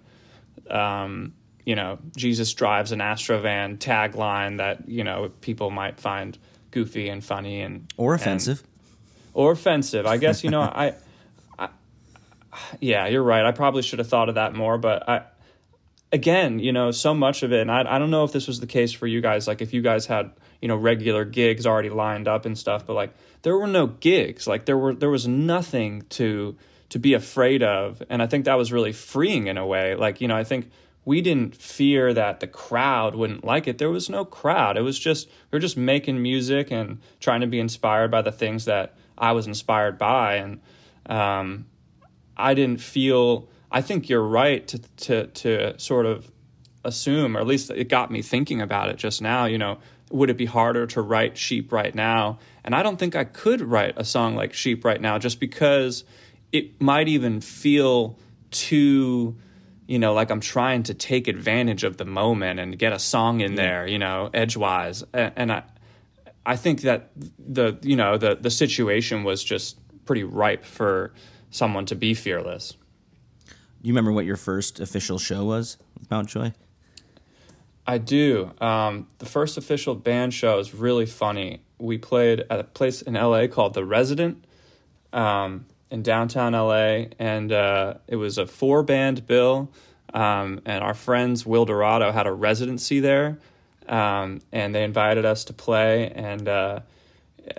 um, 0.70 1.34
you 1.66 1.76
know, 1.76 2.00
Jesus 2.16 2.54
drives 2.54 2.92
an 2.92 3.00
Astrovan 3.00 3.78
tagline 3.78 4.58
that 4.58 4.90
you 4.90 5.04
know 5.04 5.32
people 5.42 5.70
might 5.70 6.00
find 6.00 6.38
goofy 6.72 7.10
and 7.10 7.24
funny 7.24 7.62
and 7.62 7.92
or 7.98 8.16
offensive, 8.16 8.60
and, 8.60 8.70
or 9.34 9.52
offensive. 9.52 10.06
I 10.06 10.18
guess 10.18 10.44
you 10.44 10.50
know 10.50 10.62
I, 10.62 10.94
I, 11.58 11.70
yeah, 12.80 13.08
you're 13.08 13.24
right. 13.24 13.46
I 13.46 13.52
probably 13.52 13.84
should 13.84 14.00
have 14.00 14.10
thought 14.10 14.30
of 14.30 14.36
that 14.36 14.54
more, 14.54 14.78
but 14.78 15.08
I. 15.08 15.22
Again, 16.10 16.60
you 16.60 16.72
know, 16.72 16.92
so 16.92 17.14
much 17.14 17.44
of 17.44 17.52
it, 17.52 17.60
and 17.60 17.70
I, 17.70 17.82
I 17.82 18.00
don't 18.00 18.10
know 18.10 18.24
if 18.24 18.32
this 18.32 18.48
was 18.48 18.62
the 18.62 18.66
case 18.66 18.94
for 18.94 19.06
you 19.06 19.20
guys. 19.20 19.46
Like, 19.46 19.62
if 19.62 19.74
you 19.74 19.82
guys 19.82 20.06
had, 20.06 20.32
you 20.62 20.68
know, 20.68 20.76
regular 20.76 21.26
gigs 21.26 21.66
already 21.66 21.90
lined 21.90 22.28
up 22.28 22.46
and 22.46 22.58
stuff, 22.58 22.86
but 22.86 22.94
like, 22.94 23.14
there 23.42 23.58
were 23.58 23.68
no 23.68 23.88
gigs. 23.88 24.48
Like 24.48 24.66
there 24.66 24.78
were 24.78 24.94
there 24.94 25.10
was 25.10 25.28
nothing 25.28 26.04
to 26.10 26.58
to 26.90 27.00
be 27.00 27.14
afraid 27.14 27.64
of, 27.64 28.02
and 28.10 28.22
I 28.22 28.28
think 28.28 28.46
that 28.46 28.56
was 28.56 28.72
really 28.72 28.94
freeing 28.94 29.48
in 29.48 29.58
a 29.58 29.66
way. 29.66 29.96
Like 29.96 30.22
you 30.22 30.28
know, 30.28 30.36
I 30.36 30.44
think 30.44 30.70
we 31.06 31.22
didn't 31.22 31.56
fear 31.56 32.14
that 32.14 32.42
the 32.42 32.48
crowd 32.48 33.16
wouldn't 33.16 33.46
like 33.46 33.66
it. 33.68 33.78
There 33.78 33.90
was 33.90 34.10
no 34.10 34.26
crowd. 34.26 34.76
It 34.76 34.82
was 34.82 35.00
just 35.00 35.28
we 35.28 35.56
were 35.56 35.62
just 35.62 35.78
making 35.78 36.22
music 36.22 36.72
and 36.72 37.00
trying 37.22 37.42
to 37.42 37.48
be 37.48 37.60
inspired 37.60 38.12
by 38.12 38.22
the 38.22 38.32
things 38.32 38.66
that 38.66 38.96
I 39.18 39.32
was 39.32 39.48
inspired 39.48 39.98
by, 39.98 40.36
and 40.36 40.60
um, 41.06 41.68
I 42.36 42.54
didn't 42.54 42.82
feel. 42.82 43.48
I 43.72 43.82
think 43.82 44.10
you're 44.10 44.22
right 44.22 44.68
to 44.68 44.80
to 44.80 45.28
to 45.28 45.80
sort 45.80 46.06
of 46.06 46.30
assume, 46.84 47.38
or 47.38 47.40
at 47.40 47.48
least 47.48 47.70
it 47.70 47.90
got 47.90 48.12
me 48.12 48.22
thinking 48.22 48.62
about 48.62 48.90
it 48.90 48.98
just 48.98 49.22
now. 49.22 49.46
You 49.46 49.58
know, 49.58 49.80
would 50.12 50.30
it 50.30 50.38
be 50.38 50.46
harder 50.46 50.88
to 50.88 51.02
write 51.02 51.38
sheep 51.38 51.72
right 51.72 51.94
now? 51.94 52.40
And 52.64 52.76
i 52.76 52.84
don't 52.84 52.98
think 52.98 53.16
i 53.16 53.24
could 53.24 53.62
write 53.62 53.94
a 53.96 54.04
song 54.04 54.36
like 54.36 54.54
sheep 54.54 54.84
right 54.84 55.00
now 55.00 55.18
just 55.18 55.40
because 55.40 56.04
it 56.52 56.82
might 56.82 57.08
even 57.08 57.40
feel 57.40 58.20
too 58.52 59.38
you 59.88 59.98
know 60.00 60.14
like 60.14 60.30
i'm 60.30 60.42
trying 60.42 60.84
to 60.84 60.94
take 60.94 61.28
advantage 61.28 61.84
of 61.86 61.96
the 61.98 62.06
moment 62.06 62.60
and 62.60 62.78
get 62.78 62.92
a 62.92 63.00
song 63.00 63.42
in 63.42 63.56
there 63.56 63.88
you 63.88 64.00
know 64.00 64.30
edgewise. 64.34 65.04
And, 65.14 65.34
and 65.36 65.52
i 65.52 65.64
i 66.46 66.56
think 66.58 66.82
that 66.82 67.12
the 67.40 67.78
you 67.82 67.96
know 67.96 68.18
the 68.18 68.36
the 68.36 68.52
situation 68.52 69.24
was 69.24 69.44
just 69.44 69.78
pretty 70.06 70.24
ripe 70.24 70.66
for 70.66 71.14
someone 71.50 71.86
to 71.86 71.96
be 71.96 72.14
fearless. 72.14 72.76
You 73.82 73.94
remember 73.94 74.12
what 74.12 74.26
your 74.26 74.38
first 74.38 74.80
official 74.80 75.18
show 75.18 75.46
was 75.46 75.78
with 75.98 76.10
Mount 76.10 76.28
Joy 76.28 76.54
I 77.88 77.98
do. 77.98 78.52
Um, 78.60 79.08
the 79.20 79.26
first 79.26 79.58
official 79.58 79.96
band 79.96 80.34
show 80.34 80.60
is 80.60 80.74
really 80.74 81.06
funny. 81.06 81.62
We 81.80 81.98
played 81.98 82.44
at 82.50 82.60
a 82.60 82.64
place 82.64 83.02
in 83.02 83.14
LA 83.14 83.48
called 83.48 83.74
The 83.74 83.86
Resident. 83.86 84.44
Um, 85.14 85.66
in 85.90 86.04
downtown 86.04 86.54
LA, 86.54 87.06
and 87.20 87.52
uh, 87.52 87.96
it 88.08 88.18
was 88.18 88.38
a 88.38 88.46
four 88.46 88.84
band 88.84 89.26
bill. 89.26 89.72
Um, 90.14 90.62
and 90.66 90.84
our 90.84 90.94
friends 90.94 91.46
Will 91.46 91.66
Dorado 91.66 92.12
had 92.12 92.28
a 92.28 92.32
residency 92.32 93.00
there, 93.00 93.40
um, 93.88 94.42
and 94.52 94.74
they 94.74 94.84
invited 94.84 95.26
us 95.26 95.46
to 95.46 95.54
play. 95.54 96.10
And 96.10 96.48
uh, 96.48 96.80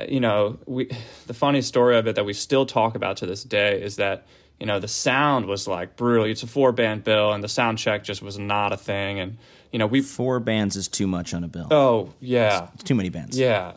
you 0.09 0.21
know, 0.21 0.59
we 0.67 0.91
the 1.27 1.35
funny 1.35 1.63
story 1.63 1.97
of 1.97 2.07
it 2.07 2.17
that 2.17 2.25
we 2.25 2.33
still 2.33 2.67
talk 2.67 2.95
about 2.95 3.19
to 3.19 3.27
this 3.27 3.45
day 3.45 3.81
is 3.81 3.97
that 3.97 4.27
you 4.59 4.67
know 4.67 4.81
the 4.81 4.89
sound 4.89 5.47
was 5.47 5.69
like 5.69 5.97
brutal. 5.97 6.25
It's 6.25 6.43
a 6.43 6.47
four 6.47 6.73
band 6.73 7.05
bill, 7.05 7.33
and 7.33 7.43
the 7.43 7.49
sound 7.49 7.79
check 7.79 8.05
just 8.05 8.23
was 8.23 8.39
not 8.39 8.73
a 8.73 8.77
thing. 8.77 9.21
And 9.21 9.39
you 9.73 9.79
know, 9.79 9.87
we 9.87 10.01
Four 10.01 10.41
bands 10.41 10.77
is 10.77 10.89
too 10.89 11.07
much 11.07 11.35
on 11.35 11.45
a 11.45 11.49
bill. 11.49 11.69
oh 11.71 12.15
yeah, 12.21 12.69
It's 12.75 12.85
too 12.85 12.95
many 12.95 13.09
bands. 13.11 13.39
yeah. 13.39 13.73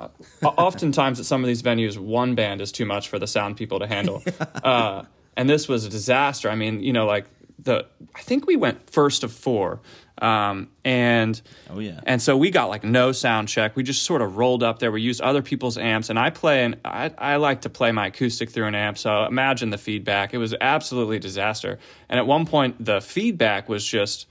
Uh, 0.00 0.08
oftentimes 0.42 1.18
at 1.18 1.26
some 1.26 1.42
of 1.42 1.48
these 1.48 1.60
venues, 1.62 1.98
one 1.98 2.34
band 2.36 2.60
is 2.60 2.70
too 2.70 2.86
much 2.86 3.08
for 3.08 3.18
the 3.18 3.26
sound 3.26 3.56
people 3.56 3.80
to 3.80 3.86
handle. 3.86 4.22
uh, 4.62 5.02
and 5.36 5.50
this 5.50 5.66
was 5.68 5.84
a 5.84 5.88
disaster. 5.88 6.48
I 6.48 6.54
mean, 6.54 6.80
you 6.82 6.92
know, 6.92 7.04
like 7.06 7.26
the 7.58 7.86
I 8.14 8.20
think 8.20 8.46
we 8.46 8.54
went 8.56 8.88
first 8.90 9.24
of 9.24 9.32
four, 9.32 9.80
um, 10.22 10.68
and 10.84 11.40
Oh, 11.68 11.80
yeah. 11.80 12.00
and 12.06 12.22
so 12.22 12.36
we 12.36 12.50
got 12.52 12.68
like 12.68 12.84
no 12.84 13.10
sound 13.10 13.48
check. 13.48 13.74
We 13.74 13.82
just 13.82 14.04
sort 14.04 14.22
of 14.22 14.36
rolled 14.36 14.62
up 14.62 14.78
there. 14.78 14.92
We 14.92 15.02
used 15.02 15.20
other 15.20 15.42
people's 15.42 15.76
amps, 15.76 16.10
and 16.10 16.18
I 16.18 16.30
play 16.30 16.64
and 16.64 16.76
I, 16.84 17.10
I 17.18 17.36
like 17.36 17.62
to 17.62 17.68
play 17.70 17.90
my 17.90 18.06
acoustic 18.06 18.50
through 18.50 18.66
an 18.66 18.76
amp. 18.76 18.98
So 18.98 19.24
imagine 19.24 19.70
the 19.70 19.78
feedback. 19.78 20.32
It 20.32 20.38
was 20.38 20.54
absolutely 20.60 21.16
a 21.16 21.20
disaster. 21.20 21.78
And 22.08 22.18
at 22.20 22.26
one 22.28 22.46
point, 22.46 22.84
the 22.84 23.00
feedback 23.00 23.68
was 23.68 23.84
just 23.84 24.26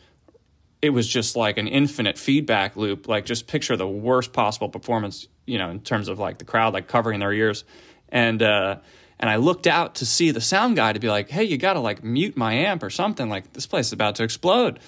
it 0.87 0.91
was 0.91 1.05
just 1.05 1.35
like 1.35 1.57
an 1.57 1.67
infinite 1.67 2.17
feedback 2.17 2.77
loop. 2.77 3.09
Like 3.09 3.25
just 3.25 3.45
picture 3.45 3.75
the 3.75 3.87
worst 3.87 4.31
possible 4.31 4.69
performance, 4.69 5.27
you 5.45 5.57
know, 5.57 5.69
in 5.69 5.81
terms 5.81 6.07
of 6.07 6.17
like 6.17 6.37
the 6.37 6.45
crowd 6.45 6.73
like 6.73 6.87
covering 6.87 7.19
their 7.19 7.33
ears. 7.33 7.65
And 8.07 8.41
uh 8.41 8.77
and 9.19 9.29
I 9.29 9.35
looked 9.35 9.67
out 9.67 9.95
to 9.95 10.05
see 10.05 10.31
the 10.31 10.39
sound 10.39 10.77
guy 10.77 10.93
to 10.93 10.99
be 10.99 11.09
like, 11.09 11.29
"Hey, 11.29 11.43
you 11.43 11.57
got 11.57 11.73
to 11.73 11.81
like 11.81 12.05
mute 12.05 12.37
my 12.37 12.53
amp 12.53 12.83
or 12.83 12.89
something. 12.89 13.27
Like 13.29 13.51
this 13.51 13.65
place 13.65 13.87
is 13.87 13.93
about 13.93 14.15
to 14.15 14.23
explode." 14.23 14.79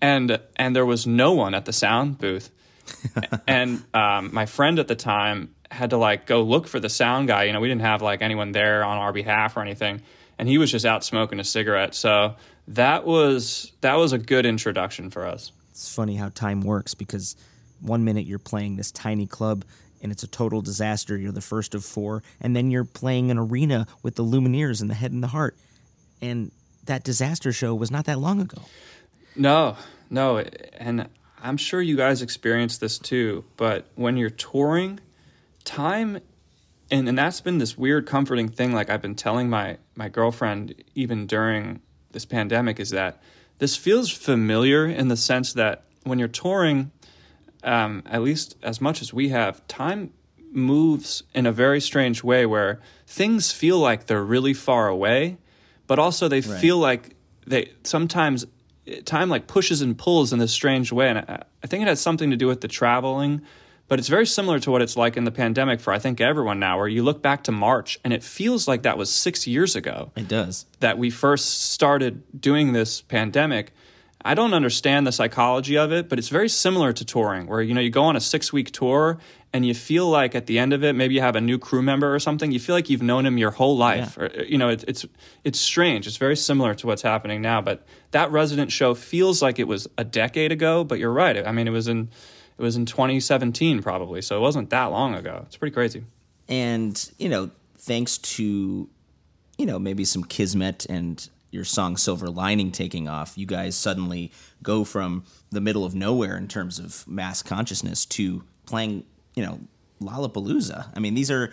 And 0.00 0.38
and 0.54 0.76
there 0.76 0.86
was 0.86 1.08
no 1.08 1.32
one 1.32 1.54
at 1.54 1.64
the 1.64 1.72
sound 1.72 2.18
booth. 2.18 2.50
and 3.48 3.82
um, 3.92 4.30
my 4.32 4.46
friend 4.46 4.78
at 4.78 4.86
the 4.86 4.94
time 4.94 5.54
had 5.72 5.90
to 5.90 5.96
like 5.96 6.24
go 6.24 6.42
look 6.42 6.68
for 6.68 6.78
the 6.78 6.88
sound 6.88 7.26
guy. 7.26 7.44
You 7.44 7.52
know, 7.52 7.60
we 7.60 7.68
didn't 7.68 7.80
have 7.80 8.00
like 8.00 8.22
anyone 8.22 8.52
there 8.52 8.84
on 8.84 8.98
our 8.98 9.12
behalf 9.12 9.56
or 9.56 9.62
anything, 9.62 10.02
and 10.38 10.48
he 10.48 10.56
was 10.56 10.70
just 10.70 10.84
out 10.84 11.02
smoking 11.02 11.40
a 11.40 11.44
cigarette. 11.44 11.96
So 11.96 12.36
that 12.68 13.04
was 13.04 13.72
that 13.80 13.94
was 13.94 14.12
a 14.12 14.18
good 14.18 14.46
introduction 14.46 15.10
for 15.10 15.26
us. 15.26 15.52
It's 15.70 15.92
funny 15.94 16.16
how 16.16 16.28
time 16.28 16.60
works 16.60 16.94
because 16.94 17.36
one 17.80 18.04
minute 18.04 18.26
you're 18.26 18.38
playing 18.38 18.76
this 18.76 18.90
tiny 18.92 19.26
club 19.26 19.64
and 20.02 20.12
it's 20.12 20.22
a 20.22 20.28
total 20.28 20.60
disaster. 20.60 21.16
You're 21.16 21.32
the 21.32 21.40
first 21.40 21.74
of 21.74 21.84
four, 21.84 22.22
and 22.40 22.54
then 22.54 22.70
you're 22.70 22.84
playing 22.84 23.30
an 23.30 23.38
arena 23.38 23.86
with 24.02 24.14
the 24.14 24.22
Lumineers 24.22 24.80
and 24.80 24.88
the 24.88 24.94
Head 24.94 25.10
and 25.10 25.22
the 25.22 25.28
Heart, 25.28 25.56
and 26.22 26.52
that 26.84 27.02
disaster 27.02 27.52
show 27.52 27.74
was 27.74 27.90
not 27.90 28.04
that 28.04 28.18
long 28.18 28.40
ago. 28.40 28.62
No, 29.34 29.76
no, 30.08 30.38
and 30.38 31.08
I'm 31.42 31.56
sure 31.56 31.82
you 31.82 31.96
guys 31.96 32.22
experience 32.22 32.78
this 32.78 32.98
too. 32.98 33.44
But 33.56 33.86
when 33.96 34.16
you're 34.16 34.30
touring, 34.30 35.00
time, 35.64 36.20
and 36.90 37.08
and 37.08 37.18
that's 37.18 37.40
been 37.40 37.58
this 37.58 37.76
weird 37.76 38.06
comforting 38.06 38.48
thing. 38.48 38.72
Like 38.72 38.90
I've 38.90 39.02
been 39.02 39.14
telling 39.14 39.50
my 39.50 39.78
my 39.96 40.08
girlfriend 40.08 40.74
even 40.94 41.26
during 41.26 41.80
this 42.12 42.24
pandemic 42.24 42.80
is 42.80 42.90
that 42.90 43.22
this 43.58 43.76
feels 43.76 44.10
familiar 44.10 44.86
in 44.86 45.08
the 45.08 45.16
sense 45.16 45.52
that 45.52 45.84
when 46.04 46.18
you're 46.18 46.28
touring, 46.28 46.90
um, 47.64 48.02
at 48.06 48.22
least 48.22 48.56
as 48.62 48.80
much 48.80 49.02
as 49.02 49.12
we 49.12 49.28
have, 49.30 49.66
time 49.66 50.12
moves 50.52 51.22
in 51.34 51.46
a 51.46 51.52
very 51.52 51.80
strange 51.80 52.22
way 52.22 52.46
where 52.46 52.80
things 53.06 53.52
feel 53.52 53.78
like 53.78 54.06
they're 54.06 54.24
really 54.24 54.54
far 54.54 54.88
away, 54.88 55.36
but 55.86 55.98
also 55.98 56.28
they 56.28 56.40
feel 56.40 56.78
like 56.78 57.14
they 57.46 57.72
sometimes 57.82 58.46
time 59.04 59.28
like 59.28 59.46
pushes 59.46 59.82
and 59.82 59.98
pulls 59.98 60.32
in 60.32 60.38
this 60.38 60.52
strange 60.52 60.92
way. 60.92 61.08
And 61.08 61.18
I, 61.18 61.42
I 61.62 61.66
think 61.66 61.82
it 61.82 61.88
has 61.88 62.00
something 62.00 62.30
to 62.30 62.36
do 62.36 62.46
with 62.46 62.60
the 62.60 62.68
traveling, 62.68 63.42
but 63.88 63.98
it's 63.98 64.08
very 64.08 64.26
similar 64.26 64.58
to 64.60 64.70
what 64.70 64.82
it's 64.82 64.96
like 64.96 65.16
in 65.16 65.24
the 65.24 65.30
pandemic 65.30 65.80
for 65.80 65.92
I 65.92 65.98
think 65.98 66.20
everyone 66.20 66.58
now, 66.60 66.78
where 66.78 66.88
you 66.88 67.02
look 67.02 67.22
back 67.22 67.42
to 67.44 67.52
March 67.52 67.98
and 68.04 68.12
it 68.12 68.22
feels 68.22 68.68
like 68.68 68.82
that 68.82 68.96
was 68.98 69.12
six 69.12 69.46
years 69.46 69.74
ago 69.74 70.12
It 70.16 70.28
does. 70.28 70.66
that 70.80 70.98
we 70.98 71.10
first 71.10 71.72
started 71.72 72.22
doing 72.40 72.72
this 72.72 73.00
pandemic. 73.02 73.72
I 74.24 74.34
don't 74.34 74.52
understand 74.52 75.06
the 75.06 75.12
psychology 75.12 75.78
of 75.78 75.92
it, 75.92 76.08
but 76.08 76.18
it's 76.18 76.28
very 76.28 76.48
similar 76.48 76.92
to 76.92 77.04
touring, 77.04 77.46
where 77.46 77.62
you 77.62 77.72
know 77.72 77.80
you 77.80 77.90
go 77.90 78.02
on 78.04 78.16
a 78.16 78.20
six 78.20 78.52
week 78.52 78.72
tour 78.72 79.18
and 79.52 79.64
you 79.64 79.72
feel 79.74 80.06
like 80.10 80.34
at 80.34 80.46
the 80.46 80.58
end 80.58 80.72
of 80.74 80.84
it, 80.84 80.94
maybe 80.94 81.14
you 81.14 81.20
have 81.22 81.36
a 81.36 81.40
new 81.40 81.56
crew 81.56 81.80
member 81.80 82.14
or 82.14 82.18
something. 82.18 82.52
You 82.52 82.58
feel 82.60 82.74
like 82.74 82.90
you've 82.90 83.00
known 83.00 83.24
him 83.24 83.38
your 83.38 83.52
whole 83.52 83.76
life. 83.78 84.18
Or, 84.18 84.28
you 84.44 84.58
know, 84.58 84.68
it, 84.68 84.84
it's 84.86 85.06
it's 85.44 85.58
strange. 85.58 86.06
It's 86.06 86.18
very 86.18 86.36
similar 86.36 86.74
to 86.74 86.86
what's 86.86 87.00
happening 87.02 87.40
now. 87.40 87.62
But 87.62 87.86
that 88.10 88.30
resident 88.30 88.72
show 88.72 88.92
feels 88.94 89.40
like 89.40 89.58
it 89.58 89.68
was 89.68 89.86
a 89.96 90.04
decade 90.04 90.52
ago. 90.52 90.84
But 90.84 90.98
you're 90.98 91.12
right. 91.12 91.46
I 91.46 91.52
mean, 91.52 91.66
it 91.66 91.70
was 91.70 91.88
in 91.88 92.10
it 92.58 92.62
was 92.62 92.76
in 92.76 92.86
2017 92.86 93.82
probably, 93.82 94.20
so 94.20 94.36
it 94.36 94.40
wasn't 94.40 94.70
that 94.70 94.86
long 94.86 95.14
ago. 95.14 95.44
It's 95.46 95.56
pretty 95.56 95.74
crazy. 95.74 96.04
And, 96.48 97.10
you 97.18 97.28
know, 97.28 97.50
thanks 97.78 98.18
to, 98.18 98.88
you 99.56 99.66
know, 99.66 99.78
maybe 99.78 100.04
some 100.04 100.24
kismet 100.24 100.86
and 100.88 101.28
your 101.50 101.64
song 101.64 101.96
Silver 101.96 102.28
Lining 102.28 102.72
taking 102.72 103.08
off, 103.08 103.38
you 103.38 103.46
guys 103.46 103.76
suddenly 103.76 104.32
go 104.62 104.84
from 104.84 105.24
the 105.50 105.60
middle 105.60 105.84
of 105.84 105.94
nowhere 105.94 106.36
in 106.36 106.48
terms 106.48 106.78
of 106.78 107.06
mass 107.08 107.42
consciousness 107.42 108.04
to 108.06 108.44
playing, 108.66 109.04
you 109.34 109.44
know, 109.44 109.60
Lollapalooza. 110.00 110.88
I 110.94 111.00
mean, 111.00 111.14
these 111.14 111.30
are 111.30 111.52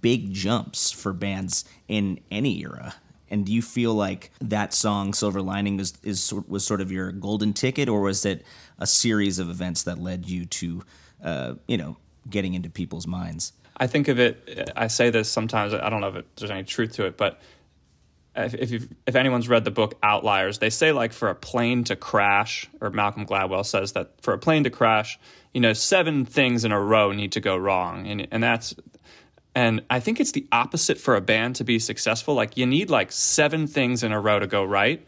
big 0.00 0.32
jumps 0.32 0.90
for 0.90 1.12
bands 1.12 1.64
in 1.88 2.20
any 2.30 2.60
era. 2.60 2.94
And 3.28 3.44
do 3.44 3.52
you 3.52 3.62
feel 3.62 3.94
like 3.94 4.30
that 4.40 4.72
song 4.72 5.12
Silver 5.12 5.42
Lining 5.42 5.80
is, 5.80 5.94
is 6.02 6.32
was 6.32 6.64
sort 6.64 6.80
of 6.80 6.92
your 6.92 7.10
golden 7.10 7.52
ticket, 7.52 7.88
or 7.88 8.00
was 8.00 8.24
it 8.24 8.44
a 8.78 8.86
series 8.86 9.38
of 9.38 9.48
events 9.48 9.84
that 9.84 9.98
led 9.98 10.28
you 10.28 10.44
to, 10.44 10.82
uh, 11.22 11.54
you 11.66 11.76
know, 11.76 11.96
getting 12.28 12.54
into 12.54 12.70
people's 12.70 13.06
minds? 13.06 13.52
I 13.76 13.86
think 13.86 14.08
of 14.08 14.18
it. 14.18 14.72
I 14.74 14.86
say 14.86 15.10
this 15.10 15.30
sometimes. 15.30 15.74
I 15.74 15.90
don't 15.90 16.00
know 16.00 16.08
if 16.08 16.24
there's 16.36 16.50
any 16.50 16.64
truth 16.64 16.92
to 16.92 17.06
it, 17.06 17.16
but 17.16 17.40
if 18.36 18.54
if, 18.54 18.88
if 19.06 19.16
anyone's 19.16 19.48
read 19.48 19.64
the 19.64 19.70
book 19.70 19.98
Outliers, 20.02 20.58
they 20.58 20.70
say 20.70 20.92
like 20.92 21.12
for 21.12 21.28
a 21.28 21.34
plane 21.34 21.84
to 21.84 21.96
crash, 21.96 22.68
or 22.80 22.90
Malcolm 22.90 23.26
Gladwell 23.26 23.64
says 23.64 23.92
that 23.92 24.20
for 24.22 24.34
a 24.34 24.38
plane 24.38 24.64
to 24.64 24.70
crash, 24.70 25.18
you 25.52 25.60
know, 25.60 25.72
seven 25.72 26.24
things 26.24 26.64
in 26.64 26.72
a 26.72 26.80
row 26.80 27.12
need 27.12 27.32
to 27.32 27.40
go 27.40 27.56
wrong, 27.56 28.06
and 28.06 28.28
and 28.30 28.42
that's. 28.42 28.74
And 29.54 29.82
I 29.88 30.00
think 30.00 30.20
it's 30.20 30.32
the 30.32 30.46
opposite 30.52 30.98
for 30.98 31.16
a 31.16 31.22
band 31.22 31.56
to 31.56 31.64
be 31.64 31.78
successful. 31.78 32.34
Like 32.34 32.58
you 32.58 32.66
need 32.66 32.90
like 32.90 33.10
seven 33.10 33.66
things 33.66 34.02
in 34.02 34.12
a 34.12 34.20
row 34.20 34.38
to 34.38 34.46
go 34.46 34.62
right. 34.62 35.02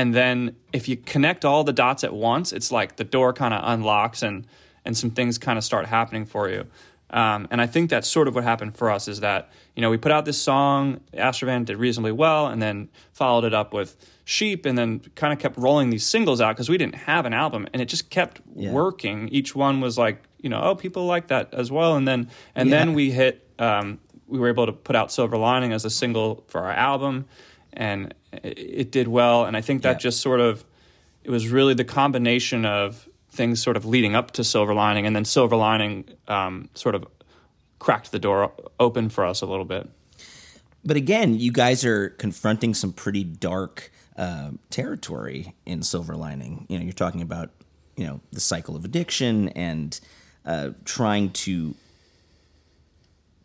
And 0.00 0.14
then 0.14 0.56
if 0.72 0.88
you 0.88 0.96
connect 0.96 1.44
all 1.44 1.62
the 1.62 1.74
dots 1.74 2.04
at 2.04 2.14
once, 2.14 2.54
it's 2.54 2.72
like 2.72 2.96
the 2.96 3.04
door 3.04 3.34
kind 3.34 3.52
of 3.52 3.60
unlocks 3.62 4.22
and 4.22 4.46
and 4.86 4.96
some 4.96 5.10
things 5.10 5.36
kind 5.36 5.58
of 5.58 5.64
start 5.64 5.84
happening 5.84 6.24
for 6.24 6.48
you. 6.48 6.64
Um, 7.10 7.46
and 7.50 7.60
I 7.60 7.66
think 7.66 7.90
that's 7.90 8.08
sort 8.08 8.28
of 8.28 8.34
what 8.34 8.44
happened 8.44 8.76
for 8.78 8.90
us 8.90 9.08
is 9.08 9.20
that, 9.20 9.50
you 9.76 9.82
know, 9.82 9.90
we 9.90 9.98
put 9.98 10.10
out 10.10 10.24
this 10.24 10.40
song, 10.40 11.00
Astrovan 11.12 11.66
did 11.66 11.76
reasonably 11.76 12.12
well, 12.12 12.46
and 12.46 12.62
then 12.62 12.88
followed 13.12 13.44
it 13.44 13.52
up 13.52 13.74
with 13.74 13.94
Sheep, 14.24 14.64
and 14.64 14.78
then 14.78 15.00
kind 15.16 15.32
of 15.34 15.38
kept 15.38 15.58
rolling 15.58 15.90
these 15.90 16.06
singles 16.06 16.40
out 16.40 16.56
because 16.56 16.70
we 16.70 16.78
didn't 16.78 16.94
have 16.94 17.26
an 17.26 17.34
album, 17.34 17.66
and 17.74 17.82
it 17.82 17.86
just 17.86 18.08
kept 18.08 18.40
Yeah. 18.56 18.72
working. 18.72 19.28
Each 19.28 19.54
one 19.54 19.82
was 19.82 19.98
like, 19.98 20.22
you 20.40 20.48
know, 20.48 20.60
oh, 20.62 20.74
people 20.76 21.04
like 21.04 21.26
that 21.28 21.52
as 21.52 21.70
well. 21.70 21.94
And 21.96 22.08
then, 22.08 22.30
and 22.54 22.70
Yeah. 22.70 22.78
then 22.78 22.94
we 22.94 23.10
hit, 23.10 23.34
um, 23.58 23.98
we 24.28 24.38
were 24.38 24.48
able 24.48 24.64
to 24.64 24.72
put 24.72 24.96
out 24.96 25.12
Silver 25.12 25.36
Lining 25.36 25.72
as 25.74 25.84
a 25.84 25.90
single 25.90 26.42
for 26.46 26.60
our 26.62 26.72
album, 26.72 27.26
and 27.74 28.14
it, 28.32 28.90
did 28.92 29.08
well. 29.08 29.44
And 29.44 29.56
I 29.56 29.60
think 29.60 29.82
that 29.82 29.96
Yeah. 29.96 29.98
just 29.98 30.20
sort 30.20 30.40
of, 30.40 30.64
it 31.24 31.30
was 31.30 31.48
really 31.48 31.74
the 31.74 31.84
combination 31.84 32.64
of 32.64 33.08
things 33.30 33.62
sort 33.62 33.76
of 33.76 33.84
leading 33.84 34.14
up 34.14 34.32
to 34.32 34.44
Silver 34.44 34.74
Lining, 34.74 35.06
and 35.06 35.14
then 35.14 35.24
Silver 35.24 35.56
Lining 35.56 36.04
um, 36.28 36.68
sort 36.74 36.94
of 36.94 37.06
cracked 37.78 38.12
the 38.12 38.18
door 38.18 38.52
open 38.78 39.08
for 39.08 39.24
us 39.24 39.40
a 39.40 39.46
little 39.46 39.64
bit. 39.64 39.88
But 40.84 40.96
again, 40.96 41.38
you 41.38 41.52
guys 41.52 41.84
are 41.84 42.10
confronting 42.10 42.74
some 42.74 42.92
pretty 42.92 43.22
dark 43.22 43.92
uh, 44.16 44.50
territory 44.70 45.54
in 45.66 45.82
Silver 45.82 46.16
Lining. 46.16 46.66
You 46.68 46.78
know, 46.78 46.84
you're 46.84 46.92
talking 46.92 47.22
about 47.22 47.50
you 47.96 48.06
know 48.06 48.20
the 48.32 48.40
cycle 48.40 48.76
of 48.76 48.84
addiction 48.84 49.50
and 49.50 49.98
uh, 50.46 50.70
trying 50.84 51.30
to 51.30 51.74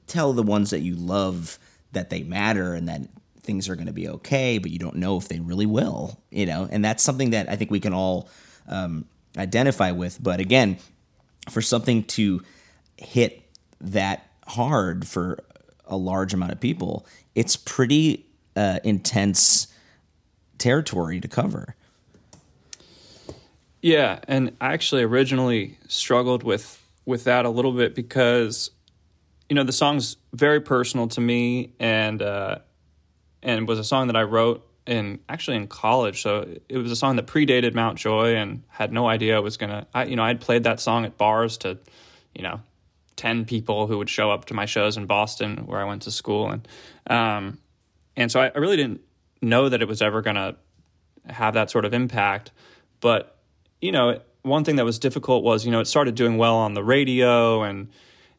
tell 0.08 0.34
the 0.34 0.44
ones 0.44 0.70
that 0.70 0.80
you 0.80 0.96
love 0.96 1.60
that 1.92 2.10
they 2.10 2.24
matter 2.24 2.74
and 2.74 2.88
that 2.88 3.02
things 3.46 3.70
are 3.70 3.76
going 3.76 3.88
to 3.88 3.94
be 3.94 4.10
okay, 4.10 4.58
but 4.58 4.72
you 4.72 4.80
don't 4.80 4.98
know 4.98 5.18
if 5.18 5.28
they 5.28 5.40
really 5.40 5.66
will. 5.66 6.20
You 6.32 6.46
know, 6.46 6.68
and 6.70 6.84
that's 6.84 7.04
something 7.04 7.30
that 7.32 7.50
I 7.50 7.56
think 7.56 7.72
we 7.72 7.80
can 7.80 7.94
all 7.94 8.30
um, 8.68 9.06
identify 9.38 9.92
with. 9.92 10.22
But 10.22 10.40
again, 10.40 10.78
for 11.50 11.62
something 11.62 12.04
to 12.04 12.42
hit 12.98 13.42
that 13.82 14.30
hard 14.48 15.08
for 15.08 15.40
a 15.86 15.98
large 15.98 16.34
amount 16.34 16.52
of 16.52 16.60
people, 16.60 17.06
it's 17.36 17.56
pretty 17.56 18.26
uh, 18.56 18.80
intense 18.84 19.68
territory 20.58 21.20
to 21.20 21.28
cover. 21.28 21.76
Yeah, 23.82 24.20
and 24.28 24.56
I 24.60 24.74
actually 24.74 25.04
originally 25.04 25.78
struggled 25.88 26.44
with 26.44 26.82
with 27.06 27.26
that 27.26 27.46
a 27.46 27.50
little 27.50 27.72
bit 27.72 27.94
because 27.94 28.72
you 29.48 29.56
know 29.56 29.64
the 29.64 29.72
song's 29.72 30.18
very 30.34 30.60
personal 30.60 31.08
to 31.10 31.22
me, 31.22 31.74
and 31.80 32.22
uh, 32.22 32.60
and 33.46 33.68
was 33.68 33.80
a 33.80 33.84
song 33.84 34.08
that 34.08 34.16
I 34.18 34.24
wrote 34.24 34.68
in 34.86 35.20
actually 35.30 35.58
in 35.58 35.68
college. 35.68 36.22
So 36.22 36.48
it 36.68 36.78
was 36.78 36.92
a 36.92 36.96
song 36.96 37.16
that 37.16 37.28
predated 37.28 37.74
Mount 37.74 37.98
Joy, 37.98 38.36
and 38.36 38.64
had 38.68 38.92
no 38.92 39.08
idea 39.08 39.38
it 39.38 39.44
was 39.44 39.56
gonna. 39.56 39.88
I 39.94 40.06
you 40.06 40.18
know 40.18 40.24
I'd 40.24 40.42
played 40.42 40.64
that 40.64 40.82
song 40.82 41.06
at 41.06 41.18
bars 41.18 41.58
to, 41.60 41.78
you 42.34 42.42
know, 42.42 42.60
ten 43.16 43.46
people 43.46 43.88
who 43.88 43.98
would 44.00 44.10
show 44.10 44.32
up 44.32 44.46
to 44.46 44.54
my 44.54 44.66
shows 44.66 44.98
in 44.98 45.06
Boston 45.06 45.66
where 45.68 45.80
I 45.80 45.86
went 45.86 46.02
to 46.04 46.12
school, 46.12 46.50
and 46.50 46.68
um, 47.08 47.60
and 48.18 48.32
so 48.32 48.42
I, 48.42 48.52
I 48.54 48.58
really 48.58 48.78
didn't 48.78 49.02
know 49.42 49.70
that 49.70 49.82
it 49.82 49.88
was 49.88 50.02
ever 50.02 50.22
gonna 50.22 50.58
have 51.28 51.54
that 51.54 51.70
sort 51.70 51.86
of 51.86 51.94
impact. 51.94 52.52
But 53.00 53.38
you 53.80 53.92
know, 53.92 54.20
one 54.42 54.64
thing 54.64 54.78
that 54.78 54.86
was 54.86 55.00
difficult 55.00 55.44
was 55.44 55.66
you 55.66 55.72
know 55.72 55.80
it 55.80 55.86
started 55.88 56.16
doing 56.16 56.38
well 56.38 56.56
on 56.56 56.74
the 56.74 56.84
radio, 56.84 57.62
and 57.62 57.90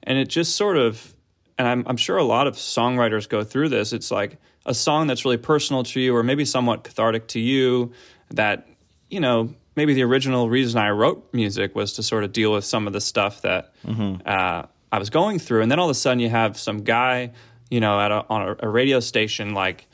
and 0.03 0.19
it 0.19 0.29
just 0.29 0.57
sort 0.57 0.77
of 0.77 1.15
and 1.59 1.67
I'm, 1.67 1.85
I'm 1.87 1.97
sure 1.97 2.17
a 2.19 2.25
lot 2.25 2.47
of 2.47 2.57
songwriters 2.57 3.29
go 3.29 3.43
through 3.43 3.71
this. 3.71 3.93
It's 3.93 4.11
like 4.11 4.39
a 4.67 4.75
song 4.75 5.07
that's 5.07 5.25
really 5.25 5.37
personal 5.39 5.83
to 5.85 6.01
you, 6.01 6.15
or 6.15 6.23
maybe 6.23 6.45
somewhat 6.45 6.85
cathartic 6.85 7.29
to 7.29 7.41
you. 7.41 7.93
That 8.31 8.69
you 9.09 9.21
know, 9.21 9.55
maybe 9.77 9.95
the 9.95 10.03
original 10.03 10.51
reason 10.51 10.81
I 10.81 10.91
wrote 10.91 11.33
music 11.33 11.75
was 11.75 11.95
to 11.95 12.03
sort 12.03 12.25
of 12.25 12.33
deal 12.33 12.53
with 12.53 12.65
some 12.65 12.87
of 12.87 12.93
the 12.93 13.01
stuff 13.01 13.43
that 13.43 13.73
mm-hmm. 13.85 14.21
uh, 14.27 14.67
I 14.93 14.99
was 14.99 15.11
going 15.11 15.39
through, 15.39 15.63
and 15.63 15.71
then 15.71 15.79
all 15.79 15.87
of 15.87 15.91
a 15.91 15.99
sudden 15.99 16.21
you 16.21 16.29
have 16.29 16.59
some 16.59 16.83
guy, 16.83 17.33
you 17.71 17.81
know, 17.81 18.01
at 18.01 18.11
a, 18.11 18.25
on 18.29 18.43
a, 18.43 18.57
a 18.61 18.69
radio 18.69 19.01
station, 19.01 19.55
like, 19.55 19.87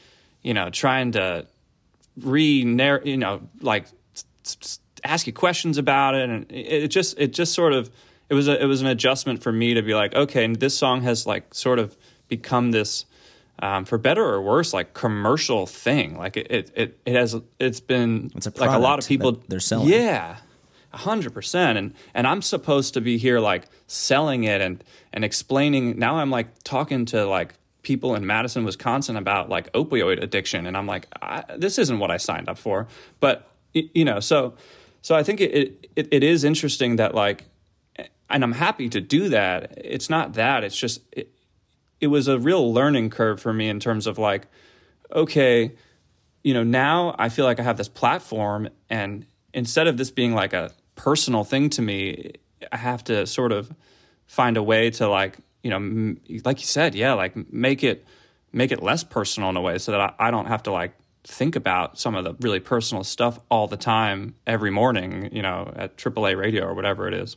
you 0.42 0.54
know, 0.54 0.70
trying 0.70 1.12
to 1.12 1.46
re 2.20 2.44
you 3.04 3.16
know, 3.16 3.42
like 3.60 3.86
ask 5.04 5.26
you 5.26 5.32
questions 5.32 5.78
about 5.78 6.14
it, 6.14 6.28
and 6.28 6.46
it 6.50 6.88
just 6.88 7.18
it 7.18 7.32
just 7.32 7.52
sort 7.52 7.72
of 7.72 7.90
it 8.28 8.34
was 8.34 8.48
a, 8.48 8.62
it 8.62 8.66
was 8.66 8.80
an 8.80 8.86
adjustment 8.86 9.42
for 9.42 9.52
me 9.52 9.74
to 9.74 9.82
be 9.82 9.94
like, 9.94 10.14
okay, 10.14 10.44
and 10.44 10.56
this 10.56 10.76
song 10.76 11.02
has 11.02 11.26
like 11.26 11.54
sort 11.54 11.78
of 11.78 11.96
become 12.28 12.70
this, 12.70 13.04
um, 13.58 13.84
for 13.84 13.98
better 13.98 14.24
or 14.24 14.40
worse, 14.40 14.72
like 14.72 14.94
commercial 14.94 15.66
thing. 15.66 16.16
Like 16.16 16.36
it, 16.36 16.50
it, 16.50 16.72
it, 16.74 17.00
it 17.06 17.14
has, 17.14 17.36
it's 17.58 17.80
been 17.80 18.30
it's 18.34 18.46
a 18.46 18.52
like 18.56 18.70
a 18.70 18.78
lot 18.78 18.98
of 18.98 19.06
people 19.06 19.42
they're 19.48 19.60
selling. 19.60 19.88
Yeah. 19.88 20.36
A 20.92 20.96
hundred 20.96 21.32
percent. 21.32 21.78
And, 21.78 21.94
and 22.14 22.26
I'm 22.26 22.42
supposed 22.42 22.94
to 22.94 23.00
be 23.00 23.18
here 23.18 23.40
like 23.40 23.64
selling 23.86 24.44
it 24.44 24.60
and, 24.60 24.82
and 25.12 25.24
explaining. 25.24 25.98
Now 25.98 26.16
I'm 26.16 26.30
like 26.30 26.62
talking 26.64 27.04
to 27.06 27.24
like 27.26 27.54
people 27.82 28.14
in 28.14 28.26
Madison, 28.26 28.64
Wisconsin 28.64 29.16
about 29.16 29.48
like 29.48 29.72
opioid 29.72 30.22
addiction. 30.22 30.66
And 30.66 30.76
I'm 30.76 30.86
like, 30.86 31.06
this 31.56 31.78
isn't 31.78 31.98
what 31.98 32.10
I 32.10 32.16
signed 32.16 32.48
up 32.48 32.58
for. 32.58 32.88
But, 33.20 33.48
you 33.72 34.04
know, 34.04 34.20
so, 34.20 34.54
so 35.00 35.14
I 35.14 35.22
think 35.22 35.40
it, 35.40 35.88
it, 35.96 36.08
it 36.10 36.22
is 36.22 36.44
interesting 36.44 36.96
that 36.96 37.14
like 37.14 37.44
and 38.32 38.42
I'm 38.42 38.52
happy 38.52 38.88
to 38.88 39.00
do 39.00 39.28
that. 39.28 39.72
It's 39.76 40.10
not 40.10 40.34
that. 40.34 40.64
It's 40.64 40.76
just 40.76 41.00
it, 41.12 41.30
it 42.02 42.08
was 42.08 42.26
a 42.26 42.36
real 42.36 42.74
learning 42.74 43.08
curve 43.10 43.40
for 43.40 43.52
me 43.52 43.68
in 43.68 43.78
terms 43.78 44.08
of 44.08 44.18
like, 44.18 44.48
okay, 45.14 45.72
you 46.42 46.52
know, 46.52 46.64
now 46.64 47.14
I 47.16 47.28
feel 47.28 47.44
like 47.44 47.60
I 47.60 47.62
have 47.62 47.76
this 47.76 47.88
platform, 47.88 48.68
and 48.90 49.24
instead 49.54 49.86
of 49.86 49.96
this 49.96 50.10
being 50.10 50.34
like 50.34 50.52
a 50.52 50.72
personal 50.96 51.44
thing 51.44 51.70
to 51.70 51.80
me, 51.80 52.32
I 52.72 52.76
have 52.76 53.04
to 53.04 53.24
sort 53.24 53.52
of 53.52 53.72
find 54.26 54.56
a 54.56 54.62
way 54.64 54.90
to 54.90 55.08
like, 55.08 55.38
you 55.62 55.70
know, 55.70 56.16
like 56.44 56.58
you 56.58 56.66
said, 56.66 56.96
yeah, 56.96 57.12
like 57.12 57.52
make 57.52 57.84
it 57.84 58.04
make 58.52 58.72
it 58.72 58.82
less 58.82 59.04
personal 59.04 59.48
in 59.50 59.56
a 59.56 59.60
way, 59.60 59.78
so 59.78 59.92
that 59.92 60.00
I, 60.00 60.28
I 60.28 60.30
don't 60.32 60.46
have 60.46 60.64
to 60.64 60.72
like 60.72 60.94
think 61.22 61.54
about 61.54 62.00
some 62.00 62.16
of 62.16 62.24
the 62.24 62.34
really 62.40 62.58
personal 62.58 63.04
stuff 63.04 63.38
all 63.48 63.68
the 63.68 63.76
time 63.76 64.34
every 64.44 64.72
morning, 64.72 65.28
you 65.30 65.40
know, 65.40 65.72
at 65.76 65.96
AAA 65.96 66.36
radio 66.36 66.64
or 66.64 66.74
whatever 66.74 67.06
it 67.06 67.14
is. 67.14 67.36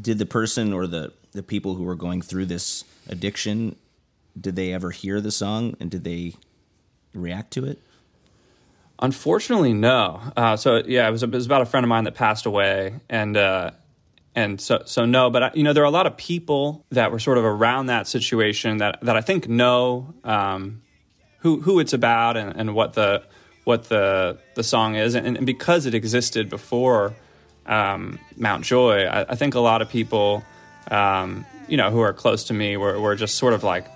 Did 0.00 0.18
the 0.18 0.26
person 0.26 0.72
or 0.72 0.86
the 0.86 1.12
the 1.32 1.42
people 1.42 1.74
who 1.74 1.82
were 1.82 1.96
going 1.96 2.22
through 2.22 2.46
this 2.46 2.84
addiction 3.08 3.76
did 4.40 4.56
they 4.56 4.72
ever 4.72 4.90
hear 4.90 5.20
the 5.20 5.30
song 5.30 5.76
and 5.80 5.90
did 5.90 6.04
they 6.04 6.34
react 7.14 7.52
to 7.52 7.64
it? 7.64 7.78
Unfortunately 9.00 9.72
no. 9.72 10.20
Uh, 10.36 10.56
so 10.56 10.82
yeah 10.86 11.08
it 11.08 11.10
was, 11.10 11.22
it 11.22 11.30
was, 11.30 11.46
about 11.46 11.62
a 11.62 11.66
friend 11.66 11.84
of 11.84 11.88
mine 11.88 12.04
that 12.04 12.14
passed 12.14 12.46
away 12.46 13.00
and 13.08 13.36
uh, 13.36 13.70
and 14.34 14.60
so 14.60 14.82
so 14.84 15.04
no 15.04 15.30
but 15.30 15.42
I, 15.42 15.50
you 15.54 15.62
know 15.62 15.72
there 15.72 15.82
are 15.82 15.86
a 15.86 15.90
lot 15.90 16.06
of 16.06 16.16
people 16.16 16.84
that 16.90 17.10
were 17.10 17.18
sort 17.18 17.38
of 17.38 17.44
around 17.44 17.86
that 17.86 18.06
situation 18.06 18.78
that 18.78 19.00
that 19.02 19.16
I 19.16 19.20
think 19.20 19.48
know 19.48 20.14
um, 20.24 20.82
who 21.38 21.60
who 21.60 21.80
it's 21.80 21.92
about 21.92 22.36
and, 22.36 22.54
and 22.56 22.74
what 22.74 22.92
the 22.92 23.24
what 23.64 23.84
the 23.88 24.38
the 24.54 24.62
song 24.62 24.94
is. 24.94 25.14
And, 25.14 25.36
and 25.36 25.46
because 25.46 25.86
it 25.86 25.94
existed 25.94 26.48
before 26.48 27.14
um, 27.66 28.18
Mount 28.36 28.64
Joy, 28.64 29.04
I, 29.04 29.26
I, 29.30 29.34
think 29.36 29.54
a 29.54 29.60
lot 29.60 29.80
of 29.82 29.88
people, 29.88 30.42
um, 30.90 31.46
you 31.70 31.76
know, 31.76 31.90
who 31.90 32.00
are 32.00 32.12
close 32.12 32.44
to 32.44 32.54
me 32.54 32.76
were, 32.76 33.00
were 33.00 33.16
just 33.16 33.36
sort 33.36 33.54
of 33.54 33.62
like, 33.62 33.86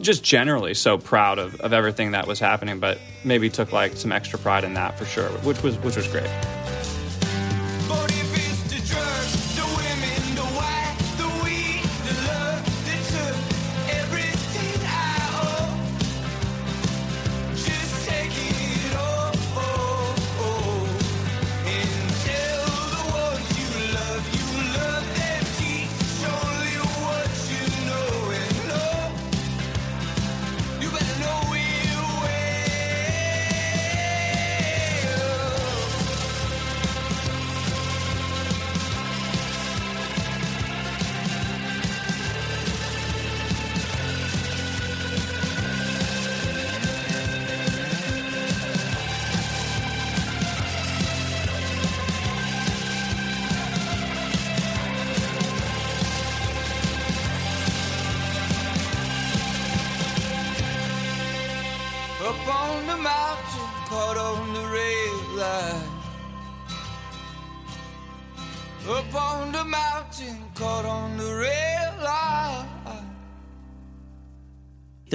just 0.00 0.22
generally 0.22 0.74
so 0.74 0.96
proud 0.96 1.38
of, 1.38 1.60
of 1.60 1.72
everything 1.72 2.12
that 2.12 2.26
was 2.26 2.38
happening, 2.38 2.78
but 2.78 2.98
maybe 3.24 3.50
took 3.50 3.72
like 3.72 3.96
some 3.96 4.12
extra 4.12 4.38
pride 4.38 4.64
in 4.64 4.74
that 4.74 4.98
for 4.98 5.04
sure, 5.04 5.28
which 5.40 5.62
was 5.62 5.76
which 5.78 5.96
was 5.96 6.06
great. 6.08 6.30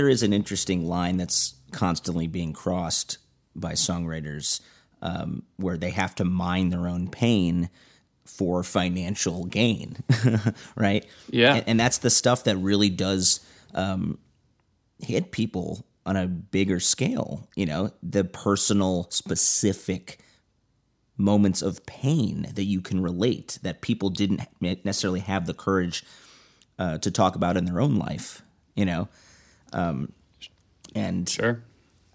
There 0.03 0.09
is 0.09 0.21
an 0.21 0.33
interesting 0.33 0.85
line 0.85 1.15
that's 1.15 1.55
constantly 1.71 2.27
being 2.27 2.51
crossed 2.51 3.19
by 3.55 3.71
songwriters 3.71 4.59
um, 5.01 5.43
where 5.55 5.77
they 5.77 5.91
have 5.91 6.13
to 6.13 6.25
mine 6.25 6.71
their 6.71 6.89
own 6.89 7.07
pain 7.07 7.69
for 8.25 8.63
financial 8.63 9.45
gain, 9.45 9.95
right? 10.75 11.05
Yeah. 11.29 11.55
And, 11.55 11.63
and, 11.67 11.79
that's 11.79 11.99
the 11.99 12.09
stuff 12.09 12.43
that 12.43 12.57
really 12.57 12.89
does 12.89 13.39
um, 13.73 14.17
hit 14.99 15.31
people 15.31 15.85
on 16.05 16.17
a 16.17 16.27
bigger 16.27 16.81
scale, 16.81 17.47
you 17.55 17.65
know, 17.65 17.89
the 18.03 18.25
personal, 18.25 19.07
specific 19.09 20.19
moments 21.15 21.61
of 21.61 21.85
pain 21.85 22.51
that 22.55 22.65
you 22.65 22.81
can 22.81 23.01
relate 23.01 23.57
that 23.61 23.79
people 23.79 24.09
didn't 24.09 24.41
necessarily 24.59 25.21
have 25.21 25.45
the 25.45 25.53
courage 25.53 26.03
uh, 26.77 26.97
to 26.97 27.09
talk 27.09 27.37
about 27.37 27.55
in 27.55 27.63
their 27.63 27.79
own 27.79 27.95
life, 27.95 28.41
you 28.75 28.83
know. 28.83 29.07
Um, 29.73 30.11
and 30.95 31.27
sure, 31.27 31.63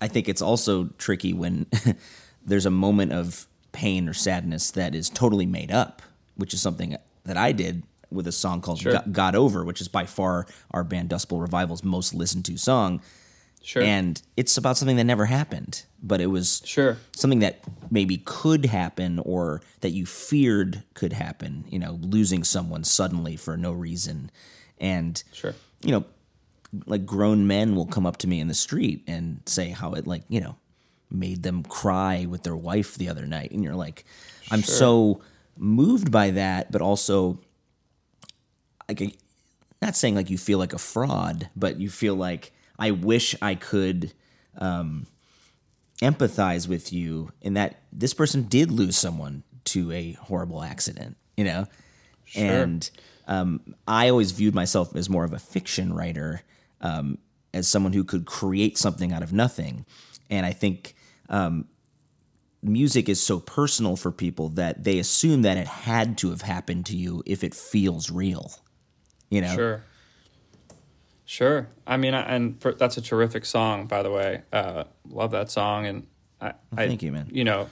I 0.01 0.09
think 0.09 0.29
it's 0.29 0.43
also 0.43 0.91
tricky 0.99 1.33
when 1.33 1.67
there's 2.45 2.67
a 2.67 2.71
moment 2.71 3.13
of 3.13 3.47
pain 3.73 4.09
or 4.09 4.15
sadness 4.15 4.71
that 4.73 4.95
is 4.95 5.11
totally 5.11 5.47
made 5.47 5.71
up, 5.71 6.03
which 6.37 6.55
is 6.55 6.61
something 6.63 6.97
that 7.25 7.37
I 7.37 7.53
did 7.53 7.83
with 8.11 8.27
a 8.27 8.33
song 8.33 8.61
called 8.61 8.81
sure. 8.81 9.03
"Got 9.13 9.35
Over," 9.35 9.65
which 9.65 9.81
is 9.81 9.89
by 9.89 10.07
far 10.07 10.47
our 10.71 10.85
band 10.85 11.11
Dustbowl 11.11 11.41
Revival's 11.41 11.85
most 11.85 12.15
listened 12.15 12.45
to 12.47 12.57
song. 12.57 13.01
Sure. 13.61 13.83
And 13.83 14.23
it's 14.37 14.57
about 14.57 14.77
something 14.77 14.97
that 14.97 15.05
never 15.05 15.27
happened, 15.27 15.85
but 16.03 16.21
it 16.21 16.29
was 16.29 16.63
sure 16.65 16.97
something 17.15 17.41
that 17.41 17.61
maybe 17.91 18.19
could 18.25 18.65
happen 18.67 19.19
or 19.19 19.61
that 19.81 19.91
you 19.91 20.07
feared 20.07 20.85
could 20.95 21.13
happen. 21.13 21.65
You 21.69 21.81
know, 21.81 21.99
losing 22.01 22.45
someone 22.45 22.85
suddenly 22.85 23.37
for 23.37 23.57
no 23.57 23.73
reason, 23.73 24.31
and 24.79 25.23
sure, 25.33 25.55
you 25.83 25.91
know, 25.91 26.05
like 26.87 27.07
grown 27.07 27.47
men 27.47 27.75
will 27.75 27.87
come 27.87 28.07
up 28.07 28.19
to 28.19 28.27
me 28.29 28.41
in 28.41 28.49
the 28.49 28.55
street 28.55 29.03
and 29.07 29.41
say 29.47 29.71
how 29.71 29.95
it 29.95 30.07
like 30.07 30.23
you 30.29 30.41
know 30.41 30.57
made 31.11 31.43
them 31.43 31.63
cry 31.63 32.27
with 32.29 32.43
their 32.43 32.57
wife 32.57 32.97
the 32.97 33.09
other 33.09 33.27
night 33.27 33.51
and 33.51 33.65
you're 33.65 33.75
like 33.75 34.05
i'm 34.51 34.61
sure. 34.61 34.75
so 34.75 35.21
moved 35.57 36.13
by 36.13 36.31
that 36.31 36.71
but 36.71 36.83
also 36.83 37.39
like 38.89 39.17
not 39.81 39.97
saying 39.97 40.15
like 40.15 40.29
you 40.29 40.37
feel 40.37 40.59
like 40.59 40.75
a 40.75 40.79
fraud 40.79 41.49
but 41.57 41.81
you 41.81 41.89
feel 41.89 42.15
like 42.15 42.53
I 42.79 42.93
wish 42.93 43.35
I 43.43 43.57
could 43.57 44.13
um, 44.57 45.07
empathize 46.01 46.69
with 46.69 46.93
you 46.93 47.33
in 47.43 47.55
that 47.55 47.83
this 47.93 48.15
person 48.15 48.45
did 48.45 48.71
lose 48.71 48.97
someone 48.97 49.43
to 49.65 49.91
a 49.93 50.13
horrible 50.13 50.63
accident, 50.63 51.17
you 51.37 51.45
know? 51.45 51.67
And 52.37 52.89
um, 53.27 53.75
I 53.87 54.11
always 54.11 54.31
viewed 54.31 54.55
myself 54.55 54.95
as 54.95 55.11
more 55.11 55.25
of 55.25 55.33
a 55.33 55.39
fiction 55.39 55.93
writer, 55.93 56.43
um, 56.81 57.19
as 57.55 57.69
someone 57.69 57.93
who 57.93 58.05
could 58.05 58.27
create 58.27 58.79
something 58.79 59.13
out 59.13 59.23
of 59.23 59.33
nothing. 59.33 59.85
And 60.31 60.45
I 60.45 60.53
think 60.53 60.95
um, 61.29 61.67
music 62.63 63.09
is 63.09 63.21
so 63.23 63.41
personal 63.41 63.97
for 63.97 64.11
people 64.13 64.51
that 64.51 64.85
they 64.85 64.99
assume 64.99 65.43
that 65.43 65.57
it 65.57 65.67
had 65.67 66.19
to 66.19 66.31
have 66.31 66.43
happened 66.43 66.87
to 66.87 66.97
you 66.97 67.23
if 67.27 67.43
it 67.45 67.55
feels 67.55 68.11
real, 68.11 68.53
you 69.31 69.41
know? 69.41 69.55
Sure. 69.55 69.85
Sure. 71.25 71.69
I 71.87 71.97
mean, 71.99 72.15
I- 72.15 72.23
and 72.35 72.61
for, 72.61 72.73
that's 72.73 72.97
a 72.97 73.03
terrific 73.03 73.45
song, 73.45 73.87
by 73.87 74.03
the 74.03 74.11
way. 74.11 74.43
Uh, 74.53 74.85
love 75.09 75.33
that 75.33 75.51
song, 75.51 75.87
and 75.87 76.07
I, 76.41 76.53
I, 76.77 76.87
thank 76.87 77.03
you, 77.03 77.13
man. 77.13 77.29
You 77.31 77.45
know, 77.45 77.69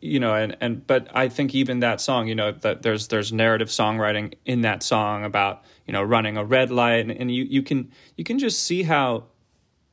you 0.00 0.20
know, 0.20 0.34
and 0.34 0.56
and 0.60 0.86
but 0.86 1.08
I 1.14 1.28
think 1.28 1.54
even 1.54 1.80
that 1.80 2.00
song, 2.00 2.28
you 2.28 2.34
know, 2.34 2.52
that 2.52 2.82
there's 2.82 3.08
there's 3.08 3.32
narrative 3.32 3.68
songwriting 3.68 4.34
in 4.44 4.62
that 4.62 4.82
song 4.82 5.24
about 5.24 5.64
you 5.86 5.92
know 5.92 6.02
running 6.02 6.36
a 6.36 6.44
red 6.44 6.70
light, 6.70 7.00
and, 7.00 7.10
and 7.10 7.34
you 7.34 7.44
you 7.44 7.62
can 7.62 7.90
you 8.16 8.24
can 8.24 8.38
just 8.38 8.62
see 8.62 8.82
how 8.82 9.24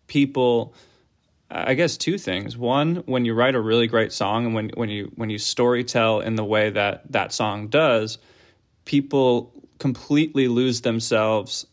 people. 0.07 0.73
I 1.47 1.75
guess 1.75 1.95
two 1.95 2.17
things. 2.17 2.57
One, 2.57 3.03
when 3.05 3.23
you 3.23 3.35
write 3.35 3.53
a 3.53 3.61
really 3.61 3.85
great 3.85 4.11
song, 4.11 4.47
and 4.47 4.55
when 4.55 4.69
when 4.73 4.89
you 4.89 5.11
when 5.15 5.29
you 5.29 5.37
story 5.37 5.83
tell 5.83 6.19
in 6.19 6.35
the 6.35 6.43
way 6.43 6.71
that 6.71 7.11
that 7.11 7.31
song 7.31 7.67
does, 7.67 8.17
people 8.85 9.53
completely 9.77 10.47
lose 10.47 10.81
themselves 10.81 11.67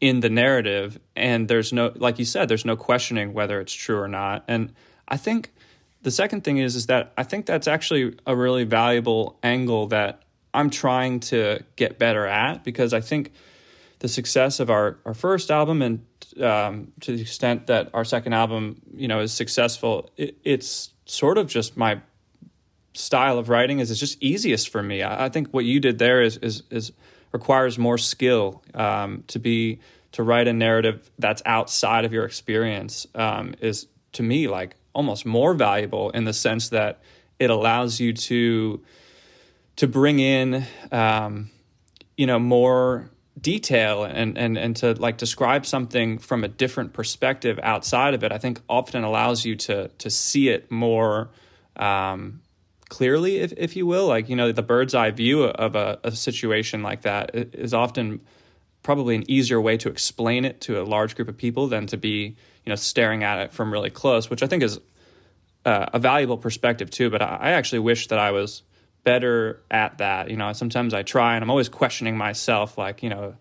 in 0.00 0.20
the 0.20 0.28
narrative 0.28 0.98
and 1.16 1.48
there's 1.48 1.72
no 1.72 1.92
like 1.94 2.18
you 2.18 2.24
said 2.24 2.48
there's 2.48 2.64
no 2.64 2.76
questioning 2.76 3.32
whether 3.32 3.60
it's 3.60 3.72
true 3.72 3.98
or 3.98 4.08
not 4.08 4.44
and 4.48 4.72
i 5.08 5.16
think 5.16 5.52
the 6.04 6.10
second 6.10 6.44
thing 6.44 6.58
is 6.58 6.76
is 6.76 6.86
that 6.86 7.12
i 7.18 7.22
think 7.22 7.46
that's 7.46 7.66
actually 7.66 8.16
a 8.26 8.36
really 8.36 8.64
valuable 8.64 9.38
angle 9.42 9.88
that 9.88 10.22
i'm 10.54 10.70
trying 10.70 11.18
to 11.20 11.62
get 11.76 11.98
better 11.98 12.26
at 12.26 12.62
because 12.62 12.94
i 12.94 13.00
think 13.00 13.32
the 13.98 14.08
success 14.08 14.60
of 14.60 14.70
our, 14.70 14.98
our 15.06 15.14
first 15.14 15.50
album 15.50 15.80
and 15.82 16.04
um, 16.42 16.92
to 17.00 17.16
the 17.16 17.22
extent 17.22 17.68
that 17.68 17.90
our 17.94 18.04
second 18.04 18.32
album 18.32 18.80
you 18.94 19.08
know 19.08 19.20
is 19.20 19.32
successful 19.32 20.10
it, 20.16 20.36
it's 20.44 20.90
sort 21.06 21.38
of 21.38 21.46
just 21.48 21.76
my 21.76 22.00
style 22.94 23.38
of 23.38 23.48
writing 23.48 23.80
is 23.80 23.90
it's 23.90 24.00
just 24.00 24.22
easiest 24.22 24.68
for 24.68 24.82
me. 24.82 25.02
I, 25.02 25.26
I 25.26 25.28
think 25.28 25.48
what 25.48 25.64
you 25.64 25.80
did 25.80 25.98
there 25.98 26.22
is 26.22 26.36
is, 26.38 26.62
is 26.70 26.92
requires 27.32 27.78
more 27.78 27.98
skill 27.98 28.62
um, 28.74 29.24
to 29.26 29.38
be 29.38 29.80
to 30.12 30.22
write 30.22 30.46
a 30.46 30.52
narrative 30.52 31.10
that's 31.18 31.42
outside 31.44 32.04
of 32.04 32.12
your 32.12 32.24
experience 32.24 33.06
um, 33.16 33.54
is 33.60 33.88
to 34.12 34.22
me 34.22 34.46
like 34.46 34.76
almost 34.94 35.26
more 35.26 35.54
valuable 35.54 36.10
in 36.10 36.24
the 36.24 36.32
sense 36.32 36.70
that 36.70 37.00
it 37.38 37.50
allows 37.50 38.00
you 38.00 38.12
to 38.12 38.82
to 39.76 39.88
bring 39.88 40.20
in 40.20 40.64
um, 40.92 41.50
you 42.16 42.26
know 42.26 42.38
more 42.38 43.10
detail 43.40 44.04
and 44.04 44.38
and 44.38 44.56
and 44.56 44.76
to 44.76 44.94
like 44.94 45.18
describe 45.18 45.66
something 45.66 46.18
from 46.18 46.44
a 46.44 46.48
different 46.48 46.92
perspective 46.92 47.58
outside 47.64 48.14
of 48.14 48.22
it 48.22 48.30
i 48.30 48.38
think 48.38 48.60
often 48.68 49.02
allows 49.02 49.44
you 49.44 49.56
to 49.56 49.88
to 49.98 50.08
see 50.08 50.48
it 50.48 50.70
more 50.70 51.28
um, 51.76 52.40
clearly 52.88 53.38
if, 53.38 53.52
if 53.56 53.76
you 53.76 53.86
will. 53.86 54.06
Like 54.06 54.28
you 54.28 54.36
know 54.36 54.52
the 54.52 54.62
bird's 54.62 54.94
eye 54.94 55.10
view 55.10 55.44
of 55.44 55.74
a, 55.74 55.98
a 56.04 56.12
situation 56.12 56.82
like 56.82 57.02
that 57.02 57.30
is 57.34 57.74
often 57.74 58.20
probably 58.82 59.16
an 59.16 59.28
easier 59.28 59.60
way 59.60 59.76
to 59.78 59.88
explain 59.88 60.44
it 60.44 60.60
to 60.60 60.80
a 60.80 60.84
large 60.84 61.16
group 61.16 61.28
of 61.28 61.36
people 61.36 61.66
than 61.66 61.86
to 61.86 61.96
be 61.96 62.36
you 62.64 62.70
know 62.70 62.76
staring 62.76 63.22
at 63.22 63.38
it 63.38 63.52
from 63.52 63.72
really 63.72 63.90
close 63.90 64.30
which 64.30 64.42
i 64.42 64.46
think 64.46 64.62
is 64.62 64.80
uh, 65.64 65.86
a 65.92 65.98
valuable 65.98 66.36
perspective 66.36 66.90
too 66.90 67.10
but 67.10 67.22
I, 67.22 67.38
I 67.40 67.50
actually 67.52 67.78
wish 67.80 68.08
that 68.08 68.18
i 68.18 68.30
was 68.30 68.62
better 69.02 69.62
at 69.70 69.98
that 69.98 70.30
you 70.30 70.36
know 70.36 70.52
sometimes 70.52 70.94
i 70.94 71.02
try 71.02 71.34
and 71.34 71.42
i'm 71.42 71.50
always 71.50 71.68
questioning 71.68 72.16
myself 72.16 72.76
like 72.78 73.02
you 73.02 73.10
know 73.10 73.34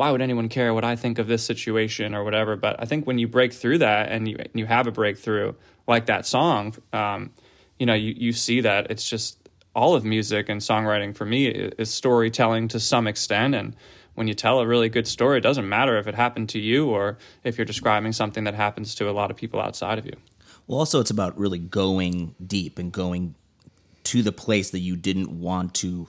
why 0.00 0.10
would 0.10 0.22
anyone 0.22 0.48
care 0.48 0.72
what 0.72 0.82
I 0.82 0.96
think 0.96 1.18
of 1.18 1.26
this 1.26 1.44
situation 1.44 2.14
or 2.14 2.24
whatever? 2.24 2.56
But 2.56 2.76
I 2.80 2.86
think 2.86 3.06
when 3.06 3.18
you 3.18 3.28
break 3.28 3.52
through 3.52 3.78
that 3.78 4.10
and 4.10 4.26
you 4.26 4.38
you 4.54 4.64
have 4.64 4.86
a 4.86 4.90
breakthrough 4.90 5.52
like 5.86 6.06
that 6.06 6.24
song, 6.24 6.74
um, 6.94 7.32
you 7.78 7.84
know, 7.84 7.92
you, 7.92 8.14
you 8.16 8.32
see 8.32 8.62
that 8.62 8.90
it's 8.90 9.06
just 9.06 9.36
all 9.74 9.94
of 9.94 10.02
music 10.02 10.48
and 10.48 10.62
songwriting 10.62 11.14
for 11.14 11.26
me 11.26 11.48
is 11.48 11.92
storytelling 11.92 12.68
to 12.68 12.80
some 12.80 13.06
extent. 13.06 13.54
And 13.54 13.76
when 14.14 14.28
you 14.28 14.34
tell 14.34 14.60
a 14.60 14.66
really 14.66 14.88
good 14.88 15.06
story, 15.06 15.38
it 15.38 15.42
doesn't 15.42 15.68
matter 15.68 15.98
if 15.98 16.06
it 16.06 16.14
happened 16.14 16.48
to 16.50 16.58
you 16.58 16.88
or 16.88 17.18
if 17.44 17.56
you're 17.56 17.64
describing 17.64 18.12
something 18.12 18.44
that 18.44 18.54
happens 18.54 18.94
to 18.96 19.08
a 19.08 19.12
lot 19.12 19.30
of 19.30 19.36
people 19.36 19.60
outside 19.60 19.98
of 19.98 20.06
you. 20.06 20.14
Well, 20.66 20.78
also, 20.78 21.00
it's 21.00 21.10
about 21.10 21.38
really 21.38 21.58
going 21.58 22.34
deep 22.44 22.78
and 22.78 22.92
going 22.92 23.34
to 24.04 24.22
the 24.22 24.32
place 24.32 24.70
that 24.70 24.80
you 24.80 24.96
didn't 24.96 25.30
want 25.30 25.74
to 25.74 26.08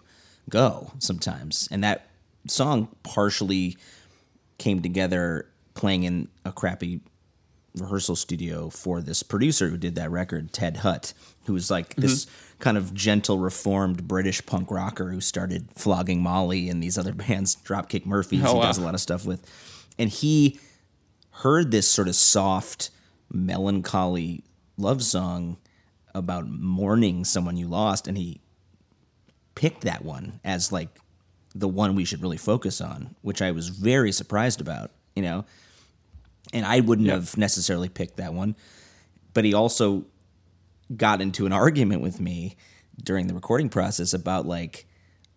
go 0.49 0.91
sometimes. 0.99 1.67
And 1.71 1.83
that 1.83 2.07
song 2.47 2.89
partially 3.03 3.77
came 4.57 4.81
together 4.81 5.47
playing 5.73 6.03
in 6.03 6.27
a 6.45 6.51
crappy 6.51 7.01
rehearsal 7.75 8.15
studio 8.15 8.69
for 8.69 9.01
this 9.01 9.23
producer 9.23 9.69
who 9.69 9.77
did 9.77 9.95
that 9.95 10.11
record, 10.11 10.51
Ted 10.51 10.77
Hutt, 10.77 11.13
who 11.45 11.53
was 11.53 11.71
like 11.71 11.95
this 11.95 12.25
mm-hmm. 12.25 12.59
kind 12.59 12.77
of 12.77 12.93
gentle, 12.93 13.39
reformed 13.39 14.07
British 14.07 14.45
punk 14.45 14.71
rocker 14.71 15.09
who 15.09 15.21
started 15.21 15.69
flogging 15.75 16.21
Molly 16.21 16.69
and 16.69 16.83
these 16.83 16.97
other 16.97 17.13
bands, 17.27 17.55
Dropkick 17.55 18.05
Murphys, 18.05 18.43
Oh, 18.43 18.53
he 18.53 18.59
wow. 18.59 18.63
does 18.63 18.77
a 18.77 18.81
lot 18.81 18.93
of 18.93 19.01
stuff 19.01 19.25
with. 19.25 19.45
And 19.97 20.09
he 20.09 20.59
heard 21.31 21.71
this 21.71 21.87
sort 21.87 22.07
of 22.07 22.15
soft, 22.15 22.89
melancholy 23.31 24.43
love 24.77 25.03
song 25.03 25.57
about 26.13 26.47
mourning 26.47 27.23
someone 27.23 27.55
you 27.55 27.67
lost, 27.67 28.07
and 28.07 28.17
he 28.17 28.41
picked 29.55 29.81
that 29.81 30.03
one 30.03 30.39
as 30.43 30.71
like 30.71 30.89
the 31.53 31.67
one 31.67 31.95
we 31.95 32.05
should 32.05 32.21
really 32.21 32.37
focus 32.37 32.81
on, 32.81 33.15
which 33.21 33.41
I 33.41 33.51
was 33.51 33.69
very 33.69 34.11
surprised 34.11 34.61
about, 34.61 34.91
you 35.15 35.21
know. 35.21 35.45
And 36.53 36.65
I 36.65 36.81
wouldn't 36.81 37.09
have 37.09 37.37
necessarily 37.37 37.89
picked 37.89 38.17
that 38.17 38.33
one, 38.33 38.55
but 39.33 39.45
he 39.45 39.53
also 39.53 40.05
got 40.95 41.21
into 41.21 41.45
an 41.45 41.53
argument 41.53 42.01
with 42.01 42.19
me 42.19 42.57
during 43.01 43.27
the 43.27 43.33
recording 43.33 43.69
process 43.69 44.13
about 44.13 44.45
like 44.45 44.85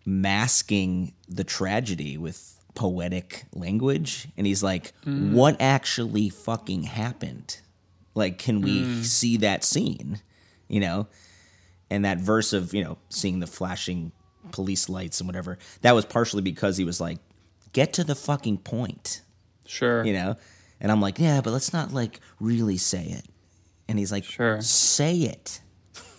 masking 0.05 1.13
the 1.27 1.43
tragedy 1.43 2.17
with 2.17 2.59
poetic 2.75 3.45
language. 3.53 4.27
And 4.37 4.45
he's 4.45 4.61
like 4.61 4.93
mm. 5.05 5.31
what 5.31 5.59
actually 5.59 6.29
fucking 6.29 6.83
happened? 6.83 7.59
Like 8.13 8.37
can 8.37 8.61
we 8.61 8.81
mm. 8.81 9.03
see 9.03 9.37
that 9.37 9.63
scene? 9.63 10.21
You 10.67 10.81
know? 10.81 11.07
And 11.89 12.03
that 12.05 12.19
verse 12.19 12.53
of 12.53 12.73
you 12.73 12.83
know 12.83 12.97
seeing 13.09 13.39
the 13.39 13.47
flashing 13.47 14.11
police 14.51 14.89
lights 14.89 15.19
and 15.19 15.27
whatever 15.27 15.57
that 15.81 15.93
was 15.93 16.05
partially 16.05 16.41
because 16.41 16.77
he 16.77 16.83
was 16.83 17.01
like 17.01 17.17
get 17.73 17.93
to 17.93 18.03
the 18.03 18.15
fucking 18.15 18.57
point. 18.59 19.21
Sure. 19.67 20.05
you 20.05 20.13
know 20.13 20.35
and 20.85 20.91
i'm 20.91 21.01
like 21.01 21.17
yeah 21.17 21.41
but 21.41 21.49
let's 21.51 21.73
not 21.73 21.91
like 21.91 22.19
really 22.39 22.77
say 22.77 23.05
it. 23.05 23.25
And 23.87 23.97
he's 23.97 24.11
like 24.11 24.23
Sure. 24.23 24.61
say 24.61 25.15
it. 25.17 25.59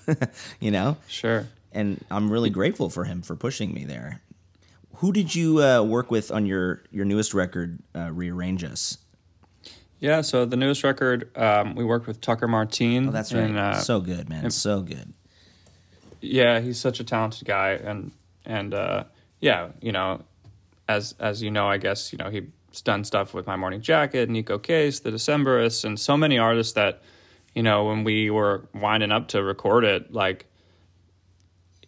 You 0.61 0.71
know? 0.73 0.97
Sure. 1.07 1.47
and 1.73 2.05
i'm 2.11 2.31
really 2.31 2.51
grateful 2.51 2.91
for 2.91 3.05
him 3.05 3.23
for 3.23 3.37
pushing 3.37 3.73
me 3.73 3.85
there. 3.85 4.21
Who 4.97 5.12
did 5.12 5.35
you 5.35 5.62
uh, 5.62 5.83
work 5.83 6.11
with 6.11 6.33
on 6.33 6.47
your 6.47 6.83
your 6.91 7.05
newest 7.05 7.33
record 7.35 7.79
uh, 7.95 8.11
rearrange 8.12 8.64
us? 8.64 8.99
Yeah, 10.01 10.23
so 10.23 10.45
the 10.45 10.57
newest 10.57 10.83
record, 10.85 11.31
um, 11.39 11.75
we 11.75 11.85
worked 11.85 12.07
with 12.07 12.21
Tucker 12.21 12.49
Martine. 12.49 13.09
oh 13.09 13.12
that's 13.12 13.33
right. 13.33 13.45
and, 13.45 13.59
uh, 13.59 13.79
so 13.79 14.01
good 14.01 14.29
man. 14.29 14.51
so 14.51 14.81
good. 14.83 15.12
Yeah, 16.21 16.61
he's 16.61 16.81
such 16.81 16.99
a 17.01 17.05
talented 17.05 17.47
guy, 17.47 17.71
and 17.73 18.11
and 18.45 18.75
uh, 18.75 19.05
yeah, 19.41 19.69
you 19.81 19.93
know, 19.93 20.23
as 20.89 21.14
as 21.21 21.43
you 21.43 21.51
know, 21.51 21.67
I 21.69 21.77
guess 21.79 22.12
you 22.12 22.19
know 22.19 22.31
he's 22.31 22.45
done 22.81 23.05
stuff 23.05 23.35
with 23.35 23.47
My 23.47 23.57
Morning 23.57 23.81
Jacket, 23.81 24.29
Neko 24.29 24.62
Case, 24.62 25.01
The 25.01 25.11
Decemberists, 25.11 25.85
and 25.85 25.99
so 25.99 26.16
many 26.16 26.39
artists 26.39 26.72
that 26.74 27.03
you 27.55 27.62
know 27.62 27.85
when 27.85 28.05
we 28.05 28.31
were 28.31 28.68
winding 28.74 29.12
up 29.12 29.29
to 29.29 29.43
record 29.43 29.85
it, 29.85 30.12
like 30.12 30.47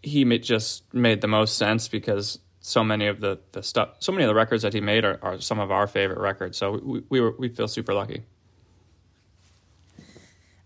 he 0.02 0.24
just 0.38 0.82
made 0.94 1.20
the 1.20 1.28
most 1.28 1.56
sense 1.56 1.88
because 1.88 2.38
so 2.60 2.84
many 2.84 3.06
of 3.06 3.20
the 3.20 3.38
the 3.52 3.62
stuff, 3.62 3.90
so 3.98 4.12
many 4.12 4.24
of 4.24 4.28
the 4.28 4.34
records 4.34 4.62
that 4.62 4.72
he 4.72 4.80
made 4.80 5.04
are, 5.04 5.18
are 5.22 5.40
some 5.40 5.58
of 5.58 5.70
our 5.70 5.86
favorite 5.86 6.18
records. 6.18 6.58
So 6.58 6.80
we 6.82 7.02
we, 7.08 7.20
were, 7.20 7.34
we 7.38 7.48
feel 7.48 7.68
super 7.68 7.94
lucky. 7.94 8.22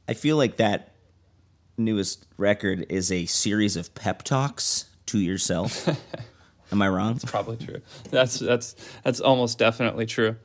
i 0.08 0.14
feel 0.14 0.36
like 0.36 0.56
that 0.56 0.92
newest 1.78 2.26
record 2.36 2.84
is 2.88 3.10
a 3.12 3.24
series 3.26 3.76
of 3.76 3.94
pep 3.94 4.22
talks 4.22 4.86
to 5.06 5.18
yourself 5.18 5.88
am 6.72 6.82
i 6.82 6.88
wrong 6.88 7.14
That's 7.14 7.24
Probably 7.24 7.56
true. 7.56 7.80
That's 8.10 8.38
that's 8.38 8.74
that's 9.04 9.20
almost 9.20 9.58
definitely 9.58 10.06
true. 10.06 10.36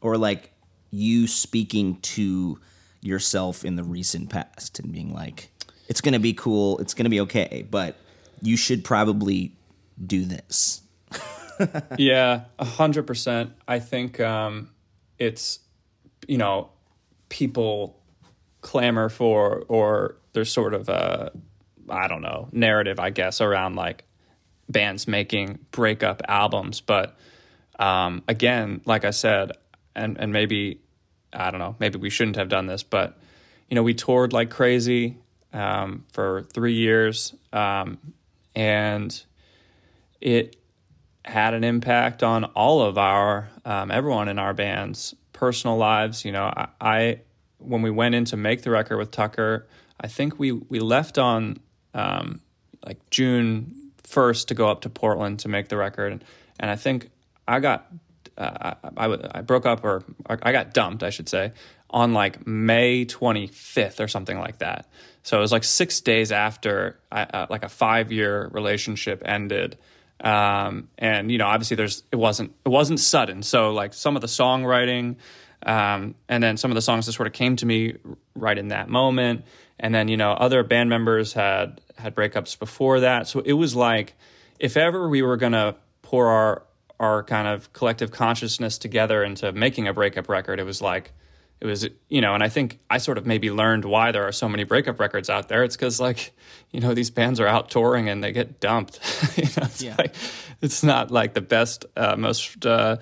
or 0.00 0.16
like 0.16 0.52
you 0.90 1.26
speaking 1.26 1.96
to 2.00 2.58
yourself 3.00 3.64
in 3.64 3.76
the 3.76 3.84
recent 3.84 4.30
past 4.30 4.78
and 4.78 4.92
being 4.92 5.12
like 5.12 5.50
it's 5.88 6.00
going 6.00 6.12
to 6.12 6.20
be 6.20 6.34
cool 6.34 6.78
it's 6.78 6.94
going 6.94 7.04
to 7.04 7.10
be 7.10 7.20
okay 7.20 7.66
but 7.70 7.96
you 8.42 8.56
should 8.56 8.84
probably 8.84 9.56
do 10.04 10.24
this 10.24 10.82
yeah, 11.98 12.42
a 12.58 12.64
hundred 12.64 13.06
percent. 13.06 13.52
I 13.68 13.78
think 13.80 14.18
um, 14.20 14.70
it's 15.18 15.60
you 16.26 16.38
know, 16.38 16.70
people 17.28 17.98
clamor 18.60 19.08
for, 19.08 19.64
or 19.68 20.16
there's 20.32 20.52
sort 20.52 20.74
of 20.74 20.88
a, 20.88 21.32
I 21.88 22.08
don't 22.08 22.22
know, 22.22 22.48
narrative, 22.52 23.00
I 23.00 23.10
guess, 23.10 23.40
around 23.40 23.74
like 23.76 24.04
bands 24.70 25.08
making 25.08 25.58
breakup 25.70 26.22
albums. 26.28 26.80
But 26.80 27.16
um, 27.78 28.22
again, 28.28 28.80
like 28.84 29.04
I 29.04 29.10
said, 29.10 29.52
and 29.94 30.18
and 30.18 30.32
maybe 30.32 30.80
I 31.32 31.50
don't 31.50 31.60
know, 31.60 31.76
maybe 31.78 31.98
we 31.98 32.10
shouldn't 32.10 32.36
have 32.36 32.48
done 32.48 32.66
this, 32.66 32.82
but 32.82 33.18
you 33.68 33.74
know, 33.74 33.82
we 33.82 33.94
toured 33.94 34.32
like 34.32 34.50
crazy 34.50 35.16
um, 35.52 36.04
for 36.12 36.42
three 36.52 36.74
years, 36.74 37.34
um, 37.52 37.98
and 38.54 39.22
it 40.20 40.56
had 41.24 41.54
an 41.54 41.64
impact 41.64 42.22
on 42.22 42.44
all 42.44 42.82
of 42.82 42.98
our 42.98 43.48
um, 43.64 43.90
everyone 43.90 44.28
in 44.28 44.38
our 44.38 44.54
band's 44.54 45.14
personal 45.32 45.76
lives. 45.76 46.24
You 46.24 46.32
know, 46.32 46.44
I, 46.44 46.68
I, 46.80 47.20
when 47.58 47.82
we 47.82 47.90
went 47.90 48.14
in 48.14 48.24
to 48.26 48.36
make 48.36 48.62
the 48.62 48.70
record 48.70 48.98
with 48.98 49.10
Tucker, 49.10 49.66
I 50.00 50.08
think 50.08 50.38
we 50.38 50.52
we 50.52 50.80
left 50.80 51.18
on 51.18 51.58
um, 51.94 52.40
like 52.84 52.98
June 53.10 53.79
first 54.10 54.48
to 54.48 54.54
go 54.54 54.68
up 54.68 54.82
to 54.82 54.90
Portland 54.90 55.38
to 55.40 55.48
make 55.48 55.68
the 55.68 55.76
record, 55.76 56.12
and, 56.12 56.24
I 56.70 56.76
think 56.76 57.10
I 57.48 57.58
got 57.58 57.90
uh, 58.36 58.74
I, 58.96 59.06
I, 59.06 59.38
I 59.38 59.40
broke 59.40 59.66
up 59.66 59.84
or 59.84 60.02
I 60.28 60.52
got 60.52 60.72
dumped, 60.72 61.02
I 61.02 61.10
should 61.10 61.28
say, 61.28 61.52
on 61.90 62.12
like 62.12 62.46
May 62.46 63.04
25th 63.04 64.00
or 64.00 64.08
something 64.08 64.38
like 64.38 64.58
that. 64.58 64.86
So 65.22 65.38
it 65.38 65.40
was 65.40 65.52
like 65.52 65.64
six 65.64 66.00
days 66.00 66.32
after 66.32 66.98
I, 67.12 67.22
uh, 67.22 67.46
like 67.50 67.64
a 67.64 67.68
five 67.68 68.10
year 68.12 68.48
relationship 68.52 69.22
ended. 69.24 69.76
Um, 70.22 70.88
and 70.98 71.30
you 71.30 71.38
know, 71.38 71.46
obviously 71.46 71.76
there's, 71.76 72.02
it 72.12 72.16
wasn't, 72.16 72.54
it 72.64 72.68
wasn't 72.68 73.00
sudden. 73.00 73.42
So 73.42 73.72
like 73.72 73.92
some 73.92 74.16
of 74.16 74.22
the 74.22 74.28
songwriting, 74.28 75.16
um, 75.64 76.14
and 76.28 76.42
then 76.42 76.56
some 76.56 76.70
of 76.70 76.74
the 76.74 76.82
songs 76.82 77.06
that 77.06 77.12
sort 77.12 77.26
of 77.26 77.34
came 77.34 77.56
to 77.56 77.66
me 77.66 77.96
right 78.34 78.56
in 78.56 78.68
that 78.68 78.88
moment. 78.88 79.44
And 79.80 79.94
then, 79.94 80.08
you 80.08 80.16
know, 80.16 80.32
other 80.32 80.62
band 80.62 80.90
members 80.90 81.32
had, 81.32 81.80
had 81.96 82.14
breakups 82.14 82.56
before 82.58 83.00
that. 83.00 83.26
So 83.26 83.40
it 83.40 83.54
was 83.54 83.74
like, 83.74 84.14
if 84.58 84.76
ever 84.76 85.08
we 85.08 85.22
were 85.22 85.36
going 85.36 85.52
to 85.52 85.74
pour 86.02 86.28
our, 86.28 86.62
our 87.00 87.22
kind 87.22 87.48
of 87.48 87.72
collective 87.72 88.12
consciousness 88.12 88.76
together 88.78 89.24
into 89.24 89.50
making 89.52 89.88
a 89.88 89.94
breakup 89.94 90.28
record, 90.28 90.60
it 90.60 90.64
was 90.64 90.82
like, 90.82 91.12
it 91.60 91.66
was 91.66 91.86
you 92.08 92.20
know 92.20 92.34
and 92.34 92.42
i 92.42 92.48
think 92.48 92.78
i 92.88 92.98
sort 92.98 93.18
of 93.18 93.26
maybe 93.26 93.50
learned 93.50 93.84
why 93.84 94.12
there 94.12 94.26
are 94.26 94.32
so 94.32 94.48
many 94.48 94.64
breakup 94.64 94.98
records 94.98 95.28
out 95.28 95.48
there 95.48 95.62
it's 95.62 95.76
because 95.76 96.00
like 96.00 96.32
you 96.70 96.80
know 96.80 96.94
these 96.94 97.10
bands 97.10 97.38
are 97.38 97.46
out 97.46 97.70
touring 97.70 98.08
and 98.08 98.24
they 98.24 98.32
get 98.32 98.60
dumped 98.60 98.98
you 99.36 99.44
know, 99.44 99.66
it's, 99.66 99.82
yeah. 99.82 99.94
like, 99.98 100.14
it's 100.62 100.82
not 100.82 101.10
like 101.10 101.34
the 101.34 101.40
best 101.40 101.84
uh, 101.96 102.16
most 102.16 102.64
uh, 102.64 102.96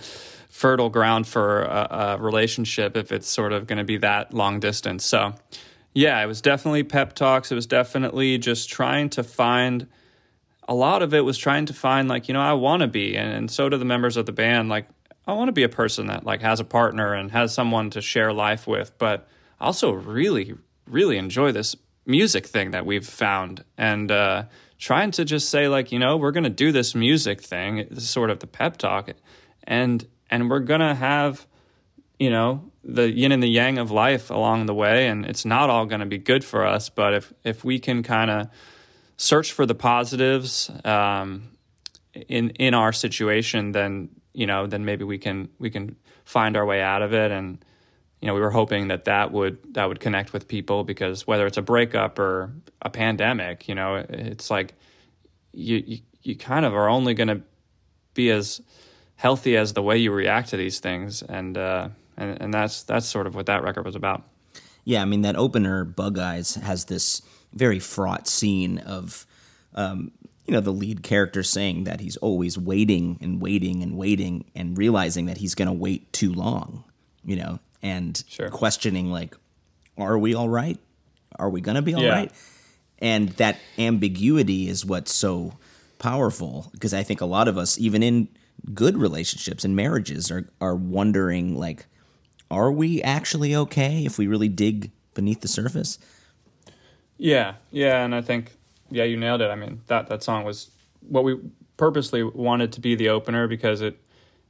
fertile 0.49 0.91
ground 0.91 1.27
for 1.27 1.63
a, 1.63 1.89
a 1.91 2.19
relationship 2.19 2.97
if 2.97 3.13
it's 3.13 3.29
sort 3.29 3.53
of 3.53 3.67
going 3.67 3.79
to 3.79 3.85
be 3.85 3.97
that 3.97 4.35
long 4.35 4.59
distance 4.59 5.05
so 5.05 5.35
yeah 5.99 6.23
it 6.23 6.27
was 6.27 6.41
definitely 6.41 6.83
pep 6.83 7.15
talks 7.15 7.51
it 7.51 7.55
was 7.55 7.67
definitely 7.67 8.39
just 8.39 8.69
trying 8.69 9.09
to 9.09 9.23
find 9.23 9.87
a 10.69 10.75
lot 10.75 11.03
of 11.03 11.15
it 11.15 11.21
was 11.21 11.39
trying 11.39 11.67
to 11.67 11.73
find 11.73 12.09
like 12.09 12.29
you 12.29 12.35
know 12.35 12.41
i 12.41 12.53
want 12.53 12.81
to 12.81 12.89
be 12.89 13.17
and, 13.17 13.33
and 13.33 13.51
so 13.51 13.69
do 13.69 13.77
the 13.77 13.85
members 13.85 14.17
of 14.17 14.27
the 14.27 14.33
band 14.33 14.69
like 14.69 14.87
I 15.29 15.33
want 15.33 15.49
to 15.49 15.53
be 15.53 15.63
a 15.63 15.69
person 15.69 16.07
that 16.07 16.25
like 16.25 16.41
has 16.41 16.59
a 16.59 16.65
partner 16.65 17.13
and 17.13 17.31
has 17.33 17.53
someone 17.53 17.91
to 17.91 18.01
share 18.01 18.33
life 18.33 18.67
with, 18.67 18.97
but 18.97 19.29
also 19.61 19.93
really, 19.93 20.55
really 20.87 21.19
enjoy 21.19 21.53
this 21.53 21.77
music 22.07 22.47
thing 22.47 22.71
that 22.71 22.87
we've 22.87 23.07
found 23.07 23.63
and 23.77 24.11
uh, 24.11 24.45
trying 24.79 25.11
to 25.11 25.27
just 25.27 25.51
say 25.51 25.69
like, 25.69 25.93
you 25.93 25.99
know, 25.99 26.17
we're 26.17 26.31
going 26.31 26.45
to 26.45 26.51
do 26.51 26.73
this 26.73 26.95
music 26.95 27.43
thing. 27.43 27.77
It's 27.77 28.09
sort 28.09 28.31
of 28.31 28.39
the 28.39 28.47
pep 28.47 28.79
talk, 28.79 29.11
and 29.65 30.07
and 30.31 30.49
we're 30.49 30.61
going 30.61 30.81
to 30.81 30.95
have, 30.95 31.47
you 32.19 32.31
know, 32.31 32.68
the 32.85 33.11
yin 33.11 33.33
and 33.33 33.43
the 33.43 33.49
yang 33.49 33.79
of 33.79 33.91
life 33.91 34.31
along 34.31 34.67
the 34.67 34.75
way, 34.75 35.09
and 35.09 35.27
it's 35.27 35.45
not 35.45 35.71
all 35.71 35.87
going 35.87 36.01
to 36.01 36.07
be 36.07 36.19
good 36.19 36.45
for 36.45 36.65
us. 36.67 36.89
But 36.89 37.15
if 37.15 37.33
if 37.45 37.65
we 37.65 37.79
can 37.79 38.03
kind 38.03 38.31
of 38.31 38.49
search 39.17 39.53
for 39.53 39.67
the 39.67 39.75
positives 39.75 40.71
um, 40.85 41.51
in 42.15 42.51
in 42.51 42.75
our 42.75 42.93
situation, 42.93 43.73
then 43.73 44.11
you 44.33 44.47
know, 44.47 44.67
then 44.67 44.85
maybe 44.85 45.05
we 45.05 45.19
can 45.19 45.49
we 45.59 45.71
can 45.71 45.97
find 46.25 46.57
our 46.57 46.65
way 46.65 46.81
out 46.81 47.03
of 47.03 47.13
it. 47.13 47.31
And 47.31 47.65
you 48.21 48.27
know, 48.27 48.35
we 48.35 48.41
were 48.41 48.51
hoping 48.51 48.89
that 48.89 49.05
that 49.07 49.33
would 49.33 49.59
that 49.75 49.87
would 49.87 50.01
connect 50.01 50.33
with 50.33 50.49
people 50.49 50.85
because 50.85 51.27
whether 51.27 51.47
it's 51.47 51.57
a 51.57 51.63
breakup 51.63 52.19
or 52.19 52.53
a 52.83 52.91
pandemic, 52.91 53.69
you 53.69 53.75
know, 53.75 53.97
it's 54.09 54.51
like 54.51 54.75
you 55.53 55.83
you, 55.87 55.99
you 56.23 56.37
kind 56.37 56.65
of 56.65 56.75
are 56.75 56.89
only 56.89 57.15
going 57.15 57.29
to 57.29 57.43
be 58.15 58.31
as 58.31 58.61
healthy 59.17 59.57
as 59.57 59.73
the 59.73 59.83
way 59.83 59.97
you 59.99 60.13
react 60.13 60.51
to 60.51 60.57
these 60.57 60.79
things, 60.79 61.23
and 61.23 61.59
uh, 61.59 61.89
and 62.19 62.41
and 62.43 62.53
that's 62.53 62.83
that's 62.83 63.07
sort 63.07 63.27
of 63.27 63.35
what 63.35 63.47
that 63.47 63.63
record 63.63 63.87
was 63.87 63.97
about. 63.97 64.25
Yeah, 64.85 65.01
I 65.01 65.07
mean 65.07 65.23
that 65.23 65.37
opener, 65.37 65.85
Bug 65.85 66.19
Eyes, 66.19 66.57
has 66.57 66.85
this 66.87 67.23
very 67.55 67.79
fraught 67.79 68.29
scene 68.29 68.79
of 68.79 69.27
um, 69.75 70.13
you 70.49 70.53
know 70.53 70.61
the 70.61 70.73
lead 70.73 71.03
character 71.03 71.43
saying 71.43 71.85
that 71.85 72.01
he's 72.01 72.17
always 72.17 72.59
waiting 72.59 73.19
and 73.21 73.41
waiting 73.41 73.83
and 73.83 73.97
waiting 73.97 74.47
and 74.55 74.77
realizing 74.77 75.27
that 75.27 75.37
he's 75.37 75.55
going 75.55 75.69
to 75.69 75.73
wait 75.73 76.11
too 76.13 76.33
long 76.33 76.85
you 77.25 77.37
know 77.37 77.59
and 77.83 78.25
sure. 78.27 78.49
questioning 78.49 79.11
like 79.13 79.37
are 79.99 80.19
we 80.19 80.35
all 80.35 80.49
right 80.49 80.79
are 81.39 81.51
we 81.51 81.61
going 81.61 81.75
to 81.75 81.83
be 81.83 81.95
all 81.95 82.03
yeah. 82.03 82.15
right? 82.15 82.33
and 82.99 83.29
that 83.31 83.59
ambiguity 83.77 84.69
is 84.69 84.85
what's 84.85 85.13
so 85.13 85.53
powerful 85.99 86.71
because 86.73 86.95
i 86.95 87.03
think 87.03 87.21
a 87.21 87.27
lot 87.27 87.47
of 87.47 87.59
us 87.59 87.79
even 87.79 88.03
in 88.03 88.27
good 88.73 88.97
relationships 88.97 89.65
and 89.65 89.77
marriages 89.77 90.31
are 90.31 90.49
are 90.61 90.75
wondering 90.75 91.57
like 91.57 91.87
are 92.51 92.71
we 92.71 93.03
actually 93.03 93.55
okay 93.55 94.05
if 94.05 94.19
we 94.19 94.27
really 94.27 94.49
dig 94.49 94.91
beneath 95.15 95.41
the 95.41 95.49
surface 95.49 95.99
yeah 97.17 97.55
yeah 97.71 98.05
and 98.05 98.15
i 98.15 98.21
think 98.21 98.53
yeah, 98.91 99.05
you 99.05 99.17
nailed 99.17 99.41
it. 99.41 99.51
I 99.51 99.55
mean, 99.55 99.83
that 99.87 100.09
that 100.09 100.23
song 100.23 100.45
was 100.45 100.71
what 101.01 101.25
we 101.25 101.39
purposely 101.77 102.23
wanted 102.23 102.73
to 102.73 102.81
be 102.81 102.95
the 102.95 103.11
opener 103.11 103.47
because 103.47 103.81
it 103.81 104.01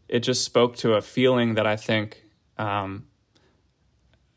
it 0.08 0.20
just 0.20 0.44
spoke 0.44 0.76
to 0.76 0.94
a 0.94 1.02
feeling 1.02 1.54
that 1.54 1.66
I 1.66 1.76
think 1.76 2.22
um, 2.56 3.06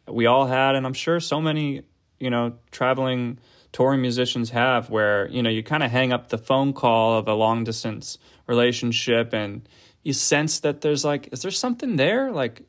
we 0.07 0.25
all 0.25 0.47
had, 0.47 0.75
and 0.75 0.85
I'm 0.85 0.93
sure 0.93 1.19
so 1.19 1.39
many 1.39 1.83
you 2.19 2.29
know 2.29 2.53
traveling 2.71 3.39
touring 3.71 4.01
musicians 4.01 4.49
have, 4.49 4.89
where 4.89 5.27
you 5.29 5.43
know 5.43 5.49
you 5.49 5.63
kind 5.63 5.83
of 5.83 5.91
hang 5.91 6.11
up 6.11 6.29
the 6.29 6.37
phone 6.37 6.73
call 6.73 7.17
of 7.17 7.27
a 7.27 7.33
long 7.33 7.63
distance 7.63 8.17
relationship, 8.47 9.33
and 9.33 9.67
you 10.03 10.13
sense 10.13 10.59
that 10.61 10.81
there's 10.81 11.05
like, 11.05 11.29
is 11.31 11.43
there 11.43 11.51
something 11.51 11.95
there? 11.95 12.31
Like, 12.31 12.63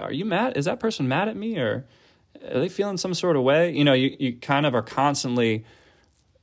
are 0.00 0.12
you 0.12 0.24
mad? 0.24 0.56
Is 0.56 0.64
that 0.66 0.80
person 0.80 1.08
mad 1.08 1.28
at 1.28 1.36
me, 1.36 1.58
or 1.58 1.86
are 2.52 2.60
they 2.60 2.68
feeling 2.68 2.96
some 2.96 3.14
sort 3.14 3.36
of 3.36 3.42
way? 3.42 3.72
You 3.72 3.84
know, 3.84 3.92
you 3.92 4.16
you 4.18 4.36
kind 4.36 4.66
of 4.66 4.74
are 4.74 4.82
constantly 4.82 5.64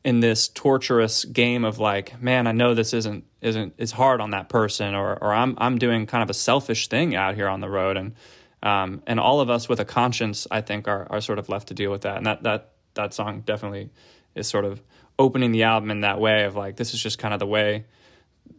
in 0.04 0.20
this 0.20 0.48
torturous 0.48 1.26
game 1.26 1.66
of 1.66 1.80
like, 1.80 2.22
man, 2.22 2.46
I 2.46 2.52
know 2.52 2.74
this 2.74 2.94
isn't 2.94 3.26
isn't 3.42 3.74
it's 3.78 3.92
hard 3.92 4.22
on 4.22 4.32
that 4.32 4.50
person, 4.50 4.96
or 4.96 5.18
or 5.22 5.34
I'm 5.34 5.56
I'm 5.58 5.78
doing 5.78 6.06
kind 6.06 6.24
of 6.24 6.30
a 6.30 6.34
selfish 6.34 6.88
thing 6.88 7.16
out 7.16 7.36
here 7.36 7.48
on 7.48 7.60
the 7.60 7.70
road, 7.70 7.98
and 7.98 8.14
um, 8.62 9.02
and 9.08 9.20
all 9.20 9.42
of 9.42 9.50
us 9.50 9.68
with 9.68 9.80
a 9.80 9.86
conscience, 9.86 10.48
I 10.52 10.62
think, 10.62 10.88
are 10.88 11.08
are 11.10 11.22
sort 11.22 11.40
of 11.40 11.50
left 11.50 11.70
to 11.70 11.74
deal 11.74 11.92
with 11.92 12.02
that, 12.02 12.18
and 12.18 12.26
that 12.26 12.44
that 12.44 12.72
that 12.94 13.14
song 13.14 13.42
definitely 13.42 13.90
is 14.36 14.48
sort 14.48 14.66
of 14.66 14.82
opening 15.18 15.52
the 15.52 15.64
album 15.64 15.92
in 15.92 16.02
that 16.02 16.20
way 16.20 16.44
of 16.44 16.56
like 16.56 16.76
this 16.76 16.94
is 16.94 17.02
just 17.02 17.18
kind 17.18 17.34
of 17.34 17.40
the 17.40 17.48
way 17.48 17.86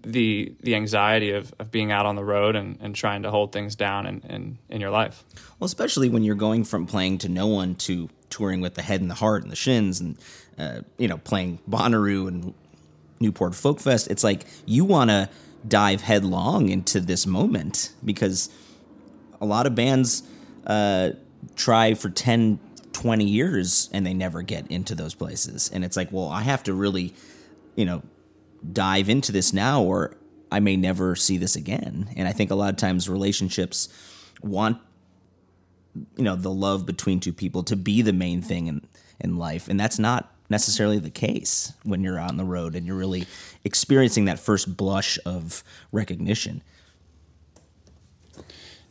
the 0.06 0.54
the 0.60 0.74
anxiety 0.74 1.32
of, 1.32 1.52
of 1.58 1.70
being 1.70 1.90
out 1.90 2.06
on 2.06 2.14
the 2.14 2.24
road 2.24 2.54
and, 2.54 2.78
and 2.80 2.94
trying 2.94 3.22
to 3.24 3.30
hold 3.30 3.52
things 3.52 3.74
down 3.74 4.06
in, 4.06 4.20
in, 4.28 4.58
in 4.68 4.80
your 4.80 4.90
life. 4.90 5.24
Well, 5.58 5.66
especially 5.66 6.08
when 6.08 6.22
you're 6.22 6.36
going 6.36 6.64
from 6.64 6.86
playing 6.86 7.18
to 7.18 7.28
no 7.28 7.48
one 7.48 7.74
to 7.76 8.08
touring 8.30 8.60
with 8.60 8.74
the 8.74 8.82
head 8.82 9.00
and 9.00 9.10
the 9.10 9.16
heart 9.16 9.42
and 9.42 9.50
the 9.50 9.56
shins 9.56 10.00
and 10.00 10.16
uh, 10.58 10.80
you 10.96 11.08
know 11.08 11.18
playing 11.18 11.58
Bonnaroo 11.68 12.28
and 12.28 12.54
Newport 13.18 13.54
Folk 13.54 13.80
Fest. 13.80 14.08
It's 14.08 14.22
like 14.22 14.46
you 14.64 14.84
want 14.84 15.10
to 15.10 15.28
dive 15.66 16.02
headlong 16.02 16.68
into 16.68 17.00
this 17.00 17.26
moment 17.26 17.92
because 18.04 18.48
a 19.40 19.46
lot 19.46 19.66
of 19.66 19.74
bands 19.74 20.22
uh, 20.66 21.10
try 21.56 21.94
for 21.94 22.10
10 22.10 22.60
20 22.92 23.24
years 23.26 23.90
and 23.92 24.06
they 24.06 24.14
never 24.14 24.40
get 24.40 24.66
into 24.70 24.94
those 24.94 25.14
places 25.14 25.70
and 25.74 25.84
it's 25.84 25.98
like 25.98 26.10
well 26.10 26.28
i 26.28 26.40
have 26.40 26.62
to 26.62 26.72
really 26.72 27.12
you 27.74 27.84
know 27.84 28.02
dive 28.72 29.08
into 29.08 29.32
this 29.32 29.52
now 29.52 29.82
or 29.82 30.16
I 30.50 30.60
may 30.60 30.76
never 30.76 31.16
see 31.16 31.38
this 31.38 31.56
again. 31.56 32.08
And 32.16 32.28
I 32.28 32.32
think 32.32 32.50
a 32.50 32.54
lot 32.54 32.70
of 32.70 32.76
times 32.76 33.08
relationships 33.08 33.88
want 34.42 34.78
you 36.16 36.24
know 36.24 36.36
the 36.36 36.50
love 36.50 36.84
between 36.84 37.20
two 37.20 37.32
people 37.32 37.62
to 37.62 37.74
be 37.74 38.02
the 38.02 38.12
main 38.12 38.42
thing 38.42 38.66
in 38.66 38.86
in 39.18 39.38
life 39.38 39.66
and 39.66 39.80
that's 39.80 39.98
not 39.98 40.30
necessarily 40.50 40.98
the 40.98 41.10
case 41.10 41.72
when 41.84 42.02
you're 42.02 42.18
on 42.18 42.36
the 42.36 42.44
road 42.44 42.74
and 42.74 42.86
you're 42.86 42.96
really 42.96 43.26
experiencing 43.64 44.26
that 44.26 44.38
first 44.38 44.76
blush 44.76 45.18
of 45.24 45.64
recognition. 45.92 46.62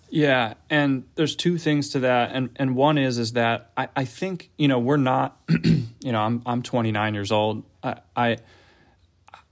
Yeah, 0.10 0.54
and 0.70 1.04
there's 1.16 1.36
two 1.36 1.58
things 1.58 1.90
to 1.90 2.00
that, 2.00 2.32
and 2.32 2.50
and 2.56 2.76
one 2.76 2.98
is 2.98 3.18
is 3.18 3.34
that 3.34 3.72
I, 3.76 3.90
I 3.96 4.06
think 4.06 4.50
you 4.58 4.68
know 4.68 4.80
we're 4.80 4.98
not, 4.98 5.38
you 5.64 6.12
know 6.12 6.22
I'm 6.22 6.42
I'm 6.46 6.62
29 6.62 7.14
years 7.14 7.32
old. 7.32 7.64
I, 7.84 7.98
I 8.16 8.38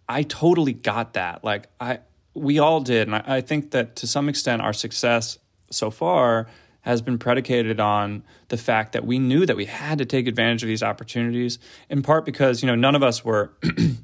I 0.07 0.23
totally 0.23 0.73
got 0.73 1.13
that. 1.13 1.43
Like 1.43 1.67
I, 1.79 1.99
we 2.33 2.59
all 2.59 2.81
did, 2.81 3.07
and 3.07 3.15
I, 3.15 3.23
I 3.37 3.41
think 3.41 3.71
that 3.71 3.97
to 3.97 4.07
some 4.07 4.29
extent, 4.29 4.61
our 4.61 4.73
success 4.73 5.37
so 5.69 5.89
far 5.91 6.47
has 6.83 7.01
been 7.01 7.17
predicated 7.17 7.79
on 7.79 8.23
the 8.49 8.57
fact 8.57 8.91
that 8.91 9.05
we 9.05 9.17
knew 9.17 9.45
that 9.45 9.55
we 9.55 9.65
had 9.65 9.97
to 9.97 10.05
take 10.05 10.27
advantage 10.27 10.63
of 10.63 10.67
these 10.67 10.83
opportunities 10.83 11.57
in 11.89 12.03
part 12.03 12.25
because 12.25 12.61
you 12.61 12.67
know 12.67 12.75
none 12.75 12.93
of 12.93 13.01
us 13.01 13.23
were 13.23 13.53
you 13.63 13.97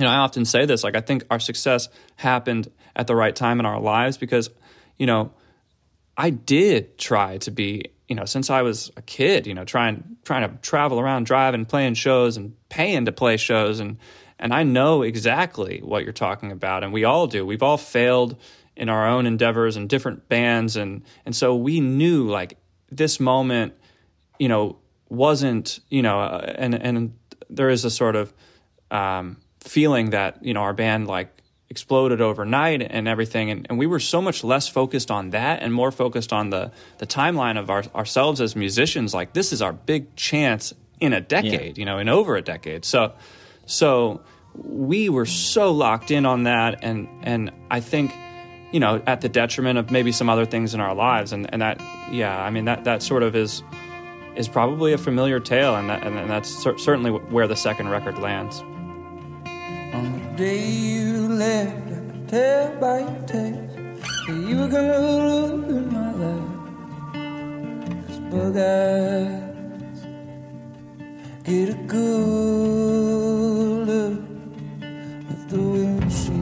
know 0.00 0.08
i 0.08 0.16
often 0.16 0.44
say 0.44 0.66
this 0.66 0.84
like 0.84 0.96
i 0.96 1.00
think 1.00 1.24
our 1.30 1.38
success 1.38 1.88
happened 2.16 2.70
at 2.94 3.06
the 3.06 3.14
right 3.14 3.34
time 3.34 3.60
in 3.60 3.66
our 3.66 3.80
lives 3.80 4.18
because 4.18 4.50
you 4.98 5.06
know 5.06 5.32
i 6.16 6.28
did 6.28 6.98
try 6.98 7.38
to 7.38 7.52
be 7.52 7.84
you 8.08 8.16
know 8.16 8.24
since 8.24 8.50
i 8.50 8.62
was 8.62 8.90
a 8.96 9.02
kid 9.02 9.46
you 9.46 9.54
know 9.54 9.64
trying 9.64 10.16
trying 10.24 10.48
to 10.48 10.56
travel 10.56 10.98
around 10.98 11.24
driving 11.24 11.64
playing 11.64 11.94
shows 11.94 12.36
and 12.36 12.54
paying 12.68 13.04
to 13.04 13.12
play 13.12 13.36
shows 13.36 13.78
and 13.78 13.96
and 14.38 14.52
i 14.52 14.62
know 14.62 15.02
exactly 15.02 15.80
what 15.80 16.04
you're 16.04 16.12
talking 16.12 16.52
about 16.52 16.82
and 16.82 16.92
we 16.92 17.04
all 17.04 17.26
do. 17.26 17.44
We've 17.44 17.62
all 17.62 17.78
failed 17.78 18.36
in 18.76 18.88
our 18.88 19.08
own 19.08 19.26
endeavors 19.26 19.76
and 19.76 19.88
different 19.88 20.28
bands 20.28 20.76
and 20.76 21.02
and 21.26 21.34
so 21.34 21.54
we 21.54 21.80
knew 21.80 22.28
like 22.28 22.56
this 22.90 23.18
moment 23.20 23.74
you 24.38 24.48
know 24.48 24.78
wasn't 25.08 25.80
you 25.88 26.02
know 26.02 26.20
uh, 26.20 26.54
and 26.56 26.74
and 26.74 27.14
there 27.50 27.70
is 27.70 27.84
a 27.84 27.90
sort 27.90 28.16
of 28.16 28.32
um, 28.90 29.36
feeling 29.60 30.10
that 30.10 30.44
you 30.44 30.54
know 30.54 30.60
our 30.60 30.74
band 30.74 31.06
like 31.08 31.34
exploded 31.70 32.20
overnight 32.20 32.80
and 32.80 33.06
everything 33.06 33.50
and, 33.50 33.66
and 33.68 33.78
we 33.78 33.86
were 33.86 34.00
so 34.00 34.22
much 34.22 34.42
less 34.42 34.68
focused 34.68 35.10
on 35.10 35.30
that 35.30 35.62
and 35.62 35.74
more 35.74 35.90
focused 35.90 36.32
on 36.32 36.50
the 36.50 36.70
the 36.98 37.06
timeline 37.06 37.58
of 37.58 37.68
our, 37.68 37.84
ourselves 37.94 38.40
as 38.40 38.56
musicians. 38.56 39.12
Like 39.12 39.34
this 39.34 39.52
is 39.52 39.60
our 39.60 39.72
big 39.72 40.14
chance 40.16 40.72
in 41.00 41.12
a 41.12 41.20
decade 41.20 41.76
yeah. 41.76 41.80
you 41.80 41.84
know 41.84 41.98
in 41.98 42.08
over 42.08 42.36
a 42.36 42.42
decade. 42.42 42.84
So 42.84 43.12
so 43.66 44.22
we 44.54 45.08
were 45.08 45.26
so 45.26 45.72
locked 45.72 46.10
in 46.10 46.26
on 46.26 46.44
that 46.44 46.82
and 46.82 47.08
and 47.22 47.52
I 47.70 47.80
think 47.80 48.12
you 48.72 48.80
know, 48.80 49.02
at 49.06 49.20
the 49.20 49.28
detriment 49.28 49.78
of 49.78 49.90
maybe 49.90 50.12
some 50.12 50.28
other 50.28 50.44
things 50.44 50.74
in 50.74 50.80
our 50.80 50.94
lives. 50.94 51.32
And, 51.32 51.50
and 51.52 51.62
that, 51.62 51.80
yeah, 52.12 52.38
I 52.38 52.50
mean, 52.50 52.66
that, 52.66 52.84
that 52.84 53.02
sort 53.02 53.22
of 53.22 53.34
is, 53.34 53.62
is 54.36 54.46
probably 54.48 54.92
a 54.92 54.98
familiar 54.98 55.40
tale. 55.40 55.74
And, 55.76 55.88
that, 55.88 56.06
and 56.06 56.30
that's 56.30 56.50
cer- 56.62 56.78
certainly 56.78 57.10
where 57.10 57.46
the 57.46 57.56
second 57.56 57.88
record 57.88 58.18
lands. 58.18 58.60
On 58.60 60.12
the 60.12 60.36
day 60.36 60.68
you 60.68 61.28
left, 61.28 62.28
tell 62.28 62.76
by 62.76 62.98
your 63.00 63.08
you 64.28 64.56
were 64.58 64.68
gonna 64.68 65.56
my 65.90 66.12
life. 66.12 66.44
Get 71.44 71.70
a 71.70 71.74
good 71.86 73.08
look 73.88 74.27
the 75.48 75.60
windshield. 75.60 76.38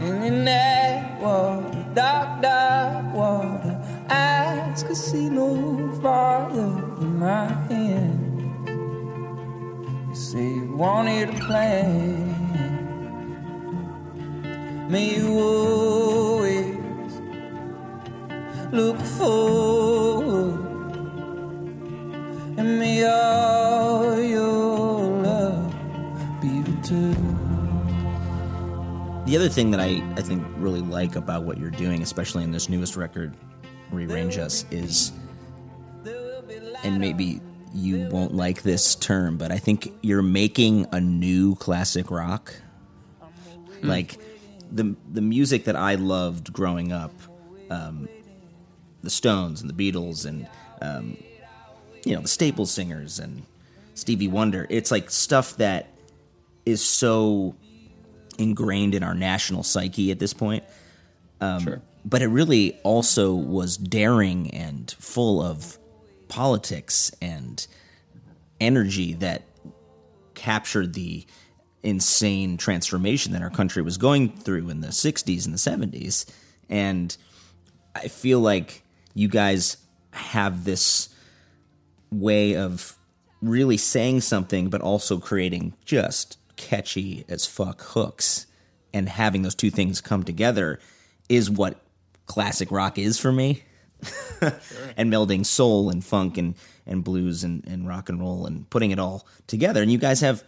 And 0.00 0.24
in 0.24 0.44
that 0.44 1.20
water, 1.20 1.84
dark, 1.94 2.40
dark 2.40 3.14
water, 3.14 4.06
eyes 4.08 4.82
could 4.84 4.96
see 4.96 5.28
no 5.28 5.90
farther 6.00 6.70
than 6.98 7.18
my 7.18 7.48
hand. 7.68 8.68
You 10.08 10.14
say 10.14 10.54
you 10.54 10.76
wanted 10.76 11.30
a 11.30 11.32
plan. 11.32 12.46
May 14.88 15.16
you 15.16 15.28
always 15.40 16.76
look 18.70 19.00
forward, 19.00 20.65
and 22.56 22.78
may 22.78 23.04
all 23.04 24.20
your 24.20 25.22
love 25.22 25.74
be 26.40 26.60
returned. 26.60 27.36
The 29.26 29.36
other 29.36 29.48
thing 29.48 29.70
that 29.72 29.80
I, 29.80 30.02
I 30.16 30.22
think 30.22 30.44
really 30.56 30.80
like 30.80 31.16
about 31.16 31.42
what 31.42 31.58
you're 31.58 31.70
doing, 31.70 32.02
especially 32.02 32.44
in 32.44 32.52
this 32.52 32.68
newest 32.68 32.96
record, 32.96 33.34
Rearrange 33.90 34.38
Us, 34.38 34.64
is, 34.70 35.12
and 36.84 36.98
maybe 36.98 37.40
you 37.74 38.08
won't 38.08 38.34
like 38.34 38.62
this 38.62 38.94
term, 38.94 39.36
but 39.36 39.50
I 39.50 39.58
think 39.58 39.92
you're 40.00 40.22
making 40.22 40.86
a 40.92 41.00
new 41.00 41.56
classic 41.56 42.10
rock. 42.10 42.54
Mm. 43.80 43.88
Like 43.88 44.18
the 44.70 44.96
the 45.12 45.20
music 45.20 45.64
that 45.64 45.76
I 45.76 45.96
loved 45.96 46.52
growing 46.52 46.92
up, 46.92 47.12
um, 47.68 48.08
the 49.02 49.10
Stones 49.10 49.60
and 49.60 49.68
the 49.68 49.74
Beatles 49.74 50.24
and 50.24 50.48
um, 50.80 51.16
you 52.06 52.14
know 52.14 52.22
the 52.22 52.28
Staple 52.28 52.66
Singers 52.66 53.18
and 53.18 53.42
Stevie 53.94 54.28
Wonder. 54.28 54.66
It's 54.70 54.90
like 54.90 55.10
stuff 55.10 55.56
that 55.56 55.88
is 56.64 56.82
so 56.82 57.56
ingrained 58.38 58.94
in 58.94 59.02
our 59.02 59.14
national 59.14 59.64
psyche 59.64 60.12
at 60.12 60.20
this 60.20 60.32
point. 60.32 60.62
Um, 61.40 61.62
sure. 61.62 61.82
But 62.04 62.22
it 62.22 62.28
really 62.28 62.78
also 62.84 63.34
was 63.34 63.76
daring 63.76 64.50
and 64.52 64.94
full 65.00 65.42
of 65.42 65.78
politics 66.28 67.10
and 67.20 67.66
energy 68.60 69.14
that 69.14 69.42
captured 70.34 70.94
the 70.94 71.26
insane 71.82 72.56
transformation 72.56 73.32
that 73.32 73.42
our 73.42 73.50
country 73.50 73.82
was 73.82 73.96
going 73.96 74.28
through 74.36 74.68
in 74.68 74.80
the 74.80 74.88
60s 74.88 75.44
and 75.44 75.54
the 75.54 75.98
70s. 75.98 76.26
And 76.68 77.16
I 77.96 78.06
feel 78.08 78.40
like 78.40 78.84
you 79.14 79.28
guys 79.28 79.76
have 80.12 80.64
this 80.64 81.08
way 82.10 82.56
of 82.56 82.96
really 83.42 83.76
saying 83.76 84.20
something, 84.20 84.70
but 84.70 84.80
also 84.80 85.18
creating 85.18 85.74
just 85.84 86.38
catchy 86.56 87.24
as 87.28 87.46
fuck 87.46 87.82
hooks 87.82 88.46
and 88.92 89.08
having 89.08 89.42
those 89.42 89.54
two 89.54 89.70
things 89.70 90.00
come 90.00 90.22
together 90.22 90.80
is 91.28 91.50
what 91.50 91.80
classic 92.26 92.70
rock 92.70 92.98
is 92.98 93.18
for 93.18 93.32
me. 93.32 93.62
sure. 94.02 94.52
and 94.96 95.12
melding 95.12 95.44
soul 95.44 95.90
and 95.90 96.04
funk 96.04 96.38
and, 96.38 96.54
and 96.86 97.04
blues 97.04 97.44
and, 97.44 97.66
and 97.66 97.88
rock 97.88 98.08
and 98.08 98.20
roll 98.20 98.46
and 98.46 98.68
putting 98.70 98.90
it 98.90 98.98
all 98.98 99.26
together. 99.46 99.82
And 99.82 99.90
you 99.90 99.98
guys 99.98 100.20
have, 100.20 100.42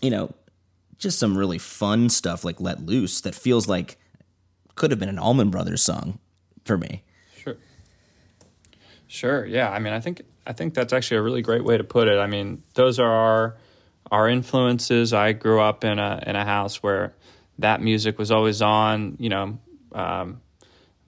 you 0.00 0.10
know, 0.10 0.34
just 0.98 1.18
some 1.18 1.38
really 1.38 1.58
fun 1.58 2.08
stuff 2.08 2.44
like 2.44 2.60
Let 2.60 2.84
Loose 2.84 3.20
that 3.22 3.34
feels 3.34 3.68
like 3.68 3.98
could 4.74 4.90
have 4.90 5.00
been 5.00 5.08
an 5.08 5.18
Allman 5.18 5.50
Brothers 5.50 5.82
song 5.82 6.18
for 6.64 6.76
me. 6.76 7.02
Sure. 9.08 9.44
Yeah. 9.44 9.70
I 9.70 9.78
mean, 9.78 9.92
I 9.94 10.00
think 10.00 10.22
I 10.46 10.52
think 10.52 10.74
that's 10.74 10.92
actually 10.92 11.16
a 11.16 11.22
really 11.22 11.42
great 11.42 11.64
way 11.64 11.76
to 11.76 11.84
put 11.84 12.08
it. 12.08 12.18
I 12.18 12.26
mean, 12.26 12.62
those 12.74 12.98
are 12.98 13.10
our 13.10 13.56
our 14.10 14.28
influences. 14.28 15.12
I 15.12 15.32
grew 15.32 15.60
up 15.60 15.82
in 15.82 15.98
a 15.98 16.22
in 16.26 16.36
a 16.36 16.44
house 16.44 16.82
where 16.82 17.14
that 17.58 17.80
music 17.80 18.18
was 18.18 18.30
always 18.30 18.62
on. 18.62 19.16
You 19.18 19.30
know, 19.30 19.58
um, 19.92 20.40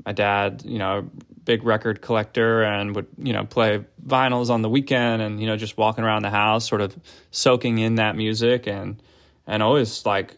my 0.05 0.13
dad, 0.13 0.63
you 0.65 0.79
know, 0.79 1.09
big 1.45 1.63
record 1.63 2.01
collector, 2.01 2.63
and 2.63 2.97
would 2.97 3.07
you 3.19 3.35
know 3.35 3.45
play 3.45 3.85
vinyls 4.05 4.49
on 4.49 4.63
the 4.63 4.71
weekend, 4.71 5.21
and 5.21 5.39
you 5.39 5.47
know 5.47 5.57
just 5.57 5.77
walking 5.77 6.03
around 6.03 6.23
the 6.23 6.31
house, 6.31 6.67
sort 6.67 6.81
of 6.81 6.97
soaking 7.31 7.79
in 7.79 7.97
that 7.97 8.17
music, 8.17 8.67
and 8.67 9.03
and 9.47 9.63
always 9.63 10.07
like, 10.07 10.37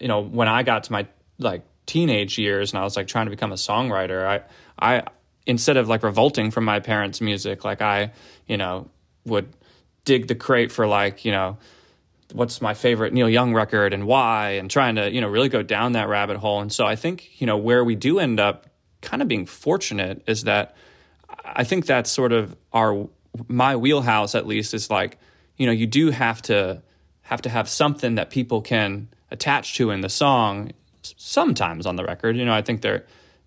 you 0.00 0.08
know, 0.08 0.22
when 0.22 0.48
I 0.48 0.62
got 0.62 0.84
to 0.84 0.92
my 0.92 1.06
like 1.38 1.62
teenage 1.84 2.38
years, 2.38 2.72
and 2.72 2.80
I 2.80 2.84
was 2.84 2.96
like 2.96 3.06
trying 3.06 3.26
to 3.26 3.30
become 3.30 3.52
a 3.52 3.56
songwriter, 3.56 4.26
I 4.26 4.42
I 4.78 5.02
instead 5.46 5.76
of 5.76 5.88
like 5.88 6.02
revolting 6.02 6.50
from 6.50 6.64
my 6.64 6.80
parents' 6.80 7.20
music, 7.20 7.64
like 7.64 7.82
I, 7.82 8.12
you 8.46 8.56
know, 8.56 8.88
would 9.24 9.52
dig 10.04 10.26
the 10.26 10.34
crate 10.34 10.72
for 10.72 10.86
like 10.86 11.24
you 11.24 11.32
know 11.32 11.58
what's 12.32 12.60
my 12.60 12.74
favorite 12.74 13.12
Neil 13.12 13.28
Young 13.28 13.52
record 13.54 13.92
and 13.92 14.06
why, 14.06 14.50
and 14.50 14.70
trying 14.70 14.96
to 14.96 15.10
you 15.10 15.20
know 15.20 15.28
really 15.28 15.48
go 15.48 15.62
down 15.62 15.92
that 15.92 16.08
rabbit 16.08 16.36
hole. 16.36 16.60
And 16.60 16.72
so 16.72 16.86
I 16.86 16.96
think 16.96 17.40
you 17.40 17.46
know 17.46 17.56
where 17.56 17.84
we 17.84 17.94
do 17.94 18.18
end 18.18 18.40
up 18.40 18.66
kind 19.00 19.20
of 19.20 19.28
being 19.28 19.46
fortunate 19.46 20.22
is 20.26 20.44
that 20.44 20.76
I 21.44 21.64
think 21.64 21.86
that's 21.86 22.10
sort 22.10 22.32
of 22.32 22.56
our 22.72 23.08
my 23.48 23.76
wheelhouse 23.76 24.34
at 24.34 24.46
least 24.46 24.74
is 24.74 24.90
like 24.90 25.18
you 25.56 25.66
know 25.66 25.72
you 25.72 25.86
do 25.86 26.10
have 26.10 26.42
to 26.42 26.82
have 27.22 27.42
to 27.42 27.48
have 27.48 27.68
something 27.68 28.16
that 28.16 28.30
people 28.30 28.60
can 28.60 29.08
attach 29.30 29.74
to 29.76 29.90
in 29.90 30.00
the 30.00 30.08
song 30.08 30.72
sometimes 31.02 31.86
on 31.86 31.96
the 31.96 32.04
record 32.04 32.36
you 32.36 32.44
know 32.44 32.52
i 32.52 32.62
think 32.62 32.82
they're 32.82 33.04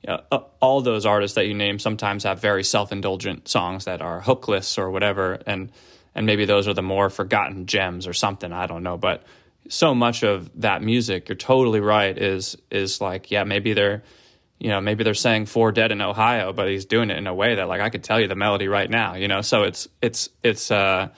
know, 0.08 0.22
all 0.60 0.82
those 0.82 1.06
artists 1.06 1.36
that 1.36 1.48
you 1.48 1.54
name 1.54 1.80
sometimes 1.80 2.24
have 2.24 2.40
very 2.40 2.64
self-indulgent 2.64 3.48
songs 3.48 3.86
that 3.86 4.02
are 4.02 4.22
hookless 4.22 4.78
or 4.78 4.92
whatever 4.92 5.40
and 5.46 5.72
and 6.14 6.26
maybe 6.26 6.46
those 6.46 6.68
are 6.68 6.74
the 6.74 6.82
more 6.82 7.10
forgotten 7.10 7.66
gems 7.66 8.08
or 8.08 8.14
something 8.14 8.52
i 8.52 8.66
don't 8.66 8.84
know 8.84 8.98
but 8.98 9.24
so 9.68 9.96
much 9.96 10.24
of 10.24 10.50
that 10.62 10.82
music 10.82 11.30
you're 11.30 11.36
totally 11.36 11.80
right 11.80 12.18
is 12.18 12.58
is 12.70 13.02
like 13.02 13.32
yeah 13.32 13.44
maybe 13.44 13.74
they're 13.74 14.04
you 14.60 14.70
know 14.70 14.80
maybe 14.80 15.04
they're 15.04 15.14
saying 15.14 15.46
four 15.46 15.72
dead 15.72 15.92
in 15.92 16.02
ohio 16.02 16.54
but 16.54 16.68
he's 16.68 16.86
doing 16.86 17.10
it 17.10 17.18
in 17.18 17.28
a 17.28 17.34
way 17.34 17.56
that 17.56 17.68
like 17.68 17.82
i 17.82 17.90
could 17.90 18.04
tell 18.04 18.20
you 18.20 18.28
the 18.28 18.36
melody 18.36 18.68
right 18.68 18.90
now 18.90 19.16
you 19.16 19.28
know? 19.28 19.42
So 19.42 19.64
it's 19.64 19.88
it's 20.02 20.30
it's 20.44 20.72
uh 20.72 21.10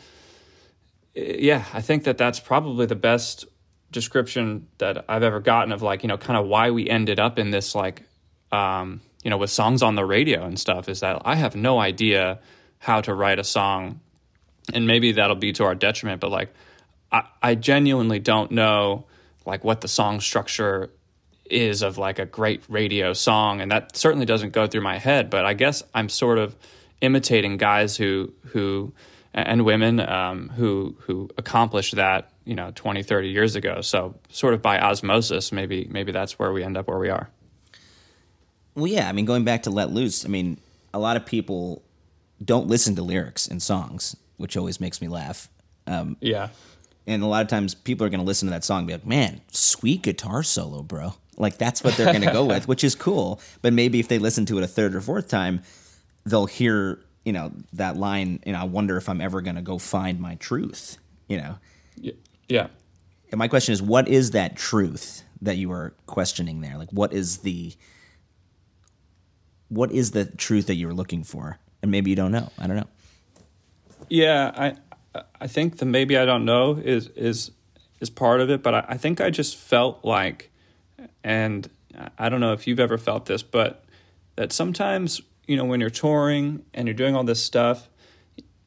yeah 1.14 1.66
i 1.74 1.82
think 1.82 2.06
that 2.06 2.18
that's 2.18 2.40
probably 2.40 2.86
the 2.86 2.96
best 2.96 3.46
description 3.92 4.68
that 4.80 5.06
i've 5.10 5.24
ever 5.24 5.40
gotten 5.40 5.72
of 5.72 5.82
like 5.82 6.04
you 6.04 6.08
know 6.08 6.18
kind 6.18 6.38
of 6.38 6.48
why 6.48 6.72
we 6.72 6.90
ended 6.90 7.20
up 7.20 7.40
in 7.40 7.52
this 7.52 7.76
like 7.76 8.07
um 8.52 9.02
you 9.24 9.30
know 9.30 9.38
with 9.38 9.50
songs 9.50 9.82
on 9.84 9.96
the 9.96 10.06
radio 10.06 10.46
and 10.46 10.60
stuff 10.60 10.90
is 10.90 11.02
that 11.02 11.22
i 11.26 11.36
have 11.36 11.56
no 11.56 11.80
idea 11.80 12.40
how 12.80 13.02
to 13.02 13.14
write 13.14 13.40
a 13.40 13.44
song. 13.44 14.00
And 14.74 14.86
maybe 14.86 15.14
that'll 15.14 15.38
be 15.38 15.54
to 15.54 15.64
our 15.64 15.76
detriment 15.76 16.20
but 16.20 16.30
like 16.30 16.54
I, 17.12 17.24
I 17.42 17.56
genuinely 17.56 18.20
don't 18.20 18.52
know 18.52 19.06
like 19.46 19.64
what 19.64 19.80
the 19.80 19.88
song 19.88 20.20
structure 20.20 20.90
is 21.50 21.82
of 21.82 21.98
like 21.98 22.20
a 22.20 22.26
great 22.26 22.64
radio 22.68 23.14
song. 23.14 23.62
And 23.62 23.72
that 23.72 23.96
certainly 23.96 24.26
doesn't 24.26 24.52
go 24.52 24.68
through 24.68 24.82
my 24.82 24.98
head 24.98 25.30
but 25.30 25.46
i 25.46 25.54
guess 25.54 25.84
i'm 25.94 26.10
sort 26.10 26.38
of 26.38 26.56
imitating 27.00 27.58
guys 27.58 27.96
who 27.96 28.34
who 28.48 28.92
and 29.34 29.64
women 29.64 30.00
um, 30.00 30.50
who 30.50 30.98
who 31.02 31.30
accomplished 31.38 31.96
that 31.96 32.32
you 32.44 32.56
know 32.56 32.72
20 32.76 33.04
30 33.04 33.30
years 33.30 33.56
ago. 33.56 33.82
So 33.82 34.16
sort 34.30 34.54
of 34.54 34.62
by 34.62 34.80
osmosis 34.80 35.52
maybe 35.52 35.88
maybe 35.90 36.12
that's 36.12 36.38
where 36.38 36.52
we 36.52 36.64
end 36.64 36.76
up 36.76 36.88
where 36.88 37.00
we 37.00 37.10
are 37.10 37.30
well 38.78 38.88
yeah 38.88 39.10
i 39.10 39.12
mean 39.12 39.26
going 39.26 39.44
back 39.44 39.64
to 39.64 39.70
let 39.70 39.92
loose 39.92 40.24
i 40.26 40.28
mean 40.28 40.58
a 40.94 41.00
lot 41.00 41.18
of 41.18 41.26
people 41.26 41.84
don't 42.44 42.68
listen 42.68 42.96
to 42.96 43.02
lyrics 43.02 43.48
in 43.48 43.60
songs 43.60 44.16
which 44.38 44.56
always 44.56 44.80
makes 44.80 45.02
me 45.02 45.08
laugh. 45.08 45.50
Um, 45.88 46.16
yeah. 46.20 46.50
and 47.08 47.24
a 47.24 47.26
lot 47.26 47.42
of 47.42 47.48
times 47.48 47.74
people 47.74 48.06
are 48.06 48.10
going 48.10 48.20
to 48.20 48.26
listen 48.26 48.48
to 48.48 48.52
that 48.52 48.64
song 48.64 48.80
and 48.80 48.88
be 48.88 48.94
like 48.94 49.06
man 49.06 49.42
sweet 49.52 50.04
guitar 50.04 50.44
solo 50.44 50.84
bro. 50.84 51.14
Like 51.38 51.58
that's 51.58 51.84
what 51.84 51.96
they're 51.96 52.12
going 52.14 52.26
to 52.26 52.32
go 52.32 52.46
with 52.54 52.68
which 52.68 52.84
is 52.84 52.94
cool. 52.94 53.42
But 53.62 53.74
maybe 53.74 54.00
if 54.00 54.08
they 54.08 54.20
listen 54.20 54.46
to 54.48 54.58
it 54.58 54.64
a 54.64 54.68
third 54.68 54.96
or 54.96 55.02
fourth 55.02 55.28
time 55.28 55.62
they'll 56.26 56.46
hear 56.46 57.00
you 57.26 57.34
know 57.34 57.52
that 57.74 57.96
line 57.96 58.42
you 58.46 58.52
know 58.52 58.60
i 58.60 58.64
wonder 58.66 58.98
if 58.98 59.08
i'm 59.10 59.22
ever 59.22 59.42
going 59.42 59.56
to 59.56 59.62
go 59.62 59.78
find 59.78 60.20
my 60.20 60.36
truth 60.36 60.98
you 61.28 61.38
know? 61.38 61.58
Yeah. 62.48 62.68
And 63.32 63.40
my 63.40 63.48
question 63.48 63.74
is 63.74 63.82
what 63.82 64.08
is 64.08 64.32
that 64.32 64.56
truth 64.56 65.24
that 65.42 65.58
you 65.58 65.72
are 65.72 65.94
questioning 66.06 66.62
there? 66.62 66.78
Like 66.78 66.90
what 66.92 67.14
is 67.14 67.40
the 67.40 67.74
what 69.70 69.92
is 69.92 70.12
the 70.12 70.26
truth 70.26 70.68
that 70.68 70.76
you're 70.76 70.94
looking 70.94 71.24
for? 71.24 71.60
And 71.82 71.92
maybe 71.92 72.10
you 72.10 72.16
don't 72.16 72.32
know. 72.32 72.50
I 72.58 72.68
don't 72.68 72.78
know. 72.78 72.88
Yeah 74.10 74.52
i 74.56 75.22
i 75.42 75.48
think 75.48 75.78
the 75.78 75.86
maybe 75.86 76.16
i 76.18 76.24
don't 76.24 76.46
know 76.46 76.76
is 76.76 77.08
is 77.10 77.52
is 78.00 78.10
part 78.10 78.40
of 78.40 78.52
it 78.52 78.62
but 78.62 78.76
i, 78.76 78.86
I 78.90 78.98
think 78.98 79.20
i 79.20 79.32
just 79.32 79.58
felt 79.58 80.06
like 80.06 80.52
and 81.24 81.68
i 82.20 82.30
don't 82.30 82.40
know 82.40 82.54
if 82.54 82.68
you've 82.68 82.80
ever 82.80 82.98
felt 83.00 83.26
this 83.26 83.42
but 83.42 83.84
that 84.36 84.54
sometimes 84.54 85.22
you 85.48 85.56
know, 85.56 85.66
when 85.66 85.80
you're 85.80 85.90
touring 85.90 86.64
and 86.74 86.88
you're 86.88 86.94
doing 86.94 87.16
all 87.16 87.24
this 87.24 87.44
stuff, 87.44 87.90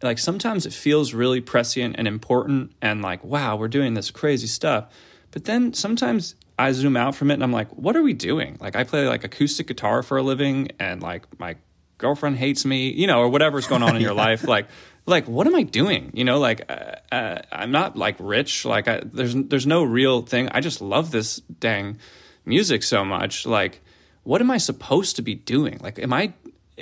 like 0.03 0.18
sometimes 0.18 0.64
it 0.64 0.72
feels 0.72 1.12
really 1.12 1.40
prescient 1.40 1.94
and 1.98 2.09
important 2.09 2.72
and 2.80 3.03
like, 3.03 3.22
wow, 3.22 3.55
we're 3.55 3.68
doing 3.68 3.94
this 3.94 4.11
crazy 4.11 4.46
stuff. 4.46 4.86
But 5.30 5.44
then 5.44 5.74
sometimes 5.74 6.34
I 6.61 6.73
zoom 6.73 6.97
out 6.97 7.15
from 7.15 7.31
it 7.31 7.35
and 7.35 7.43
I'm 7.43 7.53
like, 7.53 7.69
what 7.71 7.97
are 7.97 8.03
we 8.03 8.13
doing? 8.13 8.57
Like, 8.61 8.77
I 8.77 8.85
play 8.85 9.07
like 9.07 9.25
acoustic 9.25 9.67
guitar 9.67 10.03
for 10.03 10.19
a 10.19 10.23
living 10.23 10.71
and 10.79 11.03
like 11.03 11.39
my 11.39 11.57
girlfriend 11.99 12.37
hates 12.37 12.65
me, 12.65 12.91
you 12.91 13.07
know, 13.07 13.21
or 13.21 13.29
whatever's 13.29 13.67
going 13.67 13.83
on 13.83 13.97
in 13.97 14.03
your 14.03 14.15
life. 14.27 14.45
Like, 14.45 14.69
like 15.07 15.27
what 15.27 15.47
am 15.47 15.55
I 15.55 15.63
doing? 15.63 16.11
You 16.15 16.25
know, 16.25 16.39
like 16.39 16.71
uh, 16.71 16.97
uh, 17.13 17.43
I'm 17.51 17.73
not 17.73 17.97
like 17.97 18.17
rich. 18.19 18.65
Like, 18.65 18.89
I, 18.89 19.01
there's 19.05 19.35
there's 19.35 19.67
no 19.67 19.83
real 19.83 20.23
thing. 20.23 20.49
I 20.53 20.61
just 20.61 20.81
love 20.81 21.11
this 21.11 21.41
dang 21.41 21.99
music 22.45 22.83
so 22.83 23.05
much. 23.05 23.47
Like, 23.47 23.81
what 24.23 24.41
am 24.41 24.51
I 24.51 24.59
supposed 24.59 25.17
to 25.17 25.23
be 25.23 25.35
doing? 25.35 25.79
Like, 25.83 25.99
am 25.99 26.13
I 26.13 26.35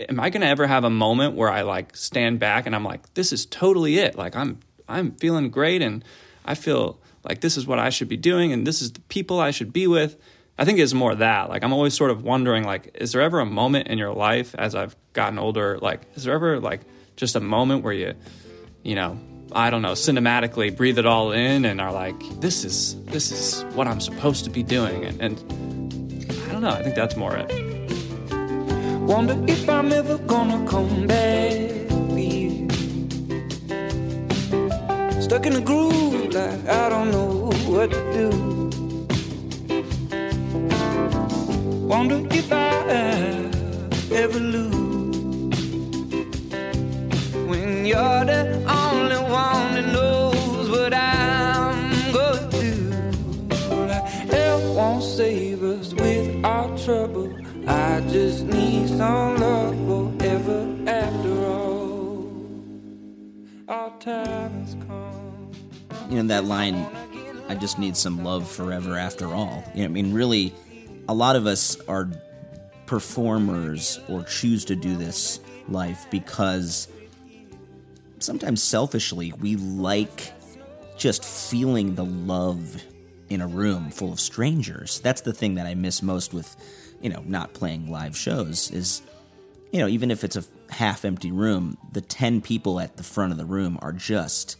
am 0.08 0.20
I 0.20 0.30
to 0.30 0.44
ever 0.44 0.66
have 0.66 0.84
a 0.84 0.90
moment 0.90 1.34
where 1.34 1.50
I 1.50 1.62
like 1.62 1.96
stand 1.96 2.38
back 2.38 2.66
and 2.66 2.74
I'm 2.74 2.84
like, 2.84 3.14
this 3.14 3.32
is 3.32 3.46
totally 3.46 3.98
it. 3.98 4.16
Like 4.16 4.36
I'm, 4.36 4.60
I'm 4.88 5.12
feeling 5.12 5.50
great 5.50 5.82
and 5.82 6.04
I 6.44 6.54
feel 6.54 6.98
like 7.24 7.40
this 7.40 7.56
is 7.56 7.66
what 7.66 7.78
I 7.78 7.90
should 7.90 8.08
be 8.08 8.16
doing 8.16 8.52
and 8.52 8.66
this 8.66 8.82
is 8.82 8.92
the 8.92 9.00
people 9.02 9.40
I 9.40 9.50
should 9.50 9.72
be 9.72 9.86
with. 9.86 10.16
I 10.58 10.64
think 10.64 10.80
it's 10.80 10.92
more 10.92 11.14
that. 11.14 11.48
Like 11.48 11.62
I'm 11.62 11.72
always 11.72 11.94
sort 11.94 12.10
of 12.10 12.24
wondering, 12.24 12.64
like, 12.64 12.90
is 12.94 13.12
there 13.12 13.22
ever 13.22 13.40
a 13.40 13.46
moment 13.46 13.88
in 13.88 13.98
your 13.98 14.12
life 14.12 14.54
as 14.56 14.74
I've 14.74 14.96
gotten 15.12 15.38
older? 15.38 15.78
Like, 15.78 16.02
is 16.16 16.24
there 16.24 16.34
ever 16.34 16.58
like 16.58 16.80
just 17.16 17.36
a 17.36 17.40
moment 17.40 17.84
where 17.84 17.92
you, 17.92 18.14
you 18.82 18.96
know, 18.96 19.18
I 19.52 19.70
don't 19.70 19.82
know, 19.82 19.92
cinematically 19.92 20.76
breathe 20.76 20.98
it 20.98 21.06
all 21.06 21.32
in 21.32 21.64
and 21.64 21.80
are 21.80 21.92
like, 21.92 22.18
this 22.40 22.64
is 22.64 23.02
this 23.04 23.30
is 23.30 23.62
what 23.74 23.86
I'm 23.86 24.00
supposed 24.00 24.44
to 24.44 24.50
be 24.50 24.62
doing, 24.62 25.04
and, 25.04 25.20
and 25.22 26.32
I 26.48 26.52
don't 26.52 26.62
know. 26.62 26.70
I 26.70 26.82
think 26.82 26.94
that's 26.94 27.16
more 27.16 27.36
it. 27.36 27.48
Wonder 29.00 29.42
if 29.46 29.68
I'm 29.68 29.90
ever 29.90 30.18
gonna 30.18 30.68
come 30.68 31.06
back 31.06 31.77
Stuck 35.28 35.44
in 35.44 35.56
a 35.56 35.60
groove, 35.60 36.32
like 36.32 36.66
I 36.66 36.88
don't 36.88 37.10
know 37.10 37.50
what 37.68 37.90
to 37.90 38.00
do. 38.14 38.30
Wonder 41.86 42.26
if 42.34 42.50
I 42.50 42.70
ever 44.10 44.40
lose 44.40 44.72
when 47.46 47.84
you're 47.84 48.24
the 48.24 48.64
only 48.66 49.18
one 49.18 49.74
that 49.74 49.92
knows 49.92 50.70
what 50.70 50.94
I'm 50.94 52.10
gonna 52.10 52.48
do. 52.50 52.72
But 53.68 53.90
I 54.32 54.56
won't 54.74 55.04
save 55.04 55.62
us 55.62 55.92
with 55.92 56.42
our 56.42 56.74
trouble. 56.78 57.36
I 57.66 58.00
just 58.08 58.46
need 58.46 58.88
some 58.88 59.36
love 59.36 59.76
forever 59.86 60.74
after 60.86 61.44
all. 61.44 62.30
Our 63.68 63.90
time. 64.00 64.67
You 66.08 66.22
know, 66.22 66.28
that 66.28 66.44
line, 66.44 66.74
I 67.48 67.54
just 67.54 67.78
need 67.78 67.96
some 67.96 68.24
love 68.24 68.50
forever 68.50 68.96
after 68.96 69.26
all. 69.26 69.62
You 69.74 69.80
know, 69.80 69.84
I 69.86 69.88
mean, 69.88 70.12
really, 70.12 70.54
a 71.08 71.14
lot 71.14 71.36
of 71.36 71.46
us 71.46 71.78
are 71.88 72.10
performers 72.86 74.00
or 74.08 74.22
choose 74.22 74.64
to 74.66 74.76
do 74.76 74.96
this 74.96 75.40
life 75.68 76.06
because 76.10 76.88
sometimes 78.18 78.62
selfishly 78.62 79.32
we 79.40 79.56
like 79.56 80.32
just 80.96 81.24
feeling 81.24 81.94
the 81.94 82.04
love 82.04 82.82
in 83.28 83.40
a 83.40 83.46
room 83.46 83.90
full 83.90 84.12
of 84.12 84.18
strangers. 84.18 85.00
That's 85.00 85.20
the 85.20 85.34
thing 85.34 85.56
that 85.56 85.66
I 85.66 85.74
miss 85.74 86.02
most 86.02 86.32
with 86.32 86.56
you 87.00 87.10
know, 87.10 87.22
not 87.26 87.54
playing 87.54 87.90
live 87.90 88.16
shows 88.16 88.70
is, 88.70 89.02
you 89.72 89.80
know, 89.80 89.88
even 89.88 90.10
if 90.10 90.24
it's 90.24 90.36
a 90.36 90.44
half 90.70 91.04
empty 91.04 91.30
room, 91.30 91.78
the 91.92 92.00
10 92.00 92.40
people 92.40 92.80
at 92.80 92.96
the 92.96 93.02
front 93.02 93.32
of 93.32 93.38
the 93.38 93.44
room 93.44 93.78
are 93.82 93.92
just 93.92 94.56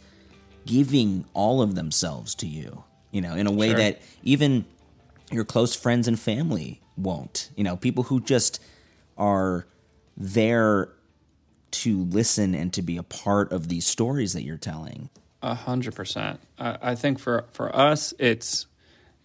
giving 0.69 1.25
all 1.33 1.61
of 1.63 1.73
themselves 1.73 2.35
to 2.35 2.47
you, 2.47 2.83
you 3.11 3.21
know, 3.21 3.33
in 3.35 3.47
a 3.47 3.51
way 3.51 3.69
Sure. 3.69 3.77
that 3.77 4.01
even 4.23 4.65
your 5.31 5.43
close 5.43 5.75
friends 5.75 6.07
and 6.07 6.19
family 6.19 6.79
won't. 6.95 7.49
You 7.55 7.63
know, 7.63 7.75
people 7.75 8.03
who 8.03 8.19
just 8.21 8.61
are 9.17 9.65
there 10.15 10.89
to 11.71 12.03
listen 12.05 12.53
and 12.55 12.71
to 12.73 12.81
be 12.81 12.97
a 12.97 13.03
part 13.03 13.51
of 13.51 13.67
these 13.67 13.85
stories 13.85 14.33
that 14.33 14.43
you're 14.43 14.57
telling. 14.57 15.09
A 15.41 15.55
hundred 15.55 15.95
percent. 15.95 16.39
I 16.59 16.95
think 16.95 17.17
for 17.19 17.45
for 17.51 17.73
us, 17.75 18.13
it's 18.19 18.67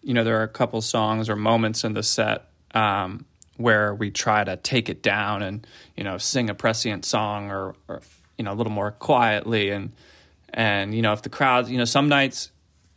you 0.03 0.15
know 0.15 0.25
there 0.25 0.39
are 0.41 0.45
a 0.45 0.49
couple 0.49 0.81
songs 0.81 1.29
or 1.29 1.37
moments 1.37 1.85
in 1.85 1.93
the 1.95 2.03
set 2.03 2.47
um, 2.75 3.25
where 3.57 3.95
we 3.95 4.11
try 4.11 4.45
to 4.45 4.57
take 4.57 4.89
it 4.89 5.03
down 5.03 5.43
and 5.43 5.67
you 5.97 6.05
know 6.05 6.17
sing 6.19 6.49
a 6.49 6.55
prescient 6.55 7.05
song 7.05 7.51
or, 7.51 7.75
or 7.89 8.01
you 8.39 8.45
know 8.45 8.53
a 8.53 8.57
little 8.57 8.73
more 8.73 8.93
quietly 8.93 9.71
and 9.71 9.93
and 10.55 10.95
you 10.95 11.03
know 11.03 11.13
if 11.13 11.21
the 11.23 11.29
crowd 11.29 11.69
you 11.69 11.77
know 11.77 11.85
some 11.85 12.09
nights 12.09 12.51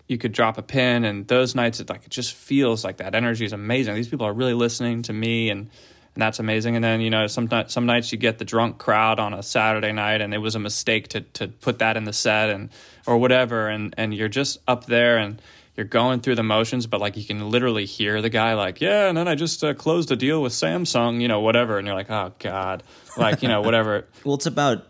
you 0.07 0.17
could 0.17 0.31
drop 0.31 0.57
a 0.57 0.61
pin 0.61 1.03
and 1.03 1.27
those 1.27 1.53
nights 1.53 1.79
it 1.79 1.89
like 1.89 2.05
it 2.05 2.11
just 2.11 2.33
feels 2.33 2.83
like 2.83 2.97
that. 2.97 3.13
Energy 3.13 3.45
is 3.45 3.53
amazing. 3.53 3.95
These 3.95 4.07
people 4.07 4.25
are 4.25 4.33
really 4.33 4.53
listening 4.53 5.01
to 5.03 5.13
me 5.13 5.49
and 5.49 5.69
and 6.15 6.21
that's 6.21 6.39
amazing. 6.39 6.75
And 6.75 6.83
then 6.83 7.01
you 7.01 7.09
know 7.09 7.27
some 7.27 7.49
some 7.67 7.85
nights 7.85 8.11
you 8.11 8.17
get 8.17 8.37
the 8.37 8.45
drunk 8.45 8.77
crowd 8.77 9.19
on 9.19 9.33
a 9.33 9.43
Saturday 9.43 9.91
night 9.91 10.21
and 10.21 10.33
it 10.33 10.37
was 10.37 10.55
a 10.55 10.59
mistake 10.59 11.09
to 11.09 11.21
to 11.21 11.47
put 11.49 11.79
that 11.79 11.97
in 11.97 12.05
the 12.05 12.13
set 12.13 12.49
and 12.49 12.69
or 13.05 13.17
whatever. 13.17 13.67
And 13.67 13.93
and 13.97 14.13
you're 14.13 14.29
just 14.29 14.59
up 14.67 14.85
there 14.85 15.17
and 15.17 15.41
you're 15.75 15.85
going 15.85 16.21
through 16.21 16.33
the 16.33 16.43
motions 16.43 16.87
but 16.87 16.99
like 16.99 17.17
you 17.17 17.23
can 17.23 17.51
literally 17.51 17.85
hear 17.85 18.19
the 18.19 18.29
guy 18.29 18.55
like 18.55 18.81
yeah 18.81 19.09
and 19.09 19.15
then 19.15 19.27
I 19.27 19.35
just 19.35 19.63
uh, 19.63 19.75
closed 19.75 20.11
a 20.11 20.15
deal 20.15 20.41
with 20.41 20.53
Samsung 20.53 21.21
you 21.21 21.27
know 21.27 21.41
whatever. 21.41 21.77
And 21.77 21.85
you're 21.85 21.95
like 21.95 22.09
oh 22.09 22.33
god. 22.39 22.83
Like 23.17 23.41
you 23.41 23.49
know 23.49 23.61
whatever. 23.61 24.05
Well, 24.23 24.35
it's 24.35 24.45
about 24.45 24.85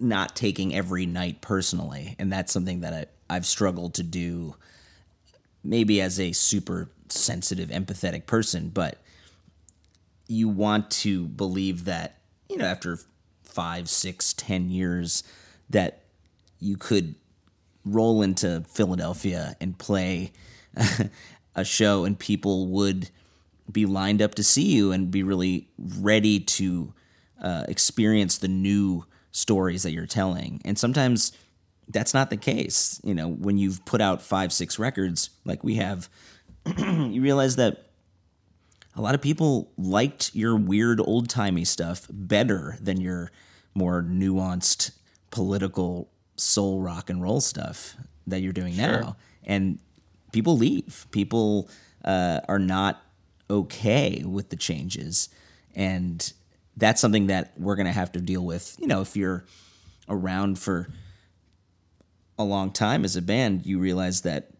not 0.00 0.36
taking 0.36 0.74
every 0.74 1.06
night 1.06 1.40
personally, 1.40 2.16
and 2.18 2.32
that's 2.32 2.52
something 2.52 2.80
that 2.80 2.92
I, 2.92 3.34
I've 3.34 3.46
struggled 3.46 3.94
to 3.94 4.02
do. 4.02 4.54
Maybe 5.64 6.00
as 6.00 6.20
a 6.20 6.32
super 6.32 6.88
sensitive, 7.08 7.70
empathetic 7.70 8.26
person, 8.26 8.68
but 8.68 8.98
you 10.28 10.48
want 10.48 10.90
to 10.90 11.26
believe 11.26 11.86
that 11.86 12.18
you 12.48 12.56
know 12.56 12.64
after 12.64 12.98
five, 13.42 13.88
six, 13.88 14.32
ten 14.32 14.70
years 14.70 15.24
that 15.70 16.02
you 16.60 16.76
could 16.76 17.14
roll 17.84 18.22
into 18.22 18.62
Philadelphia 18.68 19.56
and 19.60 19.76
play 19.78 20.32
a 21.54 21.64
show, 21.64 22.04
and 22.04 22.18
people 22.18 22.68
would 22.68 23.10
be 23.70 23.86
lined 23.86 24.22
up 24.22 24.34
to 24.36 24.44
see 24.44 24.66
you 24.66 24.92
and 24.92 25.10
be 25.10 25.22
really 25.22 25.68
ready 25.78 26.40
to 26.40 26.92
uh, 27.42 27.64
experience 27.68 28.38
the 28.38 28.48
new 28.48 29.04
stories 29.38 29.84
that 29.84 29.92
you're 29.92 30.06
telling. 30.06 30.60
And 30.64 30.78
sometimes 30.78 31.32
that's 31.88 32.12
not 32.12 32.30
the 32.30 32.36
case. 32.36 33.00
You 33.04 33.14
know, 33.14 33.28
when 33.28 33.56
you've 33.56 33.84
put 33.84 34.00
out 34.00 34.20
five, 34.20 34.52
six 34.52 34.78
records 34.78 35.30
like 35.44 35.62
we 35.64 35.76
have, 35.76 36.08
you 36.76 37.22
realize 37.22 37.56
that 37.56 37.84
a 38.94 39.00
lot 39.00 39.14
of 39.14 39.22
people 39.22 39.70
liked 39.78 40.34
your 40.34 40.56
weird 40.56 41.00
old 41.00 41.28
timey 41.28 41.64
stuff 41.64 42.06
better 42.10 42.76
than 42.80 43.00
your 43.00 43.30
more 43.74 44.02
nuanced 44.02 44.90
political 45.30 46.10
soul 46.36 46.80
rock 46.80 47.08
and 47.08 47.22
roll 47.22 47.40
stuff 47.40 47.96
that 48.26 48.40
you're 48.40 48.52
doing 48.52 48.76
now. 48.76 49.16
And 49.44 49.78
people 50.32 50.56
leave. 50.56 51.06
People 51.10 51.70
uh, 52.04 52.40
are 52.48 52.58
not 52.58 53.02
okay 53.48 54.22
with 54.26 54.50
the 54.50 54.56
changes, 54.56 55.28
and 55.74 56.32
that's 56.78 57.00
something 57.00 57.26
that 57.26 57.52
we're 57.58 57.76
going 57.76 57.86
to 57.86 57.92
have 57.92 58.12
to 58.12 58.20
deal 58.20 58.44
with. 58.44 58.76
You 58.78 58.86
know, 58.86 59.00
if 59.00 59.16
you're 59.16 59.44
around 60.08 60.58
for 60.58 60.88
a 62.38 62.44
long 62.44 62.70
time 62.70 63.04
as 63.04 63.16
a 63.16 63.22
band, 63.22 63.66
you 63.66 63.78
realize 63.78 64.22
that 64.22 64.50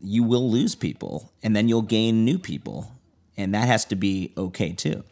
you 0.00 0.22
will 0.22 0.50
lose 0.50 0.74
people, 0.74 1.32
and 1.42 1.56
then 1.56 1.68
you'll 1.68 1.82
gain 1.82 2.24
new 2.24 2.38
people, 2.38 2.92
and 3.36 3.54
that 3.54 3.66
has 3.66 3.84
to 3.86 3.96
be 3.96 4.32
okay 4.36 4.72
too. 4.72 5.02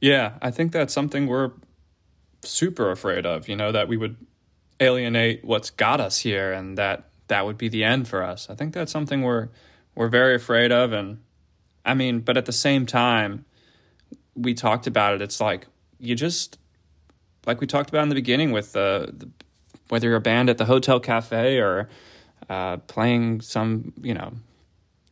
Yeah, 0.00 0.32
I 0.42 0.50
think 0.50 0.72
that's 0.72 0.92
something 0.92 1.26
we're 1.26 1.52
super 2.42 2.90
afraid 2.90 3.26
of. 3.26 3.48
You 3.48 3.56
know, 3.56 3.70
that 3.70 3.86
we 3.88 3.96
would 3.96 4.16
alienate 4.80 5.44
what's 5.44 5.70
got 5.70 6.00
us 6.00 6.18
here, 6.18 6.52
and 6.52 6.76
that 6.78 7.10
that 7.28 7.44
would 7.44 7.58
be 7.58 7.68
the 7.68 7.84
end 7.84 8.08
for 8.08 8.22
us. 8.22 8.48
I 8.50 8.54
think 8.54 8.74
that's 8.74 8.90
something 8.90 9.22
we're 9.22 9.48
we're 9.94 10.08
very 10.08 10.34
afraid 10.34 10.72
of, 10.72 10.92
and 10.92 11.20
I 11.84 11.94
mean, 11.94 12.20
but 12.20 12.36
at 12.36 12.46
the 12.46 12.52
same 12.52 12.86
time, 12.86 13.44
we 14.40 14.54
talked 14.54 14.86
about 14.86 15.14
it. 15.14 15.22
It's 15.22 15.40
like 15.40 15.66
you 15.98 16.14
just 16.14 16.58
like 17.46 17.60
we 17.60 17.66
talked 17.66 17.90
about 17.90 18.02
in 18.02 18.08
the 18.08 18.14
beginning 18.14 18.52
with 18.52 18.72
the, 18.72 19.12
the 19.12 19.28
whether 19.88 20.08
you're 20.08 20.16
a 20.16 20.20
band 20.20 20.50
at 20.50 20.58
the 20.58 20.66
hotel 20.66 21.00
cafe 21.00 21.58
or 21.58 21.88
uh, 22.48 22.76
playing 22.78 23.40
some 23.40 23.92
you 24.00 24.14
know 24.14 24.32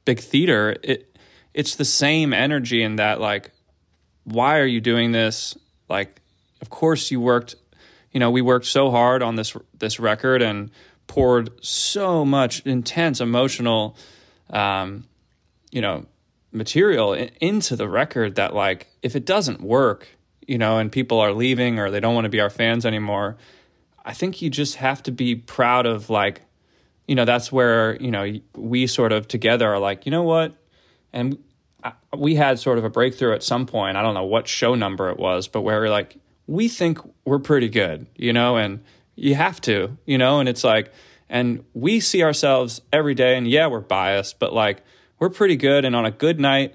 big 0.05 0.21
theater. 0.21 0.77
It 0.83 1.17
it's 1.55 1.75
the 1.77 1.85
same 1.85 2.33
energy 2.33 2.83
in 2.83 2.97
that 2.97 3.21
like 3.21 3.53
why 4.27 4.59
are 4.59 4.67
you 4.67 4.81
doing 4.81 5.13
this? 5.13 5.57
Like, 5.89 6.21
of 6.61 6.69
course 6.69 7.11
you 7.11 7.21
worked, 7.21 7.55
you 8.11 8.19
know, 8.19 8.31
we 8.31 8.43
worked 8.43 8.67
so 8.67 8.91
hard 8.91 9.23
on 9.23 9.37
this 9.37 9.57
this 9.79 10.01
record 10.01 10.43
and 10.43 10.71
poured 11.07 11.51
so 11.65 12.25
much 12.25 12.61
intense 12.67 13.21
emotional, 13.21 13.97
um, 14.51 15.05
you 15.71 15.81
know, 15.81 16.07
material 16.57 17.13
into 17.13 17.77
the 17.77 17.89
record 17.89 18.35
that 18.35 18.55
like 18.55 18.89
if 19.03 19.15
it 19.15 19.25
doesn't 19.25 19.61
work, 19.61 20.09
you 20.47 20.59
know, 20.59 20.79
and 20.79 20.91
people 20.91 21.21
are 21.21 21.33
leaving 21.33 21.79
or 21.79 21.91
they 21.91 22.01
don't 22.01 22.15
want 22.15 22.25
to 22.25 22.31
be 22.31 22.41
our 22.41 22.51
fans 22.51 22.85
anymore, 22.85 23.37
I 24.05 24.13
think 24.13 24.43
you 24.43 24.51
just 24.51 24.77
have 24.77 25.03
to 25.05 25.13
be 25.13 25.37
proud 25.37 25.87
of 25.87 26.11
like, 26.11 26.43
you 27.07 27.15
know, 27.15 27.25
that's 27.25 27.53
where 27.53 27.97
you 27.97 28.11
know 28.11 28.41
we 28.55 28.87
sort 28.87 29.13
of 29.13 29.29
together 29.29 29.73
are 29.73 29.79
like, 29.79 30.07
you 30.07 30.11
know 30.11 30.23
what, 30.23 30.55
and 31.13 31.39
uh, 31.85 31.93
we 32.17 32.35
had 32.35 32.59
sort 32.59 32.79
of 32.79 32.85
a 32.85 32.91
breakthrough 32.91 33.35
at 33.35 33.43
some 33.43 33.67
point. 33.67 33.97
I 33.97 34.03
don't 34.03 34.15
know 34.15 34.25
what 34.25 34.49
show 34.49 34.75
number 34.75 35.11
it 35.11 35.19
was, 35.19 35.47
but 35.47 35.61
where 35.61 35.81
we're 35.81 35.91
like, 35.91 36.17
we 36.47 36.69
think 36.69 36.99
we're 37.25 37.39
pretty 37.39 37.69
good, 37.69 38.07
you 38.17 38.33
know, 38.33 38.57
and 38.57 38.83
you 39.15 39.35
have 39.35 39.61
to, 39.63 39.97
you 40.05 40.19
know, 40.19 40.41
and 40.41 40.49
it's 40.49 40.65
like, 40.65 40.93
and 41.29 41.65
we 41.75 42.01
see 42.01 42.23
ourselves 42.23 42.81
every 42.93 43.15
day, 43.15 43.37
and 43.37 43.49
yeah, 43.49 43.67
we're 43.67 43.81
biased, 43.81 44.39
but 44.39 44.53
like, 44.53 44.83
we're 45.19 45.31
pretty 45.31 45.57
good. 45.57 45.85
And 45.85 45.97
on 45.97 46.05
a 46.05 46.11
good 46.11 46.41
night, 46.41 46.75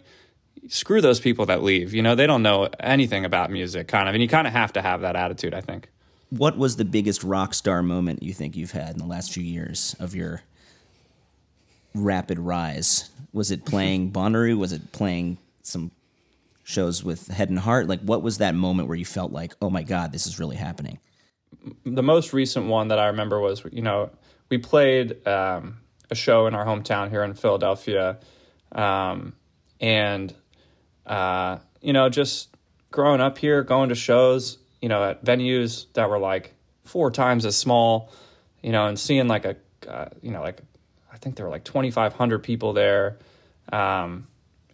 screw 0.68 1.02
those 1.02 1.20
people 1.20 1.46
that 1.48 1.64
leave, 1.64 1.94
you 1.94 2.02
know, 2.02 2.16
they 2.16 2.28
don't 2.28 2.44
know 2.44 2.70
anything 2.80 3.26
about 3.26 3.52
music, 3.52 3.88
kind 3.88 4.08
of, 4.08 4.16
and 4.16 4.22
you 4.22 4.28
kind 4.28 4.48
of 4.48 4.54
have 4.54 4.74
to 4.74 4.82
have 4.82 5.02
that 5.02 5.16
attitude, 5.16 5.54
I 5.54 5.62
think. 5.62 5.90
What 6.30 6.58
was 6.58 6.78
the 6.78 6.86
biggest 6.86 7.24
rock 7.24 7.54
star 7.54 7.84
moment 7.84 8.24
you 8.24 8.34
think 8.34 8.56
you've 8.56 8.72
had 8.72 8.92
in 8.92 8.98
the 8.98 9.06
last 9.06 9.34
few 9.34 9.44
years 9.44 9.96
of 10.00 10.16
your 10.16 10.42
rapid 11.94 12.40
rise? 12.40 13.10
Was 13.34 13.52
it 13.52 13.66
playing 13.66 14.12
Bonnaroo? 14.14 14.58
Was 14.58 14.72
it 14.72 14.92
playing 14.92 15.38
some 15.62 15.92
shows 16.64 17.04
with 17.04 17.28
Head 17.28 17.50
and 17.50 17.60
Heart? 17.60 17.88
Like, 17.88 18.02
what 18.02 18.22
was 18.22 18.38
that 18.38 18.56
moment 18.56 18.88
where 18.88 18.98
you 18.98 19.06
felt 19.06 19.32
like, 19.32 19.54
oh 19.62 19.70
my 19.70 19.84
God, 19.84 20.12
this 20.12 20.26
is 20.26 20.40
really 20.40 20.56
happening? 20.56 21.00
The 21.86 22.04
most 22.04 22.32
recent 22.34 22.68
one 22.68 22.88
that 22.88 23.00
I 23.00 23.08
remember 23.08 23.40
was, 23.40 23.64
you 23.72 23.82
know, 23.82 24.10
we 24.50 24.58
played 24.58 25.26
um, 25.28 25.81
a 26.12 26.16
show 26.16 26.46
in 26.46 26.54
our 26.54 26.66
hometown 26.66 27.10
here 27.10 27.24
in 27.24 27.34
Philadelphia. 27.34 28.20
Um, 28.74 29.34
and, 29.80 30.34
uh, 31.06 31.60
you 31.82 31.94
know, 31.94 32.10
just 32.10 32.50
growing 32.92 33.22
up 33.22 33.38
here, 33.38 33.64
going 33.64 33.90
to 33.90 33.96
shows, 33.96 34.58
you 34.82 34.90
know, 34.90 35.04
at 35.04 35.24
venues 35.24 35.86
that 35.94 36.10
were 36.10 36.20
like 36.20 36.54
four 36.84 37.10
times 37.10 37.46
as 37.46 37.58
small, 37.58 38.12
you 38.62 38.72
know, 38.72 38.86
and 38.86 39.00
seeing 39.00 39.28
like 39.28 39.46
a, 39.46 39.56
uh, 39.88 40.10
you 40.22 40.32
know, 40.32 40.42
like 40.42 40.62
I 41.12 41.18
think 41.18 41.38
there 41.38 41.46
were 41.46 41.52
like 41.52 41.64
2,500 41.64 42.40
people 42.40 42.74
there. 42.74 43.18
Um, 43.72 44.28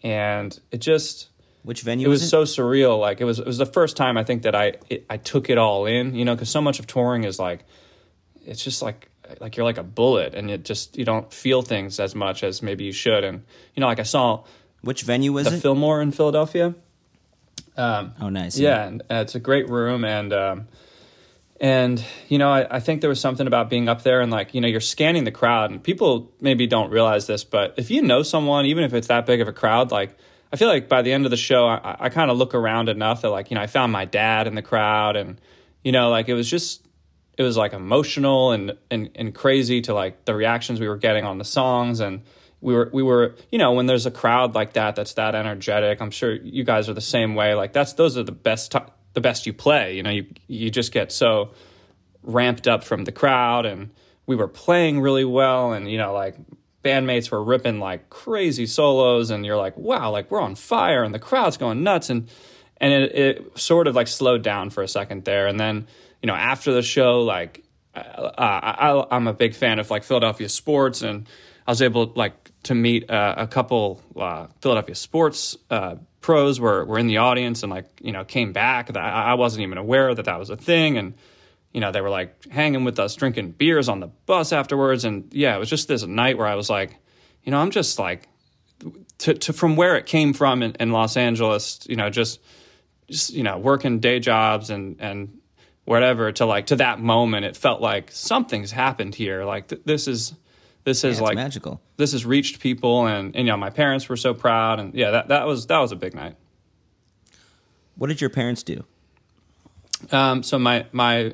and 0.03 0.59
it 0.71 0.79
just, 0.79 1.29
which 1.61 1.81
venue 1.81 2.07
it 2.07 2.09
was, 2.09 2.21
was 2.21 2.33
it? 2.33 2.47
so 2.47 2.63
surreal. 2.63 2.99
Like 2.99 3.21
it 3.21 3.25
was, 3.25 3.39
it 3.39 3.45
was 3.45 3.59
the 3.59 3.65
first 3.65 3.95
time 3.95 4.17
I 4.17 4.23
think 4.23 4.41
that 4.41 4.55
I, 4.55 4.73
it, 4.89 5.05
I 5.09 5.17
took 5.17 5.49
it 5.49 5.59
all 5.59 5.85
in, 5.85 6.15
you 6.15 6.25
know, 6.25 6.35
cause 6.35 6.49
so 6.49 6.61
much 6.61 6.79
of 6.79 6.87
touring 6.87 7.23
is 7.23 7.37
like, 7.37 7.63
it's 8.45 8.63
just 8.63 8.81
like, 8.81 9.09
like 9.39 9.57
you're 9.57 9.65
like 9.65 9.77
a 9.77 9.83
bullet 9.83 10.33
and 10.35 10.49
it 10.49 10.65
just, 10.65 10.97
you 10.97 11.05
don't 11.05 11.31
feel 11.31 11.61
things 11.61 11.99
as 11.99 12.15
much 12.15 12.43
as 12.43 12.61
maybe 12.61 12.83
you 12.83 12.91
should. 12.91 13.23
And, 13.23 13.43
you 13.75 13.81
know, 13.81 13.87
like 13.87 13.99
I 13.99 14.03
saw, 14.03 14.43
which 14.81 15.03
venue 15.03 15.33
was 15.33 15.47
the 15.47 15.55
it? 15.55 15.61
Fillmore 15.61 16.01
in 16.01 16.11
Philadelphia. 16.11 16.75
Um, 17.75 18.13
oh, 18.19 18.29
nice. 18.29 18.57
Yeah, 18.57 18.85
and, 18.85 19.01
uh, 19.03 19.15
it's 19.15 19.35
a 19.35 19.39
great 19.39 19.69
room, 19.69 20.03
and 20.03 20.33
um, 20.33 20.67
and 21.61 22.03
you 22.27 22.39
know, 22.39 22.49
I, 22.49 22.77
I, 22.77 22.79
think 22.79 23.01
there 23.01 23.09
was 23.09 23.21
something 23.21 23.45
about 23.45 23.69
being 23.69 23.87
up 23.87 24.01
there 24.01 24.21
and 24.21 24.31
like 24.31 24.55
you 24.55 24.61
know, 24.61 24.67
you're 24.67 24.79
scanning 24.79 25.25
the 25.25 25.31
crowd, 25.31 25.69
and 25.69 25.83
people 25.83 26.31
maybe 26.41 26.65
don't 26.65 26.89
realize 26.89 27.27
this, 27.27 27.43
but 27.43 27.75
if 27.77 27.91
you 27.91 28.01
know 28.01 28.23
someone, 28.23 28.65
even 28.65 28.83
if 28.83 28.93
it's 28.93 29.07
that 29.07 29.27
big 29.27 29.41
of 29.41 29.47
a 29.47 29.53
crowd, 29.53 29.91
like 29.91 30.17
I 30.51 30.55
feel 30.55 30.69
like 30.69 30.89
by 30.89 31.03
the 31.03 31.13
end 31.13 31.25
of 31.25 31.31
the 31.31 31.37
show, 31.37 31.67
I, 31.67 31.97
I 31.99 32.09
kind 32.09 32.31
of 32.31 32.37
look 32.37 32.55
around 32.55 32.89
enough 32.89 33.21
that 33.21 33.29
like 33.29 33.51
you 33.51 33.55
know, 33.55 33.61
I 33.61 33.67
found 33.67 33.91
my 33.91 34.05
dad 34.05 34.47
in 34.47 34.55
the 34.55 34.63
crowd, 34.63 35.15
and 35.15 35.39
you 35.83 35.91
know, 35.91 36.09
like 36.09 36.29
it 36.29 36.33
was 36.33 36.49
just 36.49 36.86
it 37.37 37.43
was 37.43 37.55
like 37.55 37.73
emotional 37.73 38.51
and 38.51 38.75
and 38.89 39.11
and 39.15 39.33
crazy 39.33 39.81
to 39.81 39.93
like 39.93 40.25
the 40.25 40.33
reactions 40.33 40.79
we 40.79 40.87
were 40.87 40.97
getting 40.97 41.23
on 41.23 41.37
the 41.37 41.45
songs. 41.45 41.99
And 41.99 42.23
we 42.59 42.73
were 42.73 42.89
we 42.91 43.03
were 43.03 43.35
you 43.51 43.59
know 43.59 43.73
when 43.73 43.85
there's 43.85 44.07
a 44.07 44.11
crowd 44.11 44.55
like 44.55 44.73
that 44.73 44.95
that's 44.95 45.13
that 45.13 45.35
energetic 45.35 46.01
i'm 46.01 46.09
sure 46.09 46.33
you 46.33 46.63
guys 46.63 46.89
are 46.89 46.93
the 46.93 47.01
same 47.01 47.35
way. 47.35 47.53
Like 47.53 47.73
that's 47.73 47.93
those 47.93 48.17
are 48.17 48.23
the 48.23 48.31
best 48.31 48.71
t- 48.71 48.79
the 49.13 49.21
best 49.21 49.45
you 49.45 49.53
play 49.53 49.95
you 49.95 50.03
know? 50.03 50.09
You 50.09 50.25
you 50.47 50.71
just 50.71 50.91
get 50.91 51.11
so 51.11 51.51
ramped 52.23 52.67
up 52.67 52.83
from 52.83 53.05
the 53.05 53.11
crowd. 53.11 53.65
And 53.65 53.91
we 54.25 54.35
were 54.35 54.47
playing 54.47 54.99
really 54.99 55.25
well. 55.25 55.73
And 55.73 55.89
you 55.89 55.99
know 55.99 56.13
like 56.13 56.35
bandmates 56.83 57.29
were 57.29 57.43
ripping 57.43 57.79
like 57.79 58.09
crazy 58.09 58.65
solos. 58.65 59.29
And 59.29 59.45
you're 59.45 59.57
like 59.57 59.77
wow 59.77 60.09
like 60.09 60.31
we're 60.31 60.41
on 60.41 60.55
fire. 60.55 61.03
And 61.03 61.13
the 61.13 61.19
crowd's 61.19 61.57
going 61.57 61.83
nuts. 61.83 62.09
And 62.09 62.29
and 62.79 62.93
it, 62.93 63.15
it 63.15 63.59
sort 63.59 63.87
of 63.87 63.95
like 63.95 64.07
slowed 64.07 64.41
down 64.41 64.71
for 64.71 64.81
a 64.81 64.87
second 64.87 65.25
there. 65.25 65.45
And 65.45 65.59
then 65.59 65.87
you 66.21 66.27
know 66.27 66.35
after 66.35 66.73
the 66.73 66.81
show 66.81 67.21
like 67.21 67.63
uh, 67.95 68.31
I, 68.37 69.15
I'm 69.15 69.27
a 69.27 69.33
big 69.33 69.55
fan 69.55 69.79
of 69.79 69.89
like 69.89 70.03
Philadelphia 70.03 70.49
sports 70.49 71.01
and 71.01 71.27
I 71.65 71.71
was 71.71 71.81
able 71.81 72.13
like 72.15 72.51
to 72.63 72.75
meet 72.75 73.09
uh, 73.09 73.35
a 73.37 73.47
couple 73.47 74.01
uh, 74.15 74.47
Philadelphia 74.61 74.95
sports 74.95 75.57
uh, 75.69 75.95
pros 76.21 76.59
were 76.59 76.83
were 76.85 76.99
in 76.99 77.07
the 77.07 77.17
audience 77.17 77.63
and 77.63 77.71
like 77.71 77.87
you 78.01 78.11
know 78.11 78.23
came 78.23 78.53
back. 78.53 78.87
That 78.87 78.97
I 78.97 79.35
wasn't 79.35 79.63
even 79.63 79.77
aware 79.77 80.13
that 80.13 80.25
that 80.25 80.39
was 80.39 80.49
a 80.49 80.57
thing, 80.57 80.97
and 80.97 81.13
you 81.73 81.81
know 81.81 81.91
they 81.91 82.01
were 82.01 82.09
like 82.09 82.47
hanging 82.49 82.83
with 82.83 82.99
us, 82.99 83.15
drinking 83.15 83.51
beers 83.51 83.89
on 83.89 83.99
the 83.99 84.07
bus 84.07 84.51
afterwards. 84.51 85.05
And 85.05 85.33
yeah, 85.33 85.55
it 85.55 85.59
was 85.59 85.69
just 85.69 85.87
this 85.87 86.03
night 86.03 86.37
where 86.37 86.47
I 86.47 86.55
was 86.55 86.69
like, 86.69 86.97
you 87.43 87.51
know, 87.51 87.59
I'm 87.59 87.71
just 87.71 87.99
like 87.99 88.27
to, 89.19 89.33
to 89.33 89.53
from 89.53 89.75
where 89.75 89.95
it 89.95 90.05
came 90.05 90.33
from 90.33 90.63
in, 90.63 90.73
in 90.79 90.91
Los 90.91 91.15
Angeles, 91.17 91.85
you 91.89 91.95
know, 91.95 92.09
just 92.09 92.39
just 93.09 93.33
you 93.33 93.43
know 93.43 93.57
working 93.57 93.99
day 93.99 94.19
jobs 94.19 94.69
and 94.69 94.97
and 94.99 95.36
whatever 95.87 96.33
to 96.33 96.45
like 96.45 96.65
to 96.65 96.75
that 96.75 96.99
moment, 96.99 97.45
it 97.45 97.55
felt 97.55 97.79
like 97.79 98.11
something's 98.11 98.71
happened 98.71 99.15
here. 99.15 99.45
Like 99.45 99.69
th- 99.69 99.83
this 99.85 100.05
is 100.05 100.33
this 100.83 101.05
is 101.05 101.17
yeah, 101.17 101.23
like 101.23 101.35
magical. 101.35 101.81
This 101.95 102.11
has 102.11 102.25
reached 102.25 102.59
people, 102.59 103.07
and, 103.07 103.33
and 103.35 103.47
you 103.47 103.53
know 103.53 103.57
my 103.57 103.69
parents 103.69 104.09
were 104.09 104.17
so 104.17 104.33
proud, 104.33 104.81
and 104.81 104.93
yeah, 104.93 105.11
that 105.11 105.29
that 105.29 105.47
was 105.47 105.67
that 105.67 105.79
was 105.79 105.93
a 105.93 105.95
big 105.95 106.13
night. 106.13 106.35
What 107.95 108.07
did 108.07 108.19
your 108.19 108.29
parents 108.29 108.63
do? 108.63 108.83
Um, 110.11 110.43
so 110.43 110.59
my 110.59 110.87
my 110.91 111.33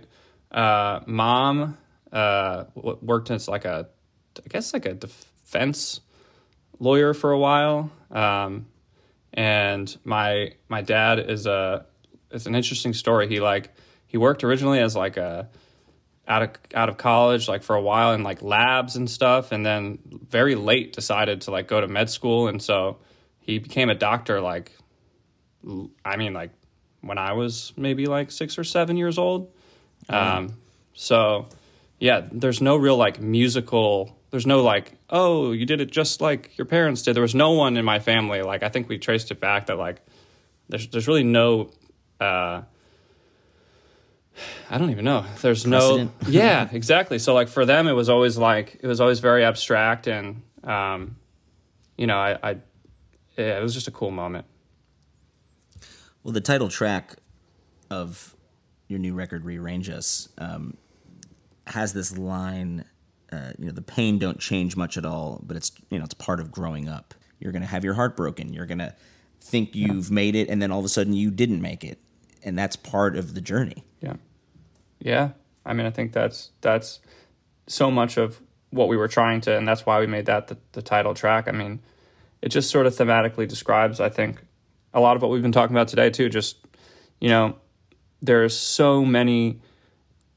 uh, 0.52 1.00
mom 1.08 1.80
uh, 2.12 2.66
worked 2.76 3.32
as 3.32 3.48
like 3.48 3.66
a 3.66 3.90
I 4.38 4.48
guess 4.50 4.72
like 4.72 4.86
a 4.86 4.94
defense 4.94 6.00
lawyer 6.80 7.16
for 7.16 7.32
a 7.32 7.40
while, 7.40 7.90
um, 8.12 8.68
and 9.34 9.98
my 10.04 10.54
my 10.70 10.84
dad 10.84 11.18
is 11.18 11.48
a 11.48 11.88
it's 12.30 12.46
an 12.46 12.54
interesting 12.54 12.94
story. 12.94 13.28
He 13.28 13.40
like 13.40 13.74
he 14.14 14.18
worked 14.20 14.44
originally 14.44 14.80
as 14.80 14.96
like 14.96 15.18
a 15.18 15.50
out 16.28 16.44
of 16.44 16.50
out 16.74 16.88
of 16.88 16.98
college 16.98 17.50
like 17.50 17.64
for 17.64 17.76
a 17.76 17.82
while 17.82 18.14
in 18.14 18.24
like 18.24 18.42
labs 18.42 18.96
and 18.96 19.10
stuff 19.10 19.52
and 19.52 19.66
then 19.66 20.00
very 20.30 20.56
late 20.56 20.94
decided 20.94 21.42
to 21.42 21.52
like 21.52 21.68
go 21.68 21.82
to 21.82 21.88
med 21.88 22.10
school 22.10 22.48
and 22.48 22.62
so 22.62 23.00
he 23.40 23.58
became 23.58 23.90
a 23.90 23.96
doctor 23.96 24.40
like 24.40 24.72
i 26.06 26.16
mean 26.16 26.32
like 26.32 26.52
when 27.02 27.18
i 27.18 27.34
was 27.34 27.74
maybe 27.76 28.06
like 28.06 28.32
6 28.32 28.58
or 28.58 28.64
7 28.64 28.96
years 28.96 29.18
old 29.18 29.52
oh. 30.10 30.18
um 30.18 30.54
so 30.94 31.50
yeah 32.00 32.22
there's 32.32 32.62
no 32.62 32.78
real 32.78 32.96
like 32.96 33.20
musical 33.20 34.16
there's 34.30 34.46
no 34.46 34.62
like 34.62 34.94
oh 35.10 35.52
you 35.52 35.66
did 35.66 35.82
it 35.82 35.92
just 35.92 36.22
like 36.22 36.56
your 36.58 36.66
parents 36.66 37.02
did 37.02 37.16
there 37.16 37.24
was 37.24 37.36
no 37.36 37.52
one 37.52 37.78
in 37.78 37.84
my 37.84 37.98
family 37.98 38.44
like 38.44 38.62
i 38.62 38.70
think 38.70 38.88
we 38.88 39.00
traced 39.00 39.32
it 39.32 39.40
back 39.40 39.66
that 39.66 39.78
like 39.78 40.02
there's 40.70 40.88
there's 40.90 41.08
really 41.08 41.24
no 41.24 41.72
uh 42.22 42.62
I 44.70 44.78
don't 44.78 44.90
even 44.90 45.06
know. 45.06 45.26
There's 45.42 45.64
Precedent? 45.64 46.12
no, 46.24 46.28
yeah, 46.30 46.68
exactly. 46.72 47.20
So 47.20 47.34
like 47.34 47.48
for 47.48 47.66
them, 47.66 47.88
it 47.88 47.94
was 47.94 48.10
always 48.10 48.38
like 48.38 48.80
it 48.82 48.88
was 48.88 49.00
always 49.00 49.20
very 49.20 49.44
abstract, 49.44 50.08
and 50.08 50.42
um, 50.64 51.18
you 51.98 52.08
know, 52.08 52.18
I, 52.18 52.38
I 52.42 52.58
yeah, 53.38 53.58
it 53.58 53.62
was 53.62 53.74
just 53.74 53.88
a 53.88 53.92
cool 53.92 54.12
moment. 54.12 54.46
Well, 56.24 56.34
the 56.34 56.42
title 56.42 56.70
track 56.70 57.18
of 57.90 58.36
your 58.88 59.00
new 59.00 59.14
record, 59.14 59.44
Rearrange 59.44 59.90
Us, 59.90 60.30
um, 60.38 60.78
has 61.68 61.94
this 61.94 62.18
line, 62.18 62.86
uh, 63.32 63.52
you 63.58 63.66
know, 63.66 63.72
the 63.72 63.82
pain 63.82 64.20
don't 64.20 64.40
change 64.40 64.78
much 64.78 64.98
at 64.98 65.06
all, 65.06 65.42
but 65.44 65.58
it's, 65.58 65.72
you 65.90 65.98
know, 65.98 66.06
it's 66.06 66.14
part 66.14 66.40
of 66.40 66.52
growing 66.52 66.88
up. 66.88 67.14
You're 67.40 67.52
going 67.52 67.62
to 67.62 67.68
have 67.68 67.84
your 67.84 67.96
heart 67.96 68.16
broken. 68.16 68.54
You're 68.54 68.66
going 68.66 68.80
to 68.80 68.96
think 69.42 69.76
you've 69.76 70.12
made 70.12 70.36
it, 70.36 70.48
and 70.50 70.62
then 70.62 70.72
all 70.72 70.80
of 70.80 70.86
a 70.86 70.90
sudden 70.90 71.14
you 71.14 71.30
didn't 71.30 71.62
make 71.62 71.84
it. 71.84 72.00
And 72.44 72.58
that's 72.58 72.76
part 72.76 73.18
of 73.18 73.34
the 73.34 73.42
journey. 73.42 73.84
Yeah. 74.04 74.16
Yeah. 75.00 75.30
I 75.66 75.74
mean, 75.74 75.86
I 75.86 75.92
think 75.92 76.12
that's 76.12 76.52
that's 76.62 77.00
so 77.68 77.90
much 77.90 78.18
of 78.18 78.42
what 78.70 78.90
we 78.90 78.98
were 78.98 79.08
trying 79.08 79.42
to, 79.42 79.56
and 79.56 79.68
that's 79.68 79.86
why 79.86 80.00
we 80.00 80.08
made 80.08 80.26
that 80.26 80.48
the, 80.48 80.58
the 80.74 80.82
title 80.82 81.14
track. 81.14 81.48
I 81.48 81.52
mean, 81.52 81.80
it 82.42 82.50
just 82.50 82.70
sort 82.70 82.86
of 82.86 82.94
thematically 82.94 83.48
describes, 83.48 84.00
I 84.00 84.10
think, 84.10 84.44
a 84.94 85.00
lot 85.00 85.16
of 85.16 85.22
what 85.22 85.32
we've 85.32 85.42
been 85.42 85.54
talking 85.54 85.76
about 85.76 85.88
today 85.88 86.10
too. 86.10 86.30
Just 86.30 86.58
you 87.22 87.30
know, 87.30 87.56
there's 88.22 88.58
so 88.58 89.06
many 89.06 89.62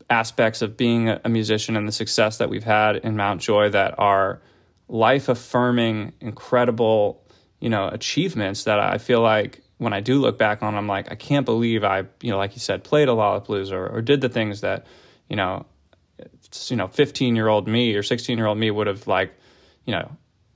aspects 0.09 0.63
of 0.63 0.77
being 0.77 1.09
a, 1.09 1.29
musician 1.29 1.77
and 1.77 1.89
the 1.89 1.93
success 1.93 2.39
that 2.39 2.49
we've 2.49 2.63
had 2.63 2.97
in 2.97 3.17
Mount 3.17 3.41
Joy 3.41 3.71
that 3.71 3.99
are 3.99 4.41
life 4.89 5.29
affirming, 5.29 6.13
incredible, 6.21 7.25
you 7.59 7.69
know, 7.69 7.89
achievements 7.89 8.65
that 8.65 8.79
I 8.79 8.99
feel 8.99 9.21
like 9.21 9.63
when 9.79 9.93
I 9.93 10.01
do 10.01 10.19
look 10.19 10.39
back 10.39 10.63
on, 10.63 10.75
I'm 10.75 10.87
like, 10.87 11.11
I 11.11 11.15
can't 11.15 11.45
believe 11.45 11.85
I, 11.85 12.05
you 12.21 12.31
know, 12.31 12.39
like 12.39 12.55
you 12.55 12.61
said, 12.61 12.83
played 12.83 13.09
a 13.09 13.13
lot 13.13 13.47
Lollapalooza 13.47 13.73
or, 13.73 13.87
or 13.87 14.03
did 14.03 14.21
the 14.21 14.29
things 14.29 14.63
that, 14.63 14.87
you 15.29 15.37
know, 15.37 15.67
you 16.69 16.77
know, 16.77 16.89
15 16.89 17.37
year 17.37 17.49
old 17.49 17.69
me 17.69 17.95
or 17.95 18.03
16 18.03 18.39
year 18.39 18.47
old 18.47 18.59
me 18.59 18.71
would 18.71 18.87
have 18.87 19.07
like, 19.07 19.35
you 19.85 19.93
know, 19.93 20.11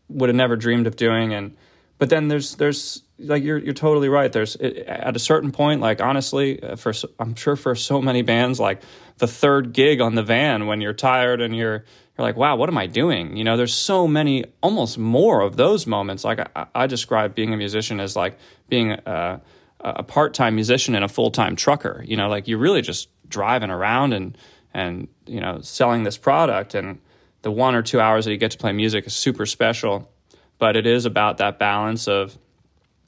would 0.09 0.29
have 0.29 0.37
never 0.37 0.57
dreamed 0.57 0.87
of 0.87 0.97
doing. 0.97 1.35
And, 1.35 1.57
but 1.99 2.09
then 2.09 2.29
there's, 2.29 2.55
there's 2.57 3.03
like, 3.19 3.43
you're, 3.43 3.59
you're 3.59 3.75
totally 3.75 4.09
right. 4.09 4.33
There's 4.33 4.57
at 4.57 5.15
a 5.15 5.19
certain 5.19 5.53
point, 5.53 5.83
like, 5.83 6.01
honestly, 6.01 6.63
uh, 6.63 6.77
for, 6.77 6.95
I'm 7.19 7.35
sure 7.35 7.57
for 7.57 7.75
so 7.75 8.01
many 8.01 8.23
bands, 8.23 8.59
like 8.59 8.81
the 9.19 9.27
third 9.27 9.75
gig 9.75 10.01
on 10.01 10.15
the 10.15 10.23
van 10.23 10.67
when 10.67 10.81
you're 10.81 10.95
tired 10.95 11.43
and 11.43 11.55
you're, 11.55 11.85
you're 12.21 12.29
like, 12.29 12.37
wow, 12.37 12.55
what 12.55 12.69
am 12.69 12.77
I 12.77 12.87
doing? 12.87 13.35
You 13.37 13.45
know, 13.45 13.57
there's 13.57 13.73
so 13.73 14.07
many, 14.07 14.45
almost 14.63 14.99
more 14.99 15.41
of 15.41 15.57
those 15.57 15.87
moments. 15.87 16.23
Like 16.23 16.41
I, 16.55 16.67
I 16.75 16.87
describe 16.87 17.35
being 17.35 17.55
a 17.55 17.57
musician 17.57 17.99
as 17.99 18.15
like 18.15 18.37
being 18.69 18.93
a, 18.93 19.41
a 19.81 20.03
part-time 20.03 20.55
musician 20.55 20.95
and 20.95 21.03
a 21.03 21.09
full-time 21.09 21.57
trucker. 21.57 22.05
You 22.07 22.19
know, 22.19 22.29
like 22.29 22.47
you're 22.47 22.59
really 22.59 22.83
just 22.83 23.09
driving 23.27 23.71
around 23.71 24.13
and 24.13 24.37
and 24.75 25.09
you 25.27 25.41
know 25.41 25.61
selling 25.63 26.03
this 26.03 26.19
product, 26.19 26.75
and 26.75 27.01
the 27.41 27.51
one 27.51 27.75
or 27.75 27.83
two 27.83 28.01
hours 28.01 28.27
that 28.27 28.33
you 28.33 28.37
get 28.37 28.51
to 28.51 28.59
play 28.59 28.73
music 28.73 29.07
is 29.07 29.15
super 29.15 29.47
special. 29.47 30.11
But 30.59 30.77
it 30.77 30.87
is 30.87 31.07
about 31.07 31.39
that 31.39 31.59
balance 31.59 32.07
of, 32.07 32.37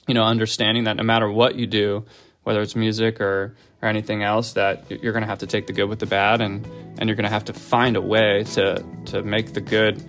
you 0.08 0.14
know, 0.14 0.24
understanding 0.24 0.84
that 0.84 0.96
no 0.96 1.02
matter 1.02 1.30
what 1.30 1.54
you 1.56 1.66
do, 1.66 2.06
whether 2.44 2.62
it's 2.62 2.74
music 2.74 3.20
or 3.20 3.54
or 3.82 3.88
anything 3.88 4.22
else 4.22 4.52
that 4.52 4.84
you're 4.88 5.12
going 5.12 5.22
to 5.22 5.28
have 5.28 5.40
to 5.40 5.46
take 5.46 5.66
the 5.66 5.72
good 5.72 5.88
with 5.88 5.98
the 5.98 6.06
bad 6.06 6.40
and 6.40 6.64
and 6.98 7.08
you're 7.08 7.16
going 7.16 7.24
to 7.24 7.30
have 7.30 7.44
to 7.44 7.52
find 7.52 7.96
a 7.96 8.00
way 8.00 8.44
to 8.44 8.84
to 9.06 9.22
make 9.22 9.54
the 9.54 9.60
good 9.60 10.02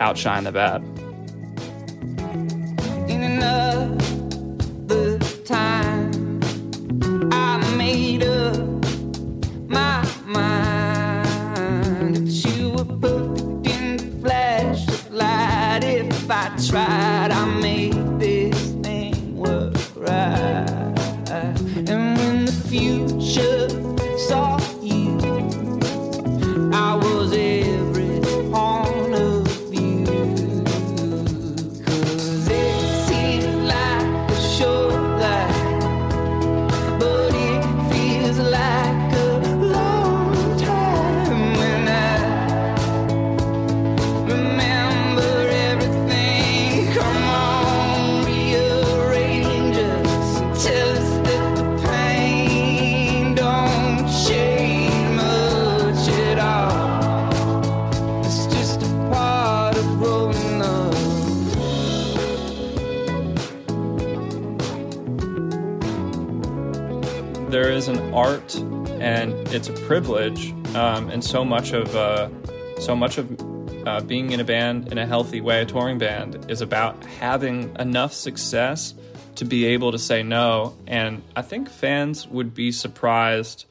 outshine 0.00 0.44
the 0.44 0.52
bad. 0.52 0.82
In 3.08 3.22
another 3.22 5.18
time 5.44 6.40
I 7.32 7.58
made 7.76 8.22
up 8.22 8.56
my 9.68 10.02
mind. 10.26 12.28
You 12.28 12.70
were 12.70 12.84
perfect 12.84 13.66
in 13.66 13.96
the 13.98 14.10
flash 14.22 14.88
of 14.88 15.10
light 15.12 15.80
if 15.84 16.30
I 16.30 16.56
tried 16.66 17.07
future 23.28 23.68
saw 24.16 24.57
art 68.18 68.56
and 69.00 69.32
it's 69.54 69.68
a 69.68 69.72
privilege 69.86 70.50
um, 70.74 71.08
and 71.08 71.22
so 71.22 71.44
much 71.44 71.72
of 71.72 71.94
uh, 71.94 72.28
so 72.80 72.96
much 72.96 73.16
of 73.16 73.30
uh, 73.86 74.00
being 74.00 74.32
in 74.32 74.40
a 74.40 74.44
band 74.44 74.90
in 74.90 74.98
a 74.98 75.06
healthy 75.06 75.40
way 75.40 75.62
a 75.62 75.64
touring 75.64 75.98
band 75.98 76.50
is 76.50 76.60
about 76.60 77.04
having 77.20 77.74
enough 77.78 78.12
success 78.12 78.92
to 79.36 79.44
be 79.44 79.66
able 79.66 79.92
to 79.92 79.98
say 80.00 80.24
no. 80.24 80.76
And 80.88 81.22
i 81.36 81.42
think 81.42 81.70
fans 81.70 82.26
would 82.26 82.54
be 82.54 82.72
surprised 82.72 83.66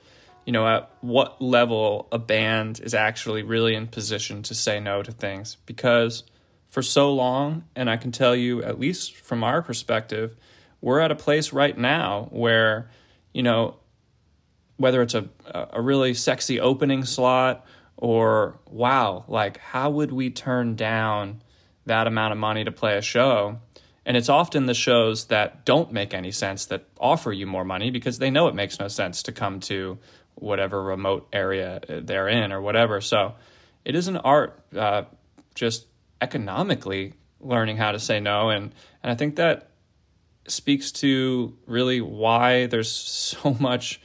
you 0.45 0.53
know 0.53 0.65
at 0.65 0.89
what 1.01 1.41
level 1.41 2.07
a 2.13 2.17
band 2.17 2.79
is 2.79 2.93
actually 2.93 3.43
really 3.43 3.75
in 3.75 3.87
position 3.87 4.43
to 4.43 4.55
say 4.55 4.79
no 4.79 5.03
to 5.03 5.11
things. 5.11 5.57
Because 5.65 6.23
for 6.69 6.81
so 6.81 7.13
long 7.13 7.65
and 7.75 7.89
i 7.89 7.97
can 7.97 8.11
tell 8.11 8.35
you 8.35 8.63
at 8.63 8.79
least 8.79 9.15
from 9.15 9.43
our 9.43 9.61
perspective 9.61 10.37
we're 10.79 10.99
at 10.99 11.11
a 11.11 11.15
place 11.15 11.51
right 11.51 11.77
now 11.77 12.27
where 12.31 12.89
you 13.33 13.43
know 13.43 13.75
whether 14.77 15.01
it's 15.01 15.15
a 15.15 15.27
a 15.45 15.81
really 15.81 16.13
sexy 16.13 16.59
opening 16.59 17.03
slot 17.03 17.65
or 17.97 18.59
wow, 18.69 19.25
like 19.27 19.57
how 19.57 19.89
would 19.89 20.11
we 20.11 20.29
turn 20.29 20.75
down 20.75 21.41
that 21.85 22.07
amount 22.07 22.31
of 22.31 22.37
money 22.37 22.63
to 22.63 22.71
play 22.71 22.97
a 22.97 23.01
show? 23.01 23.59
And 24.05 24.15
it's 24.15 24.29
often 24.29 24.67
the 24.67 24.73
shows 24.73 25.25
that 25.25 25.65
don't 25.65 25.91
make 25.91 26.13
any 26.13 26.31
sense 26.31 26.65
that 26.67 26.85
offer 26.99 27.33
you 27.33 27.45
more 27.45 27.65
money 27.65 27.89
because 27.91 28.19
they 28.19 28.29
know 28.29 28.47
it 28.47 28.55
makes 28.55 28.79
no 28.79 28.87
sense 28.87 29.23
to 29.23 29.31
come 29.33 29.59
to 29.61 29.97
whatever 30.35 30.81
remote 30.81 31.27
area 31.33 31.81
they're 31.87 32.29
in 32.29 32.53
or 32.53 32.61
whatever. 32.61 33.01
So 33.01 33.35
it 33.83 33.95
is 33.95 34.07
an 34.07 34.17
art, 34.17 34.61
uh, 34.75 35.03
just 35.55 35.87
economically 36.21 37.15
learning 37.41 37.77
how 37.77 37.91
to 37.91 37.99
say 37.99 38.19
no. 38.19 38.49
And, 38.49 38.73
and 39.03 39.11
I 39.11 39.15
think 39.15 39.35
that 39.35 39.71
speaks 40.47 40.91
to 40.91 41.57
really 41.65 41.99
why 41.99 42.67
there's 42.67 42.91
so 42.91 43.57
much 43.59 43.99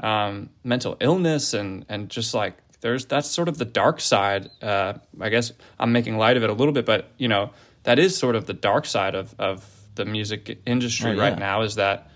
um, 0.00 0.50
mental 0.62 0.96
illness 1.00 1.54
and 1.54 1.84
and 1.88 2.08
just 2.10 2.34
like 2.34 2.54
there's 2.80 3.06
that's 3.06 3.30
sort 3.30 3.48
of 3.48 3.58
the 3.58 3.64
dark 3.64 4.00
side. 4.00 4.50
Uh, 4.62 4.94
I 5.20 5.28
guess 5.30 5.52
I'm 5.78 5.92
making 5.92 6.18
light 6.18 6.36
of 6.36 6.42
it 6.42 6.50
a 6.50 6.54
little 6.54 6.72
bit, 6.74 6.84
but 6.86 7.10
you 7.18 7.28
know 7.28 7.50
that 7.84 7.98
is 7.98 8.16
sort 8.16 8.36
of 8.36 8.46
the 8.46 8.52
dark 8.54 8.86
side 8.86 9.14
of 9.14 9.34
of 9.38 9.64
the 9.94 10.04
music 10.04 10.60
industry 10.66 11.10
Oh, 11.12 11.14
yeah. 11.14 11.22
right 11.22 11.38
now. 11.38 11.62
Is 11.62 11.76
that 11.76 12.10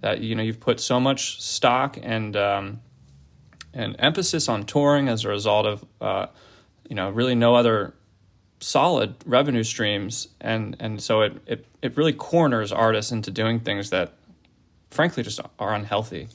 that 0.00 0.20
you 0.20 0.34
know 0.34 0.42
you've 0.42 0.60
put 0.60 0.80
so 0.80 1.00
much 1.00 1.42
stock 1.42 1.98
and 2.02 2.36
um, 2.36 2.80
and 3.72 3.96
emphasis 3.98 4.48
on 4.48 4.64
touring 4.64 5.08
as 5.08 5.24
a 5.24 5.28
result 5.28 5.66
of 5.66 5.84
uh, 6.00 6.26
you 6.88 6.94
know 6.94 7.10
really 7.10 7.34
no 7.34 7.54
other 7.54 7.94
solid 8.60 9.16
revenue 9.26 9.64
streams 9.64 10.28
and 10.40 10.76
and 10.78 11.02
so 11.02 11.22
it, 11.22 11.32
it 11.46 11.66
it 11.82 11.96
really 11.96 12.12
corners 12.12 12.70
artists 12.70 13.10
into 13.10 13.28
doing 13.28 13.58
things 13.58 13.90
that 13.90 14.12
frankly 14.90 15.22
just 15.24 15.40
are 15.58 15.74
unhealthy 15.74 16.28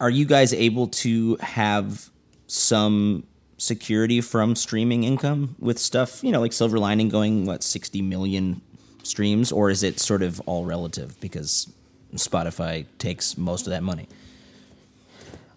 Are 0.00 0.10
you 0.10 0.24
guys 0.24 0.52
able 0.52 0.88
to 0.88 1.36
have 1.36 2.10
some 2.46 3.24
security 3.58 4.20
from 4.20 4.54
streaming 4.54 5.04
income 5.04 5.56
with 5.58 5.78
stuff, 5.78 6.22
you 6.22 6.30
know, 6.30 6.40
like 6.40 6.52
Silver 6.52 6.78
Lining 6.78 7.08
going, 7.08 7.46
what, 7.46 7.62
60 7.62 8.02
million 8.02 8.60
streams? 9.02 9.50
Or 9.52 9.70
is 9.70 9.82
it 9.82 9.98
sort 9.98 10.22
of 10.22 10.40
all 10.46 10.64
relative 10.64 11.18
because 11.20 11.72
Spotify 12.14 12.86
takes 12.98 13.38
most 13.38 13.66
of 13.66 13.70
that 13.70 13.82
money? 13.82 14.08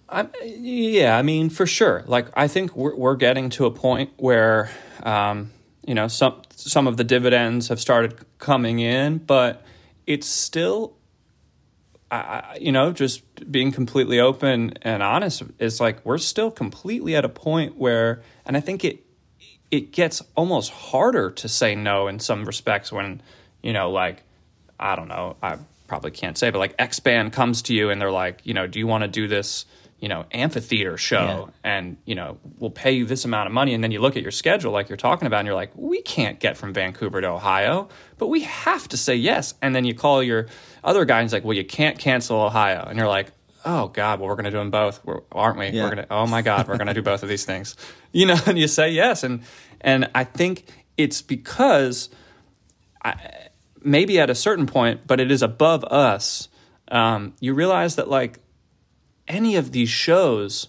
I'm, 0.07 0.31
yeah, 0.43 1.17
I 1.17 1.21
mean, 1.21 1.49
for 1.49 1.67
sure. 1.67 2.03
Like, 2.07 2.27
I 2.35 2.47
think 2.47 2.75
we're, 2.75 2.95
we're 2.95 3.15
getting 3.15 3.49
to 3.51 3.65
a 3.65 3.71
point 3.71 4.11
where, 4.17 4.71
um, 5.03 5.51
you 5.85 5.93
know, 5.93 6.07
some 6.07 6.41
some 6.55 6.87
of 6.87 6.97
the 6.97 7.03
dividends 7.03 7.69
have 7.69 7.79
started 7.79 8.25
coming 8.37 8.79
in, 8.79 9.19
but 9.19 9.63
it's 10.05 10.27
still 10.27 10.93
I, 12.11 12.57
you 12.59 12.71
know, 12.71 12.91
just 12.91 13.51
being 13.51 13.71
completely 13.71 14.19
open 14.19 14.73
and 14.81 15.03
honest 15.03 15.43
is 15.59 15.79
like 15.79 16.03
we're 16.05 16.17
still 16.17 16.49
completely 16.49 17.15
at 17.15 17.23
a 17.23 17.29
point 17.29 17.77
where, 17.77 18.23
and 18.45 18.57
I 18.57 18.59
think 18.59 18.83
it 18.83 19.03
it 19.69 19.91
gets 19.91 20.23
almost 20.35 20.71
harder 20.71 21.29
to 21.29 21.47
say 21.47 21.75
no 21.75 22.07
in 22.07 22.19
some 22.19 22.45
respects 22.45 22.91
when, 22.91 23.21
you 23.61 23.73
know, 23.73 23.91
like 23.91 24.23
I 24.79 24.95
don't 24.95 25.07
know, 25.07 25.37
I 25.43 25.57
probably 25.87 26.11
can't 26.11 26.37
say, 26.37 26.49
but 26.49 26.59
like 26.59 26.73
X 26.79 26.99
band 26.99 27.33
comes 27.33 27.61
to 27.63 27.73
you 27.73 27.91
and 27.91 28.01
they're 28.01 28.11
like, 28.11 28.41
you 28.43 28.53
know, 28.53 28.65
do 28.65 28.79
you 28.79 28.87
want 28.87 29.03
to 29.03 29.07
do 29.07 29.27
this? 29.27 29.65
you 29.99 30.07
know 30.07 30.25
amphitheater 30.31 30.97
show 30.97 31.49
yeah. 31.63 31.75
and 31.75 31.97
you 32.05 32.15
know 32.15 32.37
we'll 32.57 32.69
pay 32.69 32.91
you 32.91 33.05
this 33.05 33.25
amount 33.25 33.47
of 33.47 33.53
money 33.53 33.73
and 33.73 33.83
then 33.83 33.91
you 33.91 33.99
look 33.99 34.15
at 34.15 34.21
your 34.21 34.31
schedule 34.31 34.71
like 34.71 34.89
you're 34.89 34.97
talking 34.97 35.27
about 35.27 35.39
and 35.39 35.45
you're 35.45 35.55
like 35.55 35.71
we 35.75 36.01
can't 36.01 36.39
get 36.39 36.57
from 36.57 36.73
vancouver 36.73 37.21
to 37.21 37.27
ohio 37.27 37.89
but 38.17 38.27
we 38.27 38.41
have 38.41 38.87
to 38.87 38.97
say 38.97 39.15
yes 39.15 39.53
and 39.61 39.75
then 39.75 39.85
you 39.85 39.93
call 39.93 40.23
your 40.23 40.47
other 40.83 41.05
guy 41.05 41.19
and 41.19 41.25
he's 41.25 41.33
like 41.33 41.43
well 41.43 41.55
you 41.55 41.65
can't 41.65 41.97
cancel 41.99 42.39
ohio 42.39 42.85
and 42.87 42.97
you're 42.97 43.07
like 43.07 43.31
oh 43.65 43.87
god 43.89 44.19
well 44.19 44.29
we're 44.29 44.35
going 44.35 44.45
to 44.45 44.51
do 44.51 44.57
them 44.57 44.71
both 44.71 45.03
we're, 45.05 45.21
aren't 45.31 45.57
we 45.57 45.67
yeah. 45.69 45.83
we're 45.83 45.95
going 45.95 46.05
to 46.05 46.13
oh 46.13 46.25
my 46.27 46.41
god 46.41 46.67
we're 46.67 46.77
going 46.77 46.87
to 46.87 46.93
do 46.93 47.01
both 47.01 47.23
of 47.23 47.29
these 47.29 47.45
things 47.45 47.75
you 48.11 48.25
know 48.25 48.37
and 48.45 48.57
you 48.57 48.67
say 48.67 48.89
yes 48.89 49.23
and 49.23 49.41
and 49.81 50.09
i 50.15 50.23
think 50.23 50.65
it's 50.97 51.21
because 51.21 52.09
I, 53.03 53.15
maybe 53.81 54.19
at 54.19 54.29
a 54.29 54.35
certain 54.35 54.65
point 54.65 55.07
but 55.07 55.19
it 55.19 55.31
is 55.31 55.41
above 55.41 55.83
us 55.85 56.49
um, 56.91 57.33
you 57.39 57.53
realize 57.53 57.95
that 57.95 58.09
like 58.09 58.39
any 59.27 59.55
of 59.55 59.71
these 59.71 59.89
shows 59.89 60.67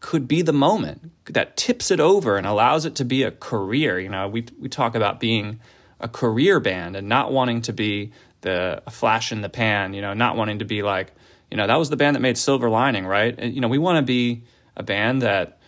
could 0.00 0.28
be 0.28 0.42
the 0.42 0.52
moment 0.52 1.10
that 1.26 1.56
tips 1.56 1.90
it 1.90 2.00
over 2.00 2.36
and 2.36 2.46
allows 2.46 2.84
it 2.84 2.94
to 2.96 3.04
be 3.04 3.22
a 3.22 3.30
career. 3.30 3.98
You 3.98 4.10
know, 4.10 4.28
we 4.28 4.44
we 4.58 4.68
talk 4.68 4.94
about 4.94 5.18
being 5.18 5.60
a 6.00 6.08
career 6.08 6.60
band 6.60 6.96
and 6.96 7.08
not 7.08 7.32
wanting 7.32 7.62
to 7.62 7.72
be 7.72 8.12
the 8.42 8.82
flash 8.90 9.32
in 9.32 9.40
the 9.40 9.48
pan. 9.48 9.94
You 9.94 10.02
know, 10.02 10.14
not 10.14 10.36
wanting 10.36 10.60
to 10.60 10.64
be 10.64 10.82
like, 10.82 11.12
you 11.50 11.56
know, 11.56 11.66
that 11.66 11.78
was 11.78 11.90
the 11.90 11.96
band 11.96 12.16
that 12.16 12.20
made 12.20 12.38
Silver 12.38 12.70
Lining, 12.70 13.06
right? 13.06 13.34
And, 13.36 13.54
you 13.54 13.60
know, 13.60 13.68
we 13.68 13.78
want 13.78 13.96
to 13.96 14.02
be 14.02 14.44
a 14.76 14.82
band 14.82 15.22
that 15.22 15.58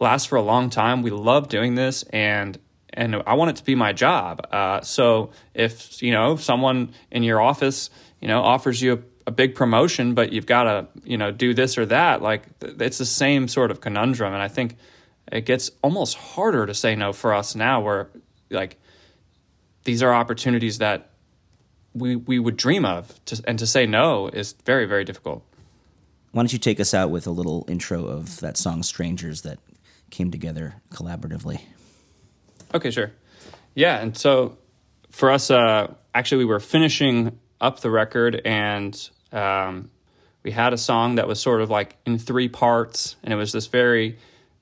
lasts 0.00 0.26
for 0.26 0.36
a 0.36 0.42
long 0.42 0.70
time. 0.70 1.02
We 1.02 1.10
love 1.10 1.48
doing 1.48 1.74
this, 1.74 2.02
and 2.04 2.58
and 2.92 3.22
I 3.26 3.34
want 3.34 3.50
it 3.50 3.56
to 3.56 3.64
be 3.64 3.74
my 3.74 3.92
job. 3.92 4.46
Uh, 4.50 4.80
so 4.80 5.30
if 5.54 6.02
you 6.02 6.12
know 6.12 6.36
someone 6.36 6.92
in 7.10 7.22
your 7.22 7.40
office, 7.40 7.90
you 8.20 8.28
know, 8.28 8.42
offers 8.42 8.82
you 8.82 8.92
a 8.94 8.98
a 9.26 9.30
big 9.30 9.54
promotion, 9.54 10.14
but 10.14 10.32
you've 10.32 10.46
got 10.46 10.64
to 10.64 10.86
you 11.04 11.18
know 11.18 11.32
do 11.32 11.52
this 11.52 11.76
or 11.76 11.86
that. 11.86 12.22
Like 12.22 12.44
it's 12.60 12.98
the 12.98 13.04
same 13.04 13.48
sort 13.48 13.70
of 13.70 13.80
conundrum, 13.80 14.32
and 14.32 14.42
I 14.42 14.48
think 14.48 14.76
it 15.30 15.44
gets 15.44 15.70
almost 15.82 16.16
harder 16.16 16.66
to 16.66 16.74
say 16.74 16.94
no 16.94 17.12
for 17.12 17.34
us 17.34 17.54
now. 17.54 17.80
Where 17.80 18.08
like 18.50 18.78
these 19.84 20.02
are 20.02 20.14
opportunities 20.14 20.78
that 20.78 21.10
we 21.96 22.16
we 22.16 22.38
would 22.38 22.56
dream 22.56 22.84
of, 22.84 23.24
to, 23.26 23.42
and 23.46 23.58
to 23.58 23.66
say 23.66 23.86
no 23.86 24.28
is 24.28 24.54
very 24.64 24.86
very 24.86 25.04
difficult. 25.04 25.42
Why 26.32 26.42
don't 26.42 26.52
you 26.52 26.58
take 26.58 26.80
us 26.80 26.92
out 26.92 27.10
with 27.10 27.26
a 27.26 27.30
little 27.30 27.64
intro 27.68 28.04
of 28.04 28.40
that 28.40 28.56
song 28.56 28.82
"Strangers" 28.82 29.42
that 29.42 29.58
came 30.10 30.30
together 30.30 30.74
collaboratively? 30.90 31.60
Okay, 32.74 32.90
sure. 32.90 33.12
Yeah, 33.74 33.98
and 33.98 34.16
so 34.16 34.58
for 35.10 35.30
us, 35.30 35.50
uh, 35.50 35.94
actually, 36.14 36.38
we 36.38 36.44
were 36.46 36.60
finishing 36.60 37.38
up 37.60 37.80
the 37.80 37.90
record 37.90 38.40
and 38.44 39.10
um, 39.32 39.90
we 40.42 40.50
had 40.50 40.72
a 40.72 40.78
song 40.78 41.16
that 41.16 41.26
was 41.26 41.40
sort 41.40 41.60
of 41.60 41.70
like 41.70 41.96
in 42.06 42.18
three 42.18 42.48
parts, 42.48 43.16
and 43.22 43.32
it 43.32 43.36
was 43.36 43.52
this 43.52 43.66
very 43.66 44.18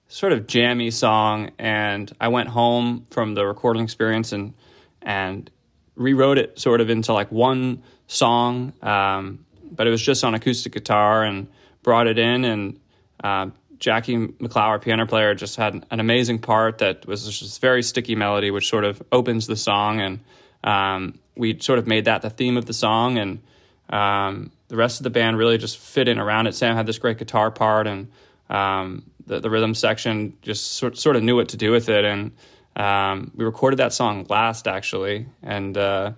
sort 0.09 0.33
of 0.33 0.47
jammy 0.47 0.91
song. 0.91 1.51
And 1.59 2.11
I 2.21 2.29
went 2.29 2.49
home 2.49 3.07
from 3.11 3.35
the 3.35 3.45
recording 3.45 3.83
experience 3.83 4.33
and 4.33 4.55
and 5.03 5.51
rewrote 5.97 6.39
it 6.39 6.59
sort 6.59 6.81
of 6.81 6.91
into 6.91 7.13
like 7.13 7.31
one 7.31 7.83
song, 8.07 8.73
um, 8.83 9.45
but 9.71 9.87
it 9.87 9.91
was 9.91 10.03
just 10.03 10.25
on 10.25 10.35
acoustic 10.35 10.73
guitar 10.73 11.25
and 11.25 11.49
brought 11.83 12.07
it 12.07 12.19
in. 12.19 12.45
And 12.45 12.81
uh, 13.23 13.51
Jackie 13.79 14.17
Miclau, 14.17 14.81
piano 14.81 15.07
player, 15.07 15.35
just 15.35 15.57
had 15.57 15.85
an 15.91 16.01
amazing 16.01 16.39
part 16.39 16.79
that 16.79 17.07
was 17.07 17.25
just 17.39 17.61
very 17.61 17.83
sticky 17.83 18.15
melody, 18.15 18.51
which 18.51 18.69
sort 18.69 18.85
of 18.85 19.03
opens 19.13 19.47
the 19.47 19.57
song. 19.57 20.01
And 20.01 20.21
um, 20.63 21.19
we 21.37 21.59
sort 21.61 21.79
of 21.79 21.87
made 21.87 22.07
that 22.07 22.23
the 22.23 22.31
theme 22.31 22.57
of 22.57 22.67
the 22.67 22.73
song. 22.73 23.19
And 23.19 23.43
um, 23.91 24.51
the 24.69 24.77
rest 24.77 25.01
of 25.01 25.05
the 25.05 25.11
band 25.11 25.39
really 25.39 25.59
just 25.59 25.79
fit 25.79 26.09
in 26.09 26.19
around 26.19 26.47
it. 26.47 26.55
Sam 26.55 26.77
had 26.77 26.87
this 26.87 26.99
great 26.99 27.19
guitar 27.19 27.51
part, 27.51 27.87
and 27.87 28.11
um, 28.49 29.05
the, 29.27 29.41
the 29.41 29.51
rhythm 29.51 29.75
section 29.75 30.37
just 30.43 30.73
sort, 30.73 30.97
sort 30.97 31.17
of 31.17 31.23
knew 31.23 31.37
what 31.37 31.51
to 31.51 31.57
do 31.57 31.71
with 31.71 31.89
it. 31.89 32.05
And 32.05 32.33
um, 32.77 33.31
we 33.35 33.45
recorded 33.45 33.77
that 33.77 33.93
song 33.93 34.27
last, 34.29 34.67
actually, 34.67 35.27
and 35.43 35.77
uh, 35.77 36.13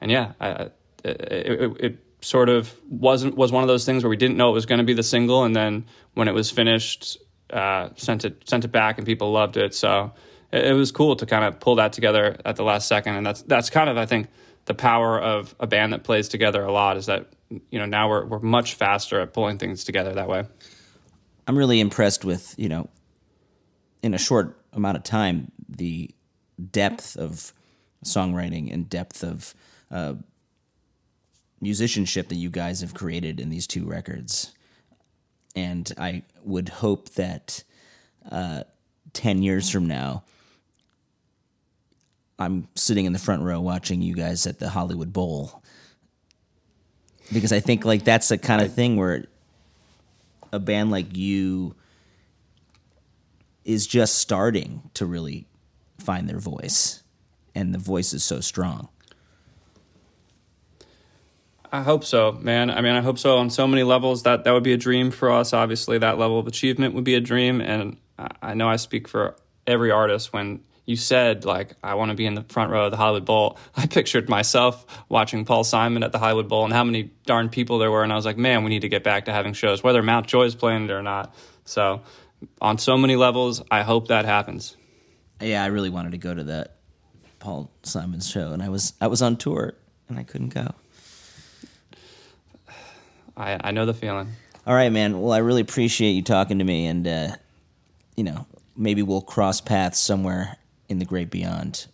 and 0.00 0.10
yeah, 0.10 0.32
I, 0.40 0.70
it, 1.04 1.20
it, 1.20 1.80
it, 1.80 1.98
sort 2.20 2.48
of 2.48 2.72
wasn't 2.88 3.36
was 3.36 3.50
one 3.50 3.64
of 3.64 3.68
those 3.68 3.84
things 3.84 4.04
where 4.04 4.10
we 4.10 4.16
didn't 4.16 4.36
know 4.36 4.50
it 4.50 4.52
was 4.52 4.66
going 4.66 4.78
to 4.78 4.84
be 4.84 4.94
the 4.94 5.02
single, 5.02 5.44
and 5.44 5.56
then 5.56 5.86
when 6.14 6.28
it 6.28 6.34
was 6.34 6.50
finished, 6.50 7.18
uh, 7.50 7.88
sent 7.96 8.24
it 8.24 8.48
sent 8.48 8.64
it 8.64 8.68
back, 8.68 8.98
and 8.98 9.06
people 9.06 9.32
loved 9.32 9.56
it. 9.56 9.74
So 9.74 10.12
it, 10.52 10.66
it 10.66 10.72
was 10.74 10.92
cool 10.92 11.16
to 11.16 11.26
kind 11.26 11.44
of 11.44 11.58
pull 11.60 11.76
that 11.76 11.92
together 11.92 12.36
at 12.44 12.56
the 12.56 12.62
last 12.62 12.88
second, 12.88 13.16
and 13.16 13.26
that's 13.26 13.42
that's 13.42 13.70
kind 13.70 13.88
of 13.88 13.96
I 13.96 14.06
think 14.06 14.28
the 14.66 14.74
power 14.74 15.18
of 15.18 15.54
a 15.58 15.66
band 15.66 15.92
that 15.92 16.04
plays 16.04 16.28
together 16.28 16.62
a 16.62 16.70
lot 16.70 16.96
is 16.96 17.06
that 17.06 17.26
you 17.70 17.78
know 17.78 17.86
now 17.86 18.08
we're 18.08 18.26
we're 18.26 18.40
much 18.40 18.74
faster 18.74 19.20
at 19.20 19.32
pulling 19.32 19.58
things 19.58 19.84
together 19.84 20.14
that 20.14 20.28
way. 20.28 20.44
I'm 21.46 21.56
really 21.56 21.80
impressed 21.80 22.24
with 22.24 22.54
you 22.58 22.68
know 22.68 22.88
in 24.02 24.14
a 24.14 24.18
short 24.18 24.61
amount 24.72 24.96
of 24.96 25.04
time 25.04 25.50
the 25.68 26.10
depth 26.70 27.16
of 27.16 27.52
songwriting 28.04 28.72
and 28.72 28.88
depth 28.88 29.22
of 29.22 29.54
uh, 29.90 30.14
musicianship 31.60 32.28
that 32.28 32.36
you 32.36 32.50
guys 32.50 32.80
have 32.80 32.94
created 32.94 33.40
in 33.40 33.50
these 33.50 33.66
two 33.66 33.84
records. 33.86 34.52
And 35.54 35.90
I 35.98 36.22
would 36.44 36.68
hope 36.68 37.10
that 37.10 37.62
uh, 38.30 38.64
10 39.12 39.42
years 39.42 39.70
from 39.70 39.86
now, 39.86 40.24
I'm 42.38 42.68
sitting 42.74 43.04
in 43.04 43.12
the 43.12 43.18
front 43.18 43.42
row 43.42 43.60
watching 43.60 44.02
you 44.02 44.14
guys 44.14 44.46
at 44.46 44.58
the 44.58 44.68
Hollywood 44.68 45.12
Bowl 45.12 45.62
because 47.32 47.52
I 47.52 47.60
think 47.60 47.84
like 47.84 48.04
that's 48.04 48.28
the 48.28 48.38
kind 48.38 48.62
of 48.62 48.74
thing 48.74 48.96
where 48.96 49.26
a 50.52 50.58
band 50.58 50.90
like 50.90 51.16
you 51.16 51.74
is 53.64 53.86
just 53.86 54.16
starting 54.16 54.90
to 54.94 55.06
really 55.06 55.46
find 55.98 56.28
their 56.28 56.38
voice 56.38 57.02
and 57.54 57.74
the 57.74 57.78
voice 57.78 58.12
is 58.12 58.24
so 58.24 58.40
strong. 58.40 58.88
I 61.70 61.82
hope 61.82 62.04
so, 62.04 62.32
man. 62.32 62.70
I 62.70 62.82
mean, 62.82 62.92
I 62.92 63.00
hope 63.00 63.18
so 63.18 63.38
on 63.38 63.48
so 63.48 63.66
many 63.66 63.82
levels. 63.82 64.24
That 64.24 64.44
that 64.44 64.52
would 64.52 64.62
be 64.62 64.74
a 64.74 64.76
dream 64.76 65.10
for 65.10 65.30
us. 65.30 65.54
Obviously, 65.54 65.96
that 65.98 66.18
level 66.18 66.38
of 66.38 66.46
achievement 66.46 66.94
would 66.94 67.04
be 67.04 67.14
a 67.14 67.20
dream, 67.20 67.62
and 67.62 67.96
I 68.42 68.52
know 68.52 68.68
I 68.68 68.76
speak 68.76 69.08
for 69.08 69.36
every 69.66 69.90
artist 69.90 70.32
when 70.32 70.60
you 70.84 70.96
said 70.96 71.44
like 71.44 71.76
I 71.82 71.94
want 71.94 72.10
to 72.10 72.16
be 72.16 72.26
in 72.26 72.34
the 72.34 72.42
front 72.42 72.70
row 72.72 72.86
of 72.86 72.90
the 72.90 72.98
Hollywood 72.98 73.24
Bowl, 73.24 73.58
I 73.76 73.86
pictured 73.86 74.28
myself 74.28 74.84
watching 75.08 75.46
Paul 75.46 75.64
Simon 75.64 76.02
at 76.02 76.12
the 76.12 76.18
Hollywood 76.18 76.48
Bowl 76.48 76.64
and 76.64 76.74
how 76.74 76.84
many 76.84 77.10
darn 77.24 77.48
people 77.48 77.78
there 77.78 77.90
were, 77.90 78.02
and 78.02 78.12
I 78.12 78.16
was 78.16 78.26
like, 78.26 78.36
man, 78.36 78.64
we 78.64 78.70
need 78.70 78.82
to 78.82 78.88
get 78.90 79.02
back 79.02 79.24
to 79.24 79.32
having 79.32 79.54
shows, 79.54 79.82
whether 79.82 80.02
Mount 80.02 80.26
Joy 80.26 80.44
is 80.44 80.54
playing 80.54 80.84
it 80.84 80.90
or 80.90 81.02
not. 81.02 81.34
So, 81.64 82.02
on 82.60 82.78
so 82.78 82.96
many 82.96 83.16
levels, 83.16 83.62
I 83.70 83.82
hope 83.82 84.08
that 84.08 84.24
happens. 84.24 84.76
Yeah, 85.40 85.62
I 85.62 85.66
really 85.66 85.90
wanted 85.90 86.12
to 86.12 86.18
go 86.18 86.34
to 86.34 86.44
that 86.44 86.76
Paul 87.38 87.70
Simon 87.82 88.20
show, 88.20 88.52
and 88.52 88.62
I 88.62 88.68
was 88.68 88.94
I 89.00 89.08
was 89.08 89.22
on 89.22 89.36
tour 89.36 89.74
and 90.08 90.18
I 90.18 90.22
couldn't 90.22 90.50
go. 90.50 90.74
I 93.36 93.58
I 93.60 93.70
know 93.72 93.86
the 93.86 93.94
feeling. 93.94 94.28
All 94.66 94.74
right, 94.74 94.92
man. 94.92 95.20
Well, 95.20 95.32
I 95.32 95.38
really 95.38 95.60
appreciate 95.60 96.12
you 96.12 96.22
talking 96.22 96.58
to 96.58 96.64
me, 96.64 96.86
and 96.86 97.06
uh, 97.06 97.28
you 98.16 98.24
know, 98.24 98.46
maybe 98.76 99.02
we'll 99.02 99.22
cross 99.22 99.60
paths 99.60 99.98
somewhere 99.98 100.56
in 100.88 100.98
the 100.98 101.04
great 101.04 101.30
beyond. 101.30 101.86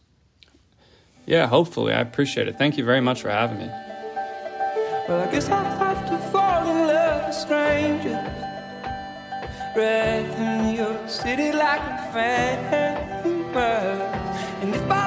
Yeah, 1.24 1.46
hopefully. 1.46 1.92
I 1.92 2.00
appreciate 2.00 2.48
it. 2.48 2.58
Thank 2.58 2.76
you 2.76 2.84
very 2.84 3.00
much 3.00 3.22
for 3.22 3.30
having 3.30 3.58
me. 3.58 3.66
Well, 5.08 5.26
I 5.26 5.30
guess 5.30 5.48
I 5.48 5.62
have 5.62 6.08
to 6.10 6.17
Right 9.78 10.26
in 10.38 10.74
your 10.74 10.96
city 11.06 11.52
like 11.52 11.78
a 11.78 11.98
famous. 12.12 13.54
And 14.60 14.74
if 14.74 14.90
our 14.90 14.97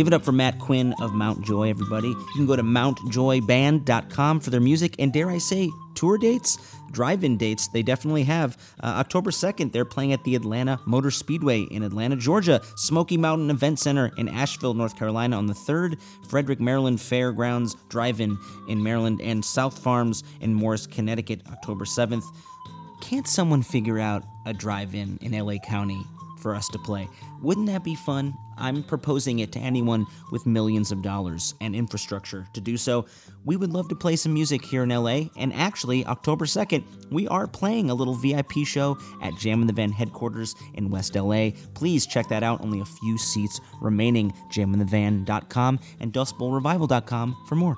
Give 0.00 0.06
it 0.06 0.14
up 0.14 0.24
for 0.24 0.32
Matt 0.32 0.58
Quinn 0.58 0.94
of 1.02 1.12
Mount 1.12 1.44
Joy, 1.44 1.68
everybody. 1.68 2.08
You 2.08 2.32
can 2.34 2.46
go 2.46 2.56
to 2.56 2.62
mountjoyband.com 2.62 4.40
for 4.40 4.48
their 4.48 4.58
music 4.58 4.94
and, 4.98 5.12
dare 5.12 5.28
I 5.28 5.36
say, 5.36 5.68
tour 5.94 6.16
dates, 6.16 6.56
drive 6.90 7.22
in 7.22 7.36
dates. 7.36 7.68
They 7.68 7.82
definitely 7.82 8.22
have. 8.22 8.56
Uh, 8.82 8.94
October 8.96 9.30
2nd, 9.30 9.72
they're 9.72 9.84
playing 9.84 10.14
at 10.14 10.24
the 10.24 10.36
Atlanta 10.36 10.80
Motor 10.86 11.10
Speedway 11.10 11.64
in 11.64 11.82
Atlanta, 11.82 12.16
Georgia, 12.16 12.62
Smoky 12.76 13.18
Mountain 13.18 13.50
Event 13.50 13.78
Center 13.78 14.10
in 14.16 14.30
Asheville, 14.30 14.72
North 14.72 14.96
Carolina 14.96 15.36
on 15.36 15.44
the 15.44 15.52
3rd, 15.52 16.00
Frederick, 16.30 16.60
Maryland 16.60 16.98
Fairgrounds 16.98 17.76
Drive 17.90 18.22
In 18.22 18.38
in 18.68 18.82
Maryland, 18.82 19.20
and 19.20 19.44
South 19.44 19.78
Farms 19.80 20.24
in 20.40 20.54
Morris, 20.54 20.86
Connecticut, 20.86 21.42
October 21.52 21.84
7th. 21.84 22.24
Can't 23.02 23.28
someone 23.28 23.62
figure 23.62 23.98
out 23.98 24.24
a 24.46 24.54
drive 24.54 24.94
in 24.94 25.18
in 25.20 25.38
LA 25.38 25.58
County 25.58 26.02
for 26.40 26.54
us 26.54 26.68
to 26.68 26.78
play. 26.78 27.06
Wouldn't 27.42 27.68
that 27.68 27.84
be 27.84 27.94
fun? 27.94 28.34
I'm 28.58 28.82
proposing 28.82 29.38
it 29.38 29.52
to 29.52 29.58
anyone 29.58 30.06
with 30.30 30.46
millions 30.46 30.92
of 30.92 31.02
dollars 31.02 31.54
and 31.60 31.74
infrastructure 31.74 32.46
to 32.52 32.60
do 32.60 32.76
so. 32.76 33.06
We 33.44 33.56
would 33.56 33.72
love 33.72 33.88
to 33.88 33.94
play 33.94 34.16
some 34.16 34.34
music 34.34 34.64
here 34.64 34.82
in 34.82 34.90
LA, 34.90 35.30
and 35.36 35.52
actually, 35.54 36.04
October 36.04 36.44
2nd, 36.44 36.84
we 37.10 37.26
are 37.28 37.46
playing 37.46 37.88
a 37.88 37.94
little 37.94 38.14
VIP 38.14 38.66
show 38.66 38.98
at 39.22 39.34
Jam 39.36 39.62
in 39.62 39.66
the 39.66 39.72
Van 39.72 39.90
headquarters 39.90 40.54
in 40.74 40.90
West 40.90 41.14
LA. 41.14 41.50
Please 41.74 42.06
check 42.06 42.28
that 42.28 42.42
out. 42.42 42.60
Only 42.60 42.80
a 42.80 42.84
few 42.84 43.16
seats 43.16 43.60
remaining. 43.80 44.32
JamInTheVan.com 44.52 45.80
and 46.00 46.12
DustBowlRevival.com 46.12 47.36
for 47.46 47.54
more. 47.54 47.76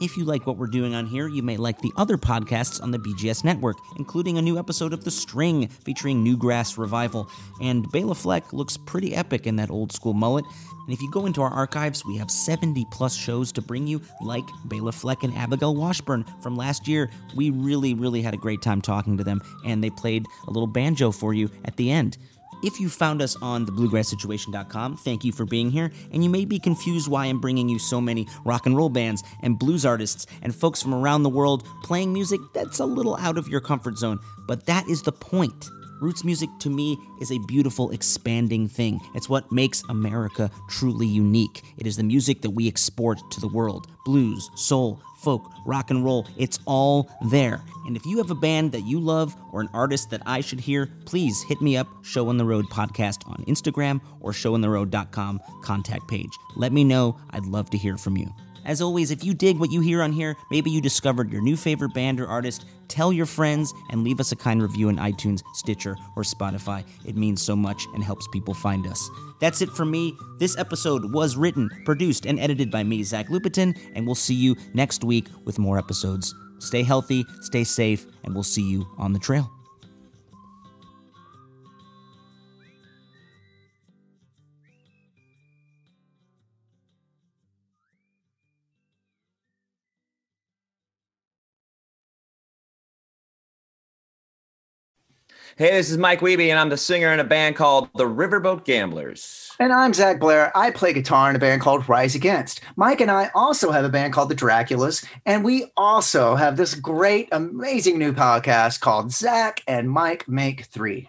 If 0.00 0.16
you 0.16 0.24
like 0.24 0.44
what 0.44 0.56
we're 0.56 0.66
doing 0.66 0.94
on 0.94 1.06
here, 1.06 1.28
you 1.28 1.42
may 1.42 1.56
like 1.56 1.80
the 1.80 1.92
other 1.96 2.16
podcasts 2.16 2.82
on 2.82 2.90
the 2.90 2.98
BGS 2.98 3.44
network, 3.44 3.76
including 3.96 4.38
a 4.38 4.42
new 4.42 4.58
episode 4.58 4.92
of 4.92 5.04
The 5.04 5.10
String 5.10 5.68
featuring 5.68 6.24
Newgrass 6.24 6.76
Revival. 6.76 7.30
And 7.60 7.90
Bela 7.92 8.16
Fleck 8.16 8.52
looks 8.52 8.76
pretty 8.76 9.14
epic 9.14 9.46
in 9.46 9.54
that 9.56 9.70
old 9.70 9.92
school 9.92 10.12
mullet. 10.12 10.44
And 10.84 10.92
if 10.92 11.00
you 11.00 11.10
go 11.12 11.26
into 11.26 11.42
our 11.42 11.50
archives, 11.50 12.04
we 12.04 12.16
have 12.16 12.30
70 12.30 12.84
plus 12.90 13.14
shows 13.14 13.52
to 13.52 13.62
bring 13.62 13.86
you, 13.86 14.02
like 14.20 14.44
Bela 14.64 14.90
Fleck 14.90 15.22
and 15.22 15.34
Abigail 15.34 15.76
Washburn 15.76 16.24
from 16.42 16.56
last 16.56 16.88
year. 16.88 17.08
We 17.36 17.50
really, 17.50 17.94
really 17.94 18.20
had 18.20 18.34
a 18.34 18.38
great 18.38 18.62
time 18.62 18.82
talking 18.82 19.16
to 19.16 19.24
them, 19.24 19.42
and 19.64 19.82
they 19.82 19.90
played 19.90 20.26
a 20.48 20.50
little 20.50 20.66
banjo 20.66 21.12
for 21.12 21.32
you 21.32 21.50
at 21.64 21.76
the 21.76 21.92
end. 21.92 22.18
If 22.64 22.80
you 22.80 22.88
found 22.88 23.20
us 23.20 23.36
on 23.42 23.66
thebluegrasssituation.com, 23.66 24.96
thank 24.96 25.22
you 25.22 25.32
for 25.32 25.44
being 25.44 25.70
here. 25.70 25.92
And 26.12 26.24
you 26.24 26.30
may 26.30 26.46
be 26.46 26.58
confused 26.58 27.08
why 27.08 27.26
I'm 27.26 27.38
bringing 27.38 27.68
you 27.68 27.78
so 27.78 28.00
many 28.00 28.26
rock 28.46 28.64
and 28.64 28.74
roll 28.74 28.88
bands 28.88 29.22
and 29.42 29.58
blues 29.58 29.84
artists 29.84 30.26
and 30.40 30.54
folks 30.54 30.80
from 30.80 30.94
around 30.94 31.24
the 31.24 31.28
world 31.28 31.66
playing 31.82 32.14
music 32.14 32.40
that's 32.54 32.78
a 32.78 32.86
little 32.86 33.16
out 33.16 33.36
of 33.36 33.48
your 33.48 33.60
comfort 33.60 33.98
zone. 33.98 34.18
But 34.46 34.64
that 34.64 34.88
is 34.88 35.02
the 35.02 35.12
point. 35.12 35.68
Roots 36.00 36.24
music 36.24 36.48
to 36.60 36.70
me 36.70 36.98
is 37.20 37.30
a 37.30 37.38
beautiful, 37.46 37.90
expanding 37.90 38.66
thing. 38.66 38.98
It's 39.14 39.28
what 39.28 39.52
makes 39.52 39.82
America 39.90 40.50
truly 40.70 41.06
unique. 41.06 41.62
It 41.76 41.86
is 41.86 41.98
the 41.98 42.02
music 42.02 42.40
that 42.42 42.50
we 42.50 42.66
export 42.66 43.20
to 43.30 43.40
the 43.40 43.48
world 43.48 43.88
blues, 44.06 44.50
soul, 44.54 45.00
folk, 45.24 45.50
rock 45.64 45.90
and 45.90 46.04
roll. 46.04 46.26
It's 46.36 46.58
all 46.66 47.10
there. 47.28 47.62
And 47.86 47.96
if 47.96 48.06
you 48.06 48.18
have 48.18 48.30
a 48.30 48.34
band 48.34 48.72
that 48.72 48.82
you 48.82 49.00
love 49.00 49.36
or 49.52 49.60
an 49.60 49.68
artist 49.74 50.10
that 50.10 50.22
I 50.26 50.40
should 50.40 50.60
hear, 50.60 50.86
please 51.04 51.42
hit 51.42 51.60
me 51.60 51.76
up, 51.76 51.88
Show 52.02 52.28
on 52.28 52.36
the 52.36 52.44
Road 52.44 52.66
podcast 52.66 53.28
on 53.28 53.44
Instagram 53.46 54.00
or 54.20 54.32
showontheroad.com 54.32 55.40
contact 55.62 56.08
page. 56.08 56.30
Let 56.56 56.72
me 56.72 56.84
know. 56.84 57.18
I'd 57.30 57.46
love 57.46 57.70
to 57.70 57.78
hear 57.78 57.96
from 57.96 58.16
you. 58.16 58.32
As 58.64 58.80
always, 58.80 59.10
if 59.10 59.24
you 59.24 59.34
dig 59.34 59.58
what 59.58 59.70
you 59.70 59.80
hear 59.80 60.02
on 60.02 60.12
here, 60.12 60.36
maybe 60.50 60.70
you 60.70 60.80
discovered 60.80 61.30
your 61.30 61.42
new 61.42 61.56
favorite 61.56 61.92
band 61.94 62.20
or 62.20 62.26
artist, 62.26 62.64
tell 62.88 63.12
your 63.12 63.26
friends 63.26 63.72
and 63.90 64.02
leave 64.02 64.20
us 64.20 64.32
a 64.32 64.36
kind 64.36 64.62
review 64.62 64.88
in 64.88 64.96
iTunes, 64.96 65.42
Stitcher, 65.54 65.96
or 66.16 66.22
Spotify. 66.22 66.84
It 67.04 67.16
means 67.16 67.42
so 67.42 67.54
much 67.54 67.86
and 67.94 68.02
helps 68.02 68.26
people 68.28 68.54
find 68.54 68.86
us. 68.86 69.08
That's 69.40 69.60
it 69.60 69.70
for 69.70 69.84
me. 69.84 70.16
This 70.38 70.56
episode 70.56 71.12
was 71.12 71.36
written, 71.36 71.68
produced, 71.84 72.26
and 72.26 72.40
edited 72.40 72.70
by 72.70 72.84
me, 72.84 73.02
Zach 73.02 73.28
Lupetin, 73.28 73.78
and 73.94 74.06
we'll 74.06 74.14
see 74.14 74.34
you 74.34 74.56
next 74.72 75.04
week 75.04 75.28
with 75.44 75.58
more 75.58 75.78
episodes. 75.78 76.34
Stay 76.58 76.82
healthy, 76.82 77.24
stay 77.42 77.64
safe, 77.64 78.06
and 78.24 78.32
we'll 78.32 78.42
see 78.42 78.62
you 78.62 78.86
on 78.96 79.12
the 79.12 79.18
trail. 79.18 79.50
Hey, 95.56 95.70
this 95.70 95.88
is 95.88 95.98
Mike 95.98 96.18
Wiebe, 96.18 96.50
and 96.50 96.58
I'm 96.58 96.68
the 96.68 96.76
singer 96.76 97.12
in 97.12 97.20
a 97.20 97.24
band 97.24 97.54
called 97.54 97.88
the 97.94 98.06
Riverboat 98.06 98.64
Gamblers. 98.64 99.52
And 99.60 99.72
I'm 99.72 99.94
Zach 99.94 100.18
Blair. 100.18 100.50
I 100.56 100.72
play 100.72 100.92
guitar 100.92 101.30
in 101.30 101.36
a 101.36 101.38
band 101.38 101.62
called 101.62 101.88
Rise 101.88 102.16
Against. 102.16 102.60
Mike 102.74 103.00
and 103.00 103.08
I 103.08 103.30
also 103.36 103.70
have 103.70 103.84
a 103.84 103.88
band 103.88 104.12
called 104.12 104.30
the 104.30 104.34
Draculas, 104.34 105.06
and 105.24 105.44
we 105.44 105.66
also 105.76 106.34
have 106.34 106.56
this 106.56 106.74
great, 106.74 107.28
amazing 107.30 108.00
new 108.00 108.12
podcast 108.12 108.80
called 108.80 109.12
Zach 109.12 109.62
and 109.68 109.88
Mike 109.88 110.26
Make 110.26 110.64
Three. 110.64 111.08